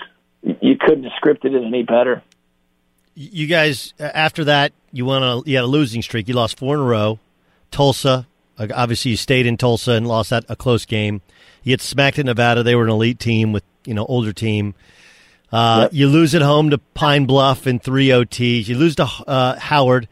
you 0.61 0.77
couldn't 0.79 1.03
have 1.03 1.13
scripted 1.21 1.53
it 1.53 1.65
any 1.65 1.83
better. 1.83 2.23
You 3.15 3.47
guys, 3.47 3.93
after 3.99 4.43
that, 4.45 4.73
you 4.91 5.05
went 5.05 5.23
on 5.23 5.39
a, 5.39 5.49
you 5.49 5.55
had 5.57 5.63
a 5.63 5.67
losing 5.67 6.01
streak. 6.01 6.27
You 6.27 6.35
lost 6.35 6.59
four 6.59 6.75
in 6.75 6.81
a 6.81 6.83
row. 6.83 7.19
Tulsa, 7.71 8.27
obviously, 8.59 9.11
you 9.11 9.17
stayed 9.17 9.45
in 9.45 9.57
Tulsa 9.57 9.93
and 9.93 10.07
lost 10.07 10.29
that 10.29 10.45
a 10.49 10.55
close 10.55 10.85
game. 10.85 11.21
You 11.63 11.73
get 11.73 11.81
smacked 11.81 12.19
at 12.19 12.25
Nevada. 12.25 12.63
They 12.63 12.75
were 12.75 12.83
an 12.83 12.89
elite 12.89 13.19
team 13.19 13.51
with 13.53 13.63
you 13.85 13.93
know 13.93 14.05
older 14.05 14.33
team. 14.33 14.75
Uh, 15.51 15.81
yep. 15.83 15.93
You 15.93 16.07
lose 16.07 16.35
at 16.35 16.41
home 16.41 16.69
to 16.69 16.77
Pine 16.77 17.25
Bluff 17.25 17.67
in 17.67 17.79
three 17.79 18.09
OTs. 18.09 18.67
You 18.67 18.77
lose 18.77 18.95
to 18.95 19.05
uh, 19.05 19.57
Howard, 19.57 20.07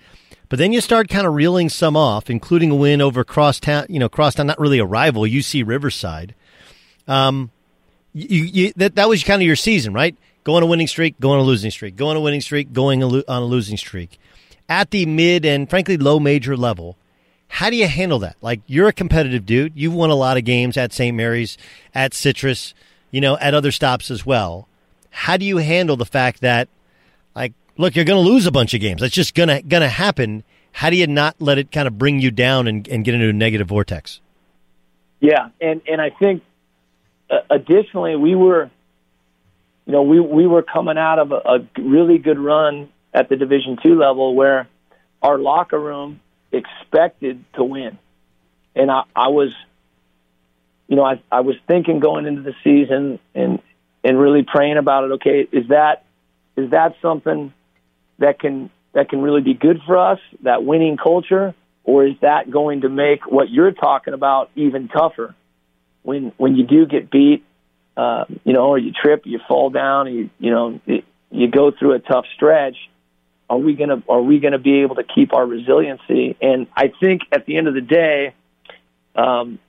but 0.49 0.59
then 0.59 0.73
you 0.73 0.81
start 0.81 1.09
kind 1.09 1.25
of 1.25 1.33
reeling 1.33 1.69
some 1.69 1.95
off, 1.95 2.29
including 2.29 2.71
a 2.71 2.75
win 2.75 3.01
over 3.01 3.23
Crosstown. 3.23 3.85
You 3.89 3.99
know, 3.99 4.09
Crosstown, 4.09 4.47
not 4.47 4.59
really 4.59 4.79
a 4.79 4.85
rival, 4.85 5.23
UC 5.23 5.65
Riverside. 5.65 6.35
Um, 7.07 7.51
you, 8.13 8.43
you 8.43 8.73
that 8.77 8.95
that 8.95 9.09
was 9.09 9.23
kind 9.23 9.41
of 9.41 9.45
your 9.45 9.55
season, 9.55 9.93
right? 9.93 10.15
Go 10.43 10.55
on 10.55 10.63
a 10.63 10.67
winning 10.67 10.87
streak, 10.87 11.19
go 11.19 11.31
on 11.31 11.39
a 11.39 11.43
losing 11.43 11.71
streak, 11.71 11.95
go 11.95 12.07
on 12.07 12.15
a 12.15 12.21
winning 12.21 12.41
streak, 12.41 12.71
going 12.71 13.03
on 13.03 13.23
a 13.27 13.45
losing 13.45 13.77
streak. 13.77 14.19
At 14.69 14.91
the 14.91 15.05
mid 15.05 15.45
and 15.45 15.69
frankly 15.69 15.97
low 15.97 16.19
major 16.19 16.55
level, 16.55 16.97
how 17.47 17.69
do 17.69 17.75
you 17.75 17.87
handle 17.87 18.19
that? 18.19 18.35
Like 18.41 18.61
you're 18.67 18.87
a 18.87 18.93
competitive 18.93 19.45
dude. 19.45 19.73
You've 19.75 19.93
won 19.93 20.09
a 20.09 20.15
lot 20.15 20.37
of 20.37 20.45
games 20.45 20.77
at 20.77 20.93
St. 20.93 21.15
Mary's, 21.15 21.57
at 21.93 22.13
Citrus, 22.13 22.73
you 23.11 23.21
know, 23.21 23.37
at 23.37 23.53
other 23.53 23.71
stops 23.71 24.11
as 24.11 24.25
well. 24.25 24.67
How 25.09 25.37
do 25.37 25.45
you 25.45 25.57
handle 25.57 25.95
the 25.95 26.05
fact 26.05 26.41
that, 26.41 26.67
like, 27.33 27.53
look, 27.77 27.95
you're 27.95 28.05
going 28.05 28.23
to 28.23 28.29
lose 28.29 28.45
a 28.45 28.51
bunch 28.51 28.73
of 28.73 28.81
games. 28.81 29.01
That's 29.01 29.13
just 29.13 29.35
gonna 29.35 29.61
gonna 29.61 29.89
happen. 29.89 30.43
How 30.71 30.89
do 30.89 30.97
you 30.97 31.07
not 31.07 31.35
let 31.39 31.57
it 31.57 31.71
kind 31.71 31.87
of 31.87 31.97
bring 31.97 32.19
you 32.19 32.31
down 32.31 32.67
and, 32.67 32.87
and 32.87 33.05
get 33.05 33.13
into 33.13 33.29
a 33.29 33.33
negative 33.33 33.67
vortex? 33.67 34.19
Yeah, 35.19 35.49
and 35.61 35.81
and 35.87 36.01
I 36.01 36.09
think 36.09 36.43
uh, 37.29 37.37
additionally 37.49 38.15
we 38.15 38.35
were, 38.35 38.69
you 39.85 39.93
know, 39.93 40.03
we 40.03 40.19
we 40.19 40.47
were 40.47 40.63
coming 40.63 40.97
out 40.97 41.19
of 41.19 41.31
a, 41.31 41.35
a 41.35 41.81
really 41.81 42.17
good 42.17 42.37
run 42.37 42.89
at 43.13 43.29
the 43.29 43.37
Division 43.37 43.77
two 43.81 43.95
level 43.97 44.35
where 44.35 44.67
our 45.21 45.37
locker 45.37 45.79
room 45.79 46.19
expected 46.51 47.43
to 47.55 47.63
win. 47.63 47.97
And 48.75 48.91
I, 48.91 49.03
I 49.15 49.29
was, 49.29 49.53
you 50.87 50.97
know, 50.97 51.03
I, 51.03 51.21
I 51.31 51.39
was 51.39 51.55
thinking 51.67 51.99
going 51.99 52.25
into 52.25 52.41
the 52.41 52.53
season 52.63 53.19
and 53.33 53.61
and 54.03 54.19
really 54.19 54.43
praying 54.43 54.77
about 54.77 55.05
it. 55.05 55.11
Okay, 55.13 55.47
is 55.51 55.69
that 55.69 56.05
is 56.57 56.71
that 56.71 56.95
something 57.01 57.53
that 58.19 58.39
can 58.39 58.69
that 58.93 59.09
can 59.09 59.21
really 59.21 59.41
be 59.41 59.53
good 59.53 59.81
for 59.85 59.97
us? 59.97 60.19
That 60.43 60.63
winning 60.63 60.97
culture, 60.97 61.53
or 61.83 62.05
is 62.05 62.15
that 62.21 62.49
going 62.49 62.81
to 62.81 62.89
make 62.89 63.25
what 63.29 63.49
you're 63.49 63.71
talking 63.71 64.13
about 64.13 64.49
even 64.55 64.87
tougher? 64.87 65.35
When 66.03 66.31
when 66.37 66.55
you 66.55 66.65
do 66.65 66.85
get 66.85 67.09
beat, 67.09 67.43
uh, 67.97 68.25
you 68.43 68.53
know, 68.53 68.67
or 68.67 68.77
you 68.77 68.91
trip, 68.91 69.23
you 69.25 69.39
fall 69.47 69.69
down, 69.69 70.13
you 70.13 70.29
you 70.39 70.51
know, 70.51 70.79
it, 70.85 71.05
you 71.31 71.49
go 71.49 71.71
through 71.71 71.93
a 71.93 71.99
tough 71.99 72.25
stretch 72.35 72.77
are 73.49 73.57
we 73.57 73.75
going 73.75 73.89
to 73.89 74.01
are 74.09 74.21
we 74.21 74.39
to 74.39 74.59
be 74.59 74.81
able 74.81 74.95
to 74.95 75.03
keep 75.03 75.33
our 75.33 75.45
resiliency? 75.45 76.35
And 76.41 76.67
I 76.75 76.91
think 76.99 77.21
at 77.31 77.45
the 77.45 77.57
end 77.57 77.67
of 77.67 77.73
the 77.73 77.81
day, 77.81 78.33
um, 79.15 79.59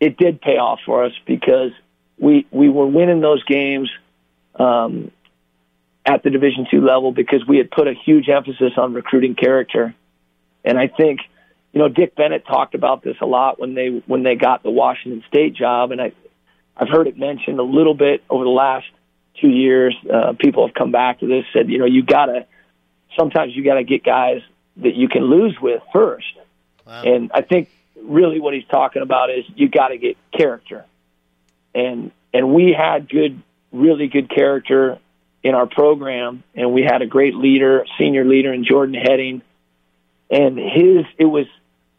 it 0.00 0.16
did 0.16 0.40
pay 0.40 0.58
off 0.58 0.80
for 0.84 1.04
us 1.04 1.12
because 1.26 1.72
we 2.18 2.46
we 2.50 2.68
were 2.68 2.86
winning 2.86 3.20
those 3.20 3.42
games 3.44 3.90
um, 4.56 5.10
at 6.06 6.22
the 6.22 6.30
Division 6.30 6.66
two 6.70 6.80
level 6.80 7.12
because 7.12 7.46
we 7.46 7.58
had 7.58 7.70
put 7.70 7.88
a 7.88 7.94
huge 7.94 8.28
emphasis 8.28 8.72
on 8.76 8.94
recruiting 8.94 9.34
character, 9.34 9.94
and 10.64 10.78
I 10.78 10.88
think 10.88 11.20
you 11.72 11.80
know 11.80 11.88
Dick 11.88 12.14
Bennett 12.14 12.46
talked 12.46 12.74
about 12.74 13.02
this 13.02 13.16
a 13.20 13.26
lot 13.26 13.58
when 13.58 13.74
they 13.74 14.02
when 14.06 14.22
they 14.22 14.34
got 14.34 14.62
the 14.62 14.70
Washington 14.70 15.22
State 15.28 15.54
job, 15.54 15.92
and 15.92 16.00
I 16.00 16.12
I've 16.76 16.88
heard 16.88 17.06
it 17.06 17.18
mentioned 17.18 17.58
a 17.58 17.64
little 17.64 17.94
bit 17.94 18.22
over 18.28 18.44
the 18.44 18.50
last 18.50 18.86
two 19.40 19.48
years. 19.48 19.96
Uh, 20.12 20.34
people 20.38 20.66
have 20.66 20.74
come 20.74 20.92
back 20.92 21.20
to 21.20 21.26
this 21.26 21.44
said 21.52 21.70
you 21.70 21.78
know 21.78 21.86
you 21.86 22.04
got 22.04 22.26
to 22.26 22.46
sometimes 23.18 23.54
you 23.54 23.64
got 23.64 23.74
to 23.74 23.84
get 23.84 24.04
guys 24.04 24.42
that 24.78 24.94
you 24.94 25.08
can 25.08 25.22
lose 25.22 25.56
with 25.60 25.82
first. 25.92 26.26
Wow. 26.86 27.02
And 27.02 27.30
I 27.32 27.42
think 27.42 27.70
really 27.96 28.40
what 28.40 28.54
he's 28.54 28.66
talking 28.66 29.02
about 29.02 29.30
is 29.30 29.44
you 29.54 29.68
got 29.68 29.88
to 29.88 29.98
get 29.98 30.16
character. 30.36 30.84
And 31.74 32.10
and 32.32 32.52
we 32.52 32.74
had 32.76 33.08
good, 33.08 33.40
really 33.72 34.08
good 34.08 34.28
character 34.28 34.98
in 35.44 35.54
our 35.54 35.66
program, 35.66 36.42
and 36.54 36.72
we 36.72 36.82
had 36.82 37.02
a 37.02 37.06
great 37.06 37.34
leader, 37.34 37.84
senior 37.98 38.24
leader 38.24 38.52
in 38.52 38.64
Jordan 38.64 38.94
Heading, 38.94 39.42
and 40.30 40.58
his 40.58 41.04
it 41.18 41.26
was 41.26 41.46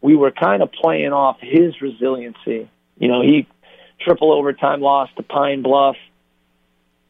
we 0.00 0.16
were 0.16 0.32
kind 0.32 0.62
of 0.62 0.72
playing 0.72 1.12
off 1.12 1.38
his 1.40 1.80
resiliency. 1.80 2.68
You 2.98 3.08
know, 3.08 3.22
he 3.22 3.46
triple 4.00 4.32
overtime 4.32 4.80
loss 4.80 5.08
to 5.16 5.22
Pine 5.22 5.62
Bluff. 5.62 5.96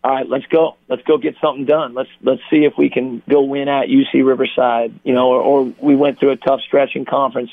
All 0.04 0.14
right, 0.14 0.28
let's 0.28 0.46
go. 0.46 0.76
Let's 0.88 1.02
go 1.02 1.16
get 1.16 1.36
something 1.40 1.64
done. 1.64 1.94
Let's 1.94 2.10
let's 2.22 2.42
see 2.50 2.64
if 2.64 2.74
we 2.76 2.90
can 2.90 3.22
go 3.28 3.40
win 3.40 3.68
at 3.68 3.88
UC 3.88 4.24
Riverside. 4.24 5.00
You 5.04 5.14
know, 5.14 5.28
or, 5.28 5.40
or 5.40 5.74
we 5.80 5.96
went 5.96 6.20
through 6.20 6.32
a 6.32 6.36
tough 6.36 6.60
stretch 6.60 6.94
in 6.94 7.06
conference. 7.06 7.50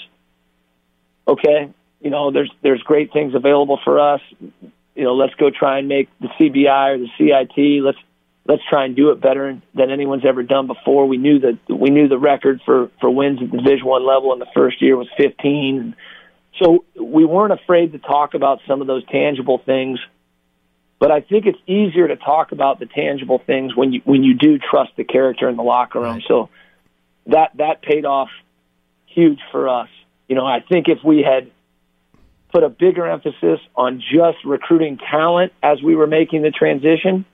Okay, 1.25 1.71
you 2.01 2.09
know, 2.09 2.31
there's 2.31 2.51
there's 2.61 2.83
great 2.83 3.13
things 3.13 3.33
available 3.33 3.79
for 3.81 3.97
us. 3.97 4.21
You 4.93 5.03
know, 5.05 5.15
let's 5.15 5.33
go 5.35 5.49
try 5.49 5.79
and 5.79 5.87
make 5.87 6.09
the 6.19 6.27
CBI 6.27 6.95
or 6.95 6.97
the 6.97 7.09
CIT. 7.17 7.81
Let's 7.81 7.97
let's 8.47 8.61
try 8.69 8.85
and 8.85 8.95
do 8.95 9.11
it 9.11 9.21
better 9.21 9.61
than 9.73 9.91
anyone's 9.91 10.25
ever 10.25 10.43
done 10.43 10.67
before. 10.67 11.07
We 11.07 11.17
knew 11.17 11.39
that 11.39 11.57
we 11.69 11.89
knew 11.89 12.07
the 12.07 12.17
record 12.17 12.61
for 12.65 12.89
for 12.99 13.09
wins 13.09 13.39
at 13.41 13.51
the 13.51 13.57
Division 13.57 13.85
One 13.85 14.05
level 14.05 14.33
in 14.33 14.39
the 14.39 14.47
first 14.53 14.81
year 14.81 14.97
was 14.97 15.07
15. 15.17 15.95
So 16.61 16.85
we 16.99 17.25
weren't 17.25 17.53
afraid 17.53 17.93
to 17.93 17.99
talk 17.99 18.33
about 18.33 18.59
some 18.67 18.81
of 18.81 18.87
those 18.87 19.05
tangible 19.07 19.59
things. 19.65 19.99
But 20.99 21.11
I 21.11 21.21
think 21.21 21.45
it's 21.45 21.59
easier 21.67 22.07
to 22.07 22.15
talk 22.15 22.51
about 22.51 22.79
the 22.79 22.85
tangible 22.85 23.41
things 23.45 23.75
when 23.75 23.93
you 23.93 24.01
when 24.05 24.23
you 24.23 24.35
do 24.35 24.59
trust 24.59 24.91
the 24.97 25.03
character 25.03 25.49
in 25.49 25.57
the 25.57 25.63
locker 25.63 25.99
room. 25.99 26.15
Right. 26.15 26.23
So 26.27 26.49
that 27.27 27.51
that 27.55 27.81
paid 27.81 28.05
off 28.05 28.29
huge 29.07 29.39
for 29.51 29.69
us. 29.69 29.89
You 30.27 30.35
know, 30.35 30.45
I 30.45 30.59
think 30.61 30.87
if 30.87 30.99
we 31.03 31.21
had 31.21 31.51
put 32.51 32.63
a 32.63 32.69
bigger 32.69 33.05
emphasis 33.05 33.59
on 33.75 33.99
just 33.99 34.37
recruiting 34.45 34.97
talent 34.97 35.51
as 35.61 35.81
we 35.81 35.95
were 35.95 36.07
making 36.07 36.43
the 36.43 36.51
transition, 36.51 37.25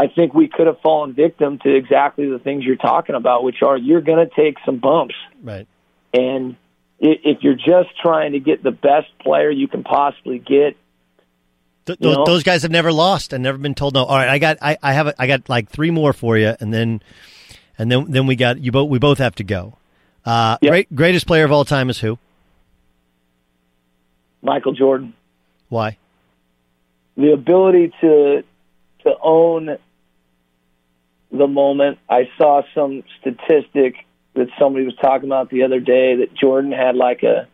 I 0.00 0.06
think 0.06 0.32
we 0.32 0.48
could 0.48 0.66
have 0.66 0.80
fallen 0.80 1.12
victim 1.12 1.58
to 1.58 1.74
exactly 1.74 2.30
the 2.30 2.38
things 2.38 2.64
you're 2.64 2.76
talking 2.76 3.14
about, 3.14 3.44
which 3.44 3.60
are 3.62 3.76
you're 3.76 4.00
going 4.00 4.26
to 4.26 4.34
take 4.34 4.56
some 4.64 4.78
bumps. 4.78 5.14
Right. 5.42 5.68
And 6.14 6.56
if 6.98 7.42
you're 7.42 7.54
just 7.54 7.90
trying 8.02 8.32
to 8.32 8.40
get 8.40 8.62
the 8.62 8.70
best 8.70 9.08
player 9.18 9.50
you 9.50 9.68
can 9.68 9.84
possibly 9.84 10.38
get, 10.38 10.78
Th- 11.84 11.98
those, 11.98 12.16
those, 12.24 12.42
guys 12.44 12.62
have 12.62 12.70
never 12.70 12.92
lost 12.92 13.34
and 13.34 13.42
never 13.42 13.58
been 13.58 13.74
told 13.74 13.92
no. 13.92 14.04
All 14.04 14.16
right, 14.16 14.28
I 14.28 14.38
got 14.38 14.56
I, 14.62 14.78
I 14.82 14.92
have 14.94 15.08
a, 15.08 15.14
I 15.20 15.26
got 15.26 15.48
like 15.50 15.68
three 15.68 15.90
more 15.90 16.14
for 16.14 16.38
you, 16.38 16.54
and 16.60 16.72
then 16.72 17.02
and 17.76 17.92
then 17.92 18.10
then 18.10 18.26
we 18.26 18.36
got 18.36 18.58
you 18.58 18.72
both. 18.72 18.88
We 18.88 18.98
both 18.98 19.18
have 19.18 19.34
to 19.36 19.44
go. 19.44 19.76
Uh, 20.24 20.56
yep. 20.62 20.70
Great 20.70 20.94
greatest 20.94 21.26
player 21.26 21.44
of 21.44 21.52
all 21.52 21.64
time 21.64 21.90
is 21.90 21.98
who? 21.98 22.18
Michael 24.40 24.72
Jordan. 24.72 25.14
Why? 25.68 25.98
The 27.16 27.32
ability 27.32 27.92
to 28.02 28.44
to 29.04 29.14
own 29.22 29.78
the 31.32 31.46
moment. 31.46 31.98
I 32.08 32.28
saw 32.38 32.62
some 32.74 33.02
statistic 33.20 33.94
that 34.34 34.48
somebody 34.58 34.84
was 34.84 34.96
talking 34.96 35.28
about 35.28 35.50
the 35.50 35.64
other 35.64 35.80
day 35.80 36.16
that 36.16 36.34
Jordan 36.34 36.72
had 36.72 36.96
like 36.96 37.22
a 37.22 37.48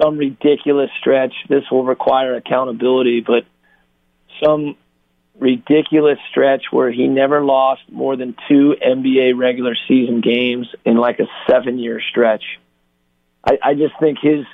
some 0.00 0.16
ridiculous 0.16 0.90
stretch. 0.98 1.34
This 1.48 1.64
will 1.70 1.84
require 1.84 2.34
accountability, 2.34 3.20
but 3.20 3.44
some 4.42 4.76
ridiculous 5.38 6.18
stretch 6.30 6.64
where 6.70 6.90
he 6.90 7.06
never 7.06 7.44
lost 7.44 7.82
more 7.90 8.16
than 8.16 8.36
two 8.48 8.74
NBA 8.84 9.36
regular 9.36 9.74
season 9.88 10.20
games 10.20 10.68
in 10.84 10.96
like 10.96 11.20
a 11.20 11.26
seven 11.48 11.78
year 11.78 12.00
stretch. 12.00 12.44
I, 13.44 13.58
I 13.62 13.74
just 13.74 13.94
think 13.98 14.18
his 14.20 14.44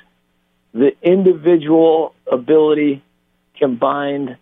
the 0.73 0.91
individual 1.01 2.13
ability 2.31 3.03
combined 3.57 4.37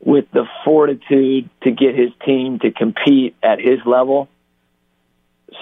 with 0.00 0.30
the 0.32 0.44
fortitude 0.64 1.48
to 1.62 1.70
get 1.70 1.94
his 1.94 2.10
team 2.24 2.58
to 2.60 2.70
compete 2.70 3.34
at 3.42 3.58
his 3.58 3.80
level, 3.84 4.28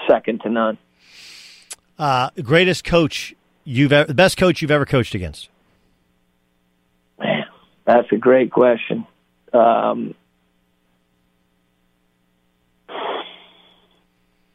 second 0.07 0.41
to 0.41 0.49
none. 0.49 0.77
Uh, 1.97 2.29
greatest 2.41 2.83
coach 2.83 3.33
you've 3.63 3.93
ever, 3.93 4.07
the 4.07 4.13
best 4.13 4.37
coach 4.37 4.61
you've 4.61 4.71
ever 4.71 4.85
coached 4.85 5.15
against? 5.15 5.49
Man, 7.17 7.45
that's 7.85 8.11
a 8.11 8.17
great 8.17 8.51
question. 8.51 9.07
Um, 9.53 10.13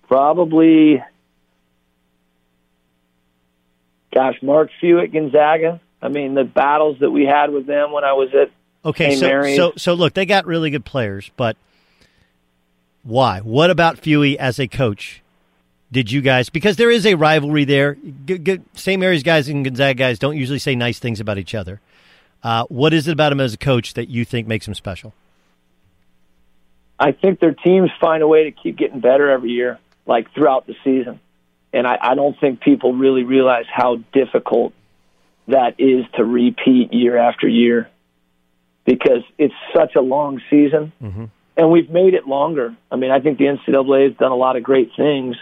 probably, 0.06 1.02
gosh, 4.14 4.36
Mark 4.42 4.70
Few 4.80 5.00
at 5.00 5.12
Gonzaga. 5.12 5.80
I 6.02 6.08
mean, 6.08 6.34
the 6.34 6.44
battles 6.44 6.98
that 7.00 7.10
we 7.10 7.24
had 7.24 7.50
with 7.50 7.66
them 7.66 7.92
when 7.92 8.04
I 8.04 8.12
was 8.12 8.28
at 8.34 8.50
okay. 8.84 9.16
So, 9.16 9.56
so, 9.56 9.72
so 9.76 9.94
look, 9.94 10.14
they 10.14 10.26
got 10.26 10.46
really 10.46 10.70
good 10.70 10.84
players, 10.84 11.30
but 11.36 11.56
why? 13.02 13.40
What 13.40 13.70
about 13.70 13.96
Fewey 13.96 14.36
as 14.36 14.58
a 14.58 14.68
coach 14.68 15.22
did 15.92 16.10
you 16.12 16.20
guys 16.20 16.48
because 16.48 16.76
there 16.76 16.90
is 16.90 17.04
a 17.04 17.14
rivalry 17.14 17.64
there 17.64 17.94
good, 17.94 18.44
good, 18.44 18.64
St. 18.74 18.98
Mary's 19.00 19.22
guys 19.22 19.48
and 19.48 19.64
gonzaga 19.64 19.94
guys 19.94 20.18
don't 20.18 20.36
usually 20.36 20.58
say 20.58 20.74
nice 20.74 20.98
things 20.98 21.20
about 21.20 21.38
each 21.38 21.54
other 21.54 21.80
uh, 22.42 22.64
what 22.68 22.94
is 22.94 23.08
it 23.08 23.12
about 23.12 23.32
him 23.32 23.40
as 23.40 23.54
a 23.54 23.58
coach 23.58 23.94
that 23.94 24.08
you 24.08 24.24
think 24.24 24.46
makes 24.46 24.66
him 24.66 24.74
special 24.74 25.12
i 26.98 27.12
think 27.12 27.40
their 27.40 27.54
teams 27.54 27.90
find 28.00 28.22
a 28.22 28.28
way 28.28 28.44
to 28.44 28.52
keep 28.52 28.76
getting 28.76 29.00
better 29.00 29.30
every 29.30 29.50
year 29.50 29.78
like 30.06 30.32
throughout 30.32 30.66
the 30.66 30.74
season 30.84 31.20
and 31.72 31.86
i, 31.86 31.98
I 32.00 32.14
don't 32.14 32.38
think 32.38 32.60
people 32.60 32.94
really 32.94 33.24
realize 33.24 33.66
how 33.72 33.96
difficult 34.12 34.72
that 35.48 35.74
is 35.78 36.04
to 36.14 36.24
repeat 36.24 36.92
year 36.92 37.16
after 37.16 37.48
year 37.48 37.88
because 38.84 39.22
it's 39.38 39.54
such 39.74 39.94
a 39.94 40.00
long 40.00 40.40
season 40.50 40.92
mm-hmm. 41.02 41.24
and 41.56 41.70
we've 41.70 41.90
made 41.90 42.14
it 42.14 42.26
longer 42.26 42.74
i 42.90 42.96
mean 42.96 43.10
i 43.10 43.20
think 43.20 43.38
the 43.38 43.44
ncaa 43.44 44.08
has 44.08 44.16
done 44.16 44.32
a 44.32 44.36
lot 44.36 44.56
of 44.56 44.62
great 44.62 44.90
things 44.96 45.36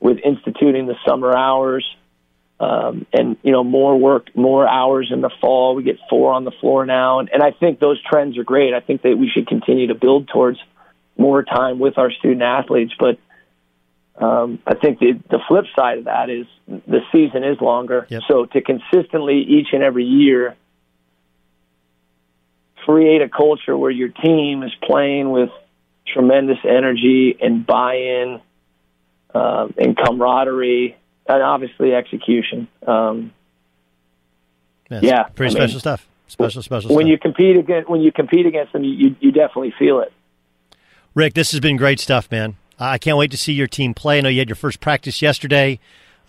with 0.00 0.18
instituting 0.24 0.86
the 0.86 0.96
summer 1.06 1.36
hours 1.36 1.84
um, 2.62 3.06
and 3.12 3.36
you 3.42 3.50
know 3.50 3.64
more 3.64 3.98
work, 3.98 4.34
more 4.36 4.68
hours 4.68 5.10
in 5.12 5.20
the 5.20 5.30
fall. 5.40 5.74
We 5.74 5.82
get 5.82 5.98
four 6.08 6.32
on 6.32 6.44
the 6.44 6.52
floor 6.52 6.86
now, 6.86 7.18
and, 7.18 7.28
and 7.28 7.42
I 7.42 7.50
think 7.50 7.80
those 7.80 8.00
trends 8.00 8.38
are 8.38 8.44
great. 8.44 8.72
I 8.72 8.78
think 8.78 9.02
that 9.02 9.16
we 9.18 9.28
should 9.28 9.48
continue 9.48 9.88
to 9.88 9.96
build 9.96 10.28
towards 10.28 10.60
more 11.18 11.42
time 11.42 11.80
with 11.80 11.98
our 11.98 12.12
student 12.12 12.42
athletes, 12.42 12.92
but 12.98 13.18
um, 14.24 14.60
I 14.64 14.74
think 14.74 15.00
the 15.00 15.20
the 15.28 15.40
flip 15.48 15.64
side 15.74 15.98
of 15.98 16.04
that 16.04 16.30
is 16.30 16.46
the 16.68 17.00
season 17.10 17.42
is 17.42 17.60
longer. 17.60 18.06
Yep. 18.08 18.22
So 18.28 18.46
to 18.46 18.60
consistently 18.60 19.40
each 19.40 19.68
and 19.72 19.82
every 19.82 20.04
year 20.04 20.56
create 22.84 23.22
a 23.22 23.28
culture 23.28 23.76
where 23.76 23.90
your 23.90 24.08
team 24.08 24.62
is 24.62 24.72
playing 24.82 25.30
with 25.30 25.50
tremendous 26.06 26.58
energy 26.64 27.36
and 27.40 27.64
buy-in 27.66 28.40
um, 29.34 29.74
and 29.78 29.96
camaraderie, 29.96 30.96
and 31.26 31.42
obviously 31.42 31.94
execution. 31.94 32.68
Um, 32.86 33.32
yeah, 34.90 35.24
pretty 35.34 35.50
I 35.50 35.58
special 35.58 35.74
mean, 35.74 35.80
stuff. 35.80 36.08
Special, 36.26 36.62
special. 36.62 36.94
When 36.94 37.06
stuff. 37.06 37.10
you 37.10 37.18
compete 37.18 37.56
against 37.56 37.88
when 37.88 38.00
you 38.00 38.12
compete 38.12 38.46
against 38.46 38.72
them, 38.72 38.84
you, 38.84 39.16
you 39.20 39.32
definitely 39.32 39.74
feel 39.78 40.00
it. 40.00 40.12
Rick, 41.14 41.34
this 41.34 41.50
has 41.52 41.60
been 41.60 41.76
great 41.76 42.00
stuff, 42.00 42.30
man. 42.30 42.56
I 42.78 42.98
can't 42.98 43.16
wait 43.16 43.30
to 43.30 43.36
see 43.36 43.52
your 43.52 43.66
team 43.66 43.94
play. 43.94 44.18
I 44.18 44.20
know 44.22 44.28
you 44.28 44.40
had 44.40 44.48
your 44.48 44.56
first 44.56 44.80
practice 44.80 45.22
yesterday. 45.22 45.78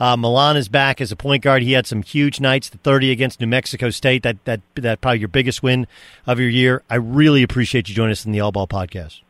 Uh, 0.04 0.18
Milan 0.18 0.58
is 0.58 0.68
back 0.68 1.00
as 1.00 1.14
a 1.14 1.16
point 1.16 1.42
guard. 1.44 1.64
He 1.64 1.72
had 1.72 1.88
some 1.88 2.04
huge 2.04 2.42
nights, 2.42 2.68
the 2.68 2.78
30 2.78 3.10
against 3.10 3.40
New 3.40 3.48
Mexico 3.48 3.90
State. 3.90 4.24
That 4.24 4.44
that 4.44 4.60
that 4.76 5.00
probably 5.00 5.20
your 5.20 5.30
biggest 5.30 5.64
win 5.64 5.88
of 6.28 6.42
your 6.42 6.50
year. 6.50 6.84
I 6.90 6.96
really 6.96 7.42
appreciate 7.42 7.88
you 7.88 7.96
joining 7.96 8.12
us 8.12 8.26
in 8.26 8.34
the 8.34 8.42
All 8.42 8.52
Ball 8.52 8.68
podcast. 8.68 9.22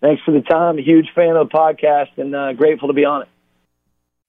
Thanks 0.00 0.22
for 0.22 0.30
the 0.32 0.40
time. 0.40 0.78
A 0.78 0.82
huge 0.82 1.08
fan 1.14 1.36
of 1.36 1.50
the 1.50 1.54
podcast 1.54 2.16
and 2.16 2.34
uh, 2.34 2.54
grateful 2.54 2.88
to 2.88 2.94
be 2.94 3.04
on 3.04 3.20
it. 3.20 3.28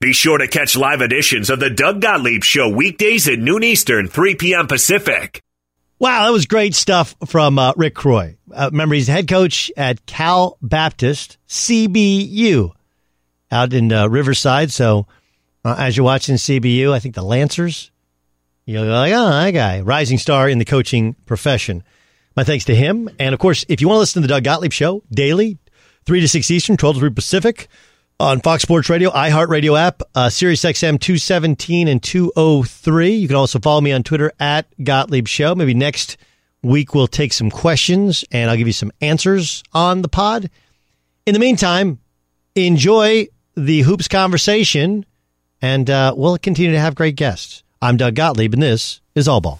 Be 0.02 0.12
sure 0.12 0.38
to 0.38 0.50
catch 0.50 0.76
live 0.76 1.00
editions 1.00 1.50
of 1.50 1.62
the 1.62 1.70
Doug 1.70 2.02
Gottlieb 2.02 2.44
Show 2.44 2.68
weekdays 2.68 3.30
at 3.30 3.40
noon 3.40 3.64
Eastern, 3.64 4.10
3 4.10 4.36
p.m. 4.36 4.68
Pacific. 4.68 5.42
Wow, 5.98 6.26
that 6.26 6.34
was 6.34 6.46
great 6.46 6.76
stuff 6.76 7.16
from 7.26 7.58
uh, 7.58 7.72
Rick 7.78 7.96
Croy. 7.96 8.36
Uh, 8.54 8.68
remember, 8.70 8.96
he's 8.96 9.08
head 9.08 9.30
coach 9.30 9.72
at 9.78 10.06
Cal 10.06 10.58
Baptist 10.62 11.38
CBU 11.48 12.74
out 13.50 13.72
in 13.72 13.94
uh, 13.94 14.10
Riverside. 14.10 14.70
So 14.70 15.08
uh, 15.66 15.76
as 15.78 15.96
you're 15.96 16.04
watching 16.04 16.36
CBU, 16.36 16.92
I 16.92 17.00
think 17.00 17.16
the 17.16 17.24
Lancers, 17.24 17.92
you're 18.66 18.86
like, 18.86 19.14
oh, 19.14 19.30
that 19.30 19.52
guy, 19.52 19.82
rising 19.82 20.18
star 20.18 20.50
in 20.50 20.60
the 20.60 20.66
coaching 20.66 21.16
profession. 21.26 21.84
My 22.36 22.44
thanks 22.44 22.66
to 22.66 22.76
him. 22.76 23.10
And 23.20 23.34
of 23.34 23.40
course, 23.40 23.66
if 23.70 23.82
you 23.82 23.88
want 23.88 23.98
to 23.98 24.00
listen 24.00 24.22
to 24.22 24.28
the 24.28 24.34
Doug 24.34 24.44
Gottlieb 24.44 24.72
Show 24.72 25.04
daily, 25.12 25.58
3 26.06 26.22
to 26.22 26.28
6 26.28 26.52
Eastern, 26.52 26.78
12 26.78 26.96
to 26.96 27.00
3 27.02 27.10
Pacific 27.12 27.68
on 28.20 28.42
Fox 28.42 28.64
Sports 28.64 28.90
Radio, 28.90 29.10
iHeartRadio 29.12 29.80
app, 29.80 30.02
uh, 30.16 30.30
Sirius 30.30 30.64
XM 30.64 31.00
217 31.00 31.88
and 31.88 32.02
203. 32.02 33.12
You 33.12 33.28
can 33.28 33.38
also 33.38 33.60
follow 33.60 33.82
me 33.82 33.92
on 33.92 34.04
Twitter 34.04 34.32
at 34.40 34.68
Gottlieb 34.84 35.28
Show. 35.28 35.56
Maybe 35.56 35.74
next 35.74 36.18
week 36.62 36.94
we'll 36.96 37.08
take 37.08 37.34
some 37.34 37.50
questions 37.50 38.24
and 38.32 38.50
I'll 38.50 38.58
give 38.58 38.68
you 38.68 38.74
some 38.74 38.92
answers 39.02 39.64
on 39.74 40.02
the 40.02 40.08
pod. 40.08 40.50
In 41.26 41.34
the 41.34 41.40
meantime, 41.40 42.00
enjoy 42.56 43.28
the 43.56 43.82
hoops 43.82 44.08
conversation 44.08 45.06
and 45.64 45.90
uh, 45.90 46.14
we'll 46.16 46.38
continue 46.38 46.74
to 46.74 46.80
have 46.80 46.94
great 46.94 47.16
guests. 47.16 47.64
I'm 47.82 47.98
Doug 47.98 48.16
Gottlieb 48.16 48.54
and 48.54 48.62
this 48.62 49.00
is 49.16 49.28
All 49.28 49.42
Ball. 49.42 49.60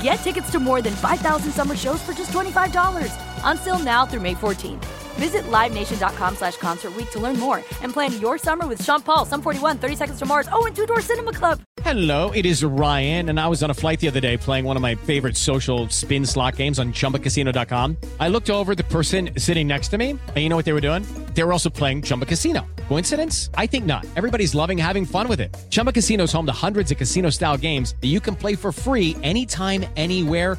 Get 0.00 0.16
tickets 0.16 0.50
to 0.52 0.60
more 0.60 0.82
than 0.82 0.94
5,000 0.94 1.52
summer 1.52 1.76
shows 1.76 2.02
for 2.02 2.12
just 2.12 2.30
$25. 2.32 3.12
Until 3.44 3.78
now 3.78 4.06
through 4.06 4.20
May 4.20 4.34
14th. 4.34 5.05
Visit 5.16 5.44
LiveNation.com 5.44 6.36
slash 6.36 6.56
Concert 6.56 6.92
to 7.10 7.18
learn 7.18 7.38
more 7.38 7.58
and 7.82 7.92
plan 7.92 8.18
your 8.20 8.38
summer 8.38 8.66
with 8.66 8.82
Sean 8.82 9.02
Paul, 9.02 9.24
Sum 9.24 9.42
41, 9.42 9.78
30 9.78 9.96
Seconds 9.96 10.18
to 10.18 10.26
Mars, 10.26 10.48
oh, 10.52 10.66
and 10.66 10.76
Two 10.76 10.86
Door 10.86 11.00
Cinema 11.00 11.32
Club. 11.32 11.60
Hello, 11.82 12.32
it 12.32 12.44
is 12.44 12.64
Ryan, 12.64 13.28
and 13.28 13.38
I 13.38 13.46
was 13.46 13.62
on 13.62 13.70
a 13.70 13.74
flight 13.74 14.00
the 14.00 14.08
other 14.08 14.20
day 14.20 14.36
playing 14.36 14.64
one 14.64 14.76
of 14.76 14.82
my 14.82 14.94
favorite 14.94 15.36
social 15.36 15.88
spin 15.88 16.26
slot 16.26 16.56
games 16.56 16.78
on 16.78 16.92
ChumbaCasino.com. 16.92 17.96
I 18.18 18.28
looked 18.28 18.50
over 18.50 18.74
the 18.74 18.84
person 18.84 19.30
sitting 19.38 19.68
next 19.68 19.88
to 19.88 19.98
me, 19.98 20.10
and 20.10 20.36
you 20.36 20.48
know 20.48 20.56
what 20.56 20.64
they 20.64 20.72
were 20.72 20.80
doing? 20.80 21.06
They 21.34 21.44
were 21.44 21.52
also 21.52 21.70
playing 21.70 22.02
Chumba 22.02 22.26
Casino. 22.26 22.66
Coincidence? 22.88 23.50
I 23.54 23.66
think 23.66 23.86
not. 23.86 24.04
Everybody's 24.16 24.54
loving 24.54 24.78
having 24.78 25.06
fun 25.06 25.28
with 25.28 25.40
it. 25.40 25.56
Chumba 25.70 25.92
Casino 25.92 26.24
is 26.24 26.32
home 26.32 26.46
to 26.46 26.52
hundreds 26.52 26.90
of 26.90 26.98
casino-style 26.98 27.58
games 27.58 27.94
that 28.00 28.08
you 28.08 28.20
can 28.20 28.34
play 28.34 28.56
for 28.56 28.72
free 28.72 29.16
anytime, 29.22 29.84
anywhere 29.96 30.58